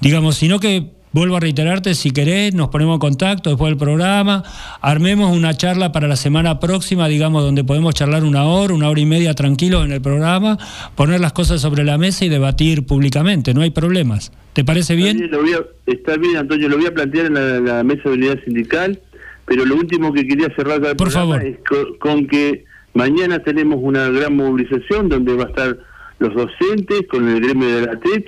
digamos, 0.00 0.36
sino 0.36 0.58
que 0.58 1.01
Vuelvo 1.12 1.36
a 1.36 1.40
reiterarte, 1.40 1.94
si 1.94 2.10
querés, 2.10 2.54
nos 2.54 2.68
ponemos 2.70 2.94
en 2.94 3.00
contacto 3.00 3.50
después 3.50 3.70
del 3.70 3.76
programa, 3.76 4.42
armemos 4.80 5.36
una 5.36 5.52
charla 5.54 5.92
para 5.92 6.08
la 6.08 6.16
semana 6.16 6.58
próxima, 6.58 7.06
digamos, 7.06 7.42
donde 7.42 7.64
podemos 7.64 7.94
charlar 7.94 8.24
una 8.24 8.44
hora, 8.44 8.72
una 8.72 8.88
hora 8.88 8.98
y 9.00 9.04
media 9.04 9.34
tranquilos 9.34 9.84
en 9.84 9.92
el 9.92 10.00
programa, 10.00 10.56
poner 10.94 11.20
las 11.20 11.34
cosas 11.34 11.60
sobre 11.60 11.84
la 11.84 11.98
mesa 11.98 12.24
y 12.24 12.30
debatir 12.30 12.86
públicamente, 12.86 13.52
no 13.52 13.60
hay 13.60 13.70
problemas. 13.70 14.32
¿Te 14.54 14.64
parece 14.64 14.94
Está 14.94 15.04
bien? 15.04 15.18
bien, 15.18 15.30
lo 15.30 15.42
voy 15.42 15.52
a- 15.52 15.64
está 15.92 16.16
bien, 16.16 16.36
Antonio, 16.38 16.68
lo 16.70 16.78
voy 16.78 16.86
a 16.86 16.94
plantear 16.94 17.26
en 17.26 17.34
la, 17.34 17.60
la 17.60 17.84
mesa 17.84 18.02
de 18.08 18.14
unidad 18.14 18.38
sindical, 18.44 18.98
pero 19.44 19.66
lo 19.66 19.76
último 19.76 20.14
que 20.14 20.26
quería 20.26 20.48
cerrar 20.56 20.76
el 20.82 20.96
Por 20.96 21.08
programa 21.10 21.34
favor. 21.34 21.46
es 21.46 21.56
co- 21.68 21.98
con, 21.98 22.26
que 22.26 22.64
mañana 22.94 23.38
tenemos 23.40 23.78
una 23.82 24.08
gran 24.08 24.34
movilización 24.34 25.10
donde 25.10 25.34
va 25.34 25.44
a 25.44 25.48
estar 25.48 25.78
los 26.20 26.34
docentes 26.34 27.02
con 27.10 27.28
el 27.28 27.40
gremio 27.40 27.68
de 27.68 27.86
la 27.86 28.00
TECH, 28.00 28.26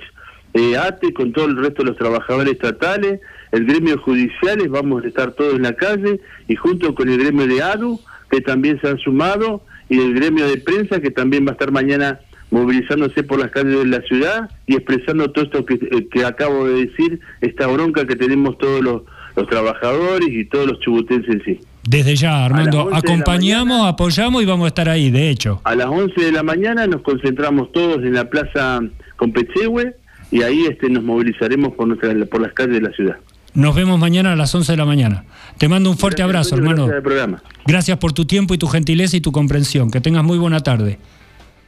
eh, 0.55 0.77
ATE, 0.77 1.13
con 1.13 1.33
todo 1.33 1.45
el 1.45 1.57
resto 1.57 1.83
de 1.83 1.89
los 1.89 1.97
trabajadores 1.97 2.53
estatales, 2.53 3.19
el 3.51 3.65
gremio 3.65 3.99
judiciales, 3.99 4.69
vamos 4.69 5.03
a 5.03 5.07
estar 5.07 5.33
todos 5.33 5.55
en 5.55 5.63
la 5.63 5.73
calle 5.73 6.21
y 6.47 6.55
junto 6.55 6.95
con 6.95 7.09
el 7.09 7.17
gremio 7.17 7.45
de 7.45 7.61
ADU, 7.61 7.99
que 8.29 8.39
también 8.39 8.79
se 8.79 8.87
han 8.87 8.97
sumado, 8.99 9.61
y 9.89 9.99
el 9.99 10.13
gremio 10.15 10.47
de 10.47 10.57
prensa, 10.57 11.01
que 11.01 11.11
también 11.11 11.45
va 11.45 11.49
a 11.49 11.53
estar 11.53 11.71
mañana 11.71 12.21
movilizándose 12.51 13.23
por 13.23 13.39
las 13.39 13.51
calles 13.51 13.79
de 13.79 13.85
la 13.85 14.01
ciudad 14.03 14.49
y 14.65 14.75
expresando 14.75 15.29
todo 15.31 15.43
esto 15.43 15.65
que, 15.65 15.73
eh, 15.73 16.07
que 16.09 16.23
acabo 16.23 16.65
de 16.67 16.85
decir, 16.85 17.19
esta 17.41 17.67
bronca 17.67 18.07
que 18.07 18.15
tenemos 18.15 18.57
todos 18.57 18.81
los, 18.81 19.01
los 19.35 19.47
trabajadores 19.47 20.29
y 20.29 20.45
todos 20.45 20.67
los 20.67 20.79
chubutenses 20.79 21.35
en 21.35 21.43
sí. 21.43 21.59
Desde 21.83 22.15
ya, 22.15 22.45
Armando, 22.45 22.83
11 22.83 22.85
de 22.85 22.91
la 22.91 22.97
acompañamos, 22.97 23.67
mañana. 23.67 23.89
apoyamos 23.89 24.41
y 24.41 24.45
vamos 24.45 24.65
a 24.65 24.67
estar 24.69 24.87
ahí, 24.87 25.11
de 25.11 25.29
hecho. 25.29 25.59
A 25.65 25.75
las 25.75 25.87
11 25.87 26.19
de 26.19 26.31
la 26.31 26.43
mañana 26.43 26.87
nos 26.87 27.01
concentramos 27.01 27.73
todos 27.73 27.97
en 27.97 28.13
la 28.13 28.29
plaza 28.29 28.79
Compechehue 29.17 29.95
y 30.31 30.41
ahí 30.41 30.65
este, 30.65 30.89
nos 30.89 31.03
movilizaremos 31.03 31.73
por, 31.73 31.87
nuestra, 31.87 32.13
por 32.25 32.41
las 32.41 32.53
calles 32.53 32.75
de 32.75 32.81
la 32.81 32.91
ciudad. 32.91 33.17
Nos 33.53 33.73
vemos 33.73 33.97
mañana 33.97 34.33
a 34.33 34.35
las 34.35 34.53
11 34.53 34.73
de 34.73 34.77
la 34.77 34.85
mañana. 34.85 35.23
Te 35.57 35.69
mando 35.69 35.89
un 35.89 35.97
fuerte 35.97 36.23
Gracias, 36.23 36.51
abrazo, 36.51 36.55
hermano. 36.57 37.39
Gracias 37.65 37.97
por 37.97 38.11
tu 38.11 38.25
tiempo 38.25 38.53
y 38.53 38.57
tu 38.57 38.67
gentileza 38.67 39.15
y 39.15 39.21
tu 39.21 39.31
comprensión. 39.31 39.91
Que 39.91 40.01
tengas 40.01 40.25
muy 40.25 40.37
buena 40.37 40.59
tarde. 40.59 40.99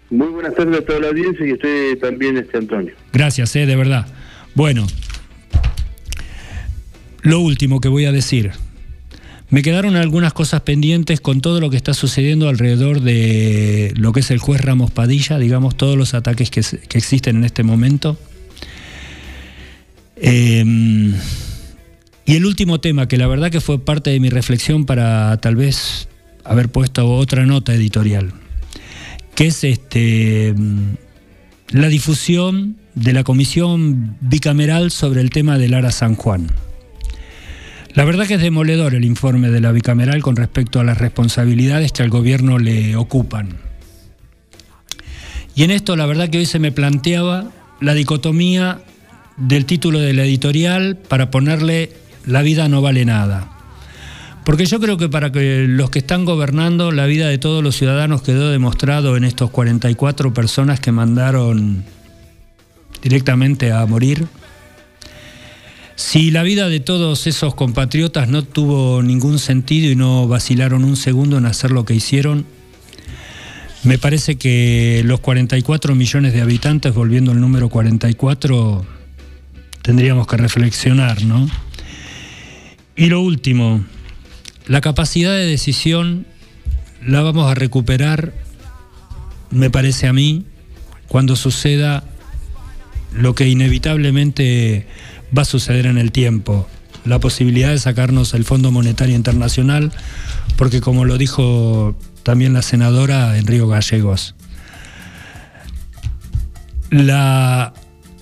Muy 0.10 0.28
buenas 0.28 0.54
tardes 0.54 0.80
a 0.80 0.86
toda 0.86 1.00
la 1.00 1.08
audiencia 1.08 1.46
y 1.46 1.52
a 1.52 1.54
usted 1.54 2.00
también, 2.00 2.38
este 2.38 2.58
Antonio. 2.58 2.94
Gracias, 3.14 3.56
eh, 3.56 3.66
de 3.66 3.76
verdad. 3.78 4.06
Bueno, 4.54 4.86
lo 7.22 7.40
último 7.40 7.80
que 7.80 7.88
voy 7.88 8.06
a 8.06 8.12
decir. 8.12 8.52
Me 9.50 9.62
quedaron 9.62 9.96
algunas 9.96 10.34
cosas 10.34 10.60
pendientes 10.62 11.22
con 11.22 11.40
todo 11.40 11.62
lo 11.62 11.70
que 11.70 11.78
está 11.78 11.94
sucediendo 11.94 12.50
alrededor 12.50 13.00
de 13.00 13.94
lo 13.96 14.12
que 14.12 14.20
es 14.20 14.30
el 14.30 14.40
juez 14.40 14.60
Ramos 14.60 14.92
Padilla, 14.92 15.40
digamos, 15.40 15.78
todos 15.78 15.98
los 15.98 16.14
ataques 16.14 16.52
que, 16.52 16.62
que 16.62 16.98
existen 16.98 17.38
en 17.38 17.44
este 17.46 17.64
momento. 17.64 18.18
Eh, 20.22 20.64
y 22.28 22.36
el 22.36 22.46
último 22.46 22.82
tema, 22.82 23.08
que 23.08 23.16
la 23.16 23.26
verdad 23.28 23.50
que 23.50 23.62
fue 23.62 23.80
parte 23.80 24.10
de 24.10 24.20
mi 24.20 24.30
reflexión 24.30 24.86
para 24.86 25.38
tal 25.38 25.56
vez 25.56 26.10
haber 26.44 26.70
puesto 26.70 27.10
otra 27.10 27.46
nota 27.46 27.74
editorial, 27.74 28.34
que 29.34 29.48
es 29.48 29.64
este 29.64 30.54
la 31.70 31.88
difusión 31.88 32.76
de 32.96 33.14
la 33.14 33.24
comisión 33.24 34.18
bicameral 34.20 34.92
sobre 34.92 35.22
el 35.22 35.30
tema 35.30 35.58
del 35.58 35.74
Ara 35.74 35.92
San 35.92 36.16
Juan. 36.16 36.52
La 37.94 38.04
verdad 38.04 38.28
que 38.28 38.36
es 38.36 38.42
demoledor 38.42 38.94
el 38.94 39.06
informe 39.06 39.50
de 39.50 39.62
la 39.62 39.72
bicameral 39.72 40.22
con 40.22 40.36
respecto 40.36 40.82
a 40.82 40.84
las 40.84 40.98
responsabilidades 40.98 41.94
que 41.94 42.04
al 42.04 42.10
gobierno 42.10 42.60
le 42.60 42.98
ocupan. 42.98 43.58
Y 45.56 45.64
en 45.64 45.72
esto 45.72 45.96
la 45.96 46.06
verdad 46.06 46.30
que 46.30 46.40
hoy 46.40 46.46
se 46.46 46.60
me 46.60 46.74
planteaba 46.74 47.52
la 47.80 47.94
dicotomía 47.94 48.82
del 49.38 49.66
título 49.66 50.00
de 50.00 50.14
la 50.14 50.24
editorial 50.24 50.98
para 50.98 51.32
ponerle 51.32 51.92
La 52.26 52.42
vida 52.42 52.68
no 52.68 52.82
vale 52.82 53.06
nada. 53.06 53.54
Porque 54.44 54.66
yo 54.66 54.80
creo 54.80 54.98
que 54.98 55.10
para 55.10 55.32
que 55.32 55.66
los 55.68 55.90
que 55.90 56.00
están 56.00 56.26
gobernando, 56.26 56.92
la 56.92 57.06
vida 57.06 57.28
de 57.28 57.38
todos 57.38 57.64
los 57.64 57.76
ciudadanos 57.76 58.22
quedó 58.22 58.50
demostrado 58.50 59.18
en 59.18 59.24
estos 59.24 59.50
44 59.50 60.34
personas 60.34 60.80
que 60.80 60.92
mandaron 60.92 61.84
directamente 63.02 63.72
a 63.72 63.86
morir. 63.86 64.26
Si 65.96 66.32
la 66.32 66.44
vida 66.44 66.70
de 66.70 66.80
todos 66.80 67.28
esos 67.28 67.56
compatriotas 67.56 68.30
no 68.30 68.44
tuvo 68.44 69.04
ningún 69.04 69.40
sentido 69.40 69.92
y 69.92 69.96
no 69.96 70.28
vacilaron 70.28 70.84
un 70.84 70.96
segundo 70.96 71.38
en 71.38 71.46
hacer 71.46 71.72
lo 71.72 71.86
que 71.86 71.96
hicieron, 71.96 72.46
me 73.84 73.98
parece 73.98 74.38
que 74.38 75.02
los 75.06 75.20
44 75.20 75.96
millones 75.96 76.34
de 76.34 76.42
habitantes, 76.42 76.94
volviendo 76.94 77.32
al 77.32 77.42
número 77.42 77.70
44, 77.70 78.86
tendríamos 79.88 80.28
que 80.28 80.36
reflexionar, 80.36 81.24
¿no? 81.24 81.50
Y 82.98 83.06
lo 83.06 83.22
último, 83.22 83.86
la 84.66 84.82
capacidad 84.82 85.32
de 85.32 85.46
decisión 85.46 86.28
la 87.02 87.22
vamos 87.22 87.50
a 87.50 87.56
recuperar, 87.56 88.34
me 89.50 89.70
parece 89.70 90.08
a 90.08 90.12
mí, 90.12 90.44
cuando 91.08 91.38
suceda 91.38 92.04
lo 93.14 93.34
que 93.34 93.48
inevitablemente 93.48 94.88
va 95.36 95.44
a 95.44 95.46
suceder 95.46 95.86
en 95.86 95.98
el 95.98 96.12
tiempo, 96.12 96.68
la 97.06 97.22
posibilidad 97.22 97.70
de 97.70 97.80
sacarnos 97.80 98.34
el 98.34 98.44
Fondo 98.44 98.72
Monetario 98.72 99.16
Internacional, 99.16 99.94
porque 100.58 100.82
como 100.82 101.06
lo 101.06 101.18
dijo 101.18 101.98
también 102.24 102.52
la 102.52 102.62
senadora 102.62 103.38
en 103.38 103.46
Gallegos, 103.46 104.36
la 106.90 107.74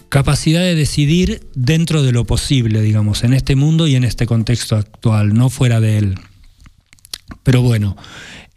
capacidad 0.09 0.61
de 0.61 0.75
decidir 0.75 1.47
dentro 1.55 2.03
de 2.03 2.11
lo 2.11 2.25
posible, 2.25 2.81
digamos, 2.81 3.23
en 3.23 3.33
este 3.33 3.55
mundo 3.55 3.87
y 3.87 3.95
en 3.95 4.03
este 4.03 4.25
contexto 4.25 4.75
actual, 4.75 5.33
no 5.33 5.49
fuera 5.49 5.79
de 5.79 5.97
él. 5.97 6.15
Pero 7.43 7.61
bueno, 7.61 7.95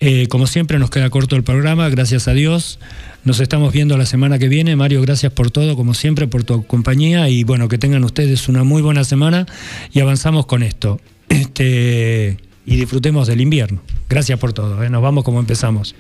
eh, 0.00 0.28
como 0.28 0.46
siempre 0.46 0.78
nos 0.78 0.90
queda 0.90 1.10
corto 1.10 1.36
el 1.36 1.42
programa, 1.42 1.88
gracias 1.88 2.28
a 2.28 2.32
Dios. 2.32 2.78
Nos 3.24 3.40
estamos 3.40 3.72
viendo 3.72 3.98
la 3.98 4.06
semana 4.06 4.38
que 4.38 4.48
viene. 4.48 4.76
Mario, 4.76 5.02
gracias 5.02 5.32
por 5.32 5.50
todo, 5.50 5.76
como 5.76 5.94
siempre, 5.94 6.28
por 6.28 6.44
tu 6.44 6.64
compañía 6.66 7.28
y 7.28 7.44
bueno, 7.44 7.68
que 7.68 7.78
tengan 7.78 8.04
ustedes 8.04 8.48
una 8.48 8.64
muy 8.64 8.80
buena 8.80 9.04
semana 9.04 9.46
y 9.92 10.00
avanzamos 10.00 10.46
con 10.46 10.62
esto. 10.62 11.00
Este, 11.28 12.38
y 12.64 12.76
disfrutemos 12.76 13.26
del 13.26 13.40
invierno. 13.40 13.82
Gracias 14.08 14.38
por 14.38 14.52
todo. 14.52 14.82
¿eh? 14.82 14.90
Nos 14.90 15.02
vamos 15.02 15.24
como 15.24 15.40
empezamos. 15.40 15.94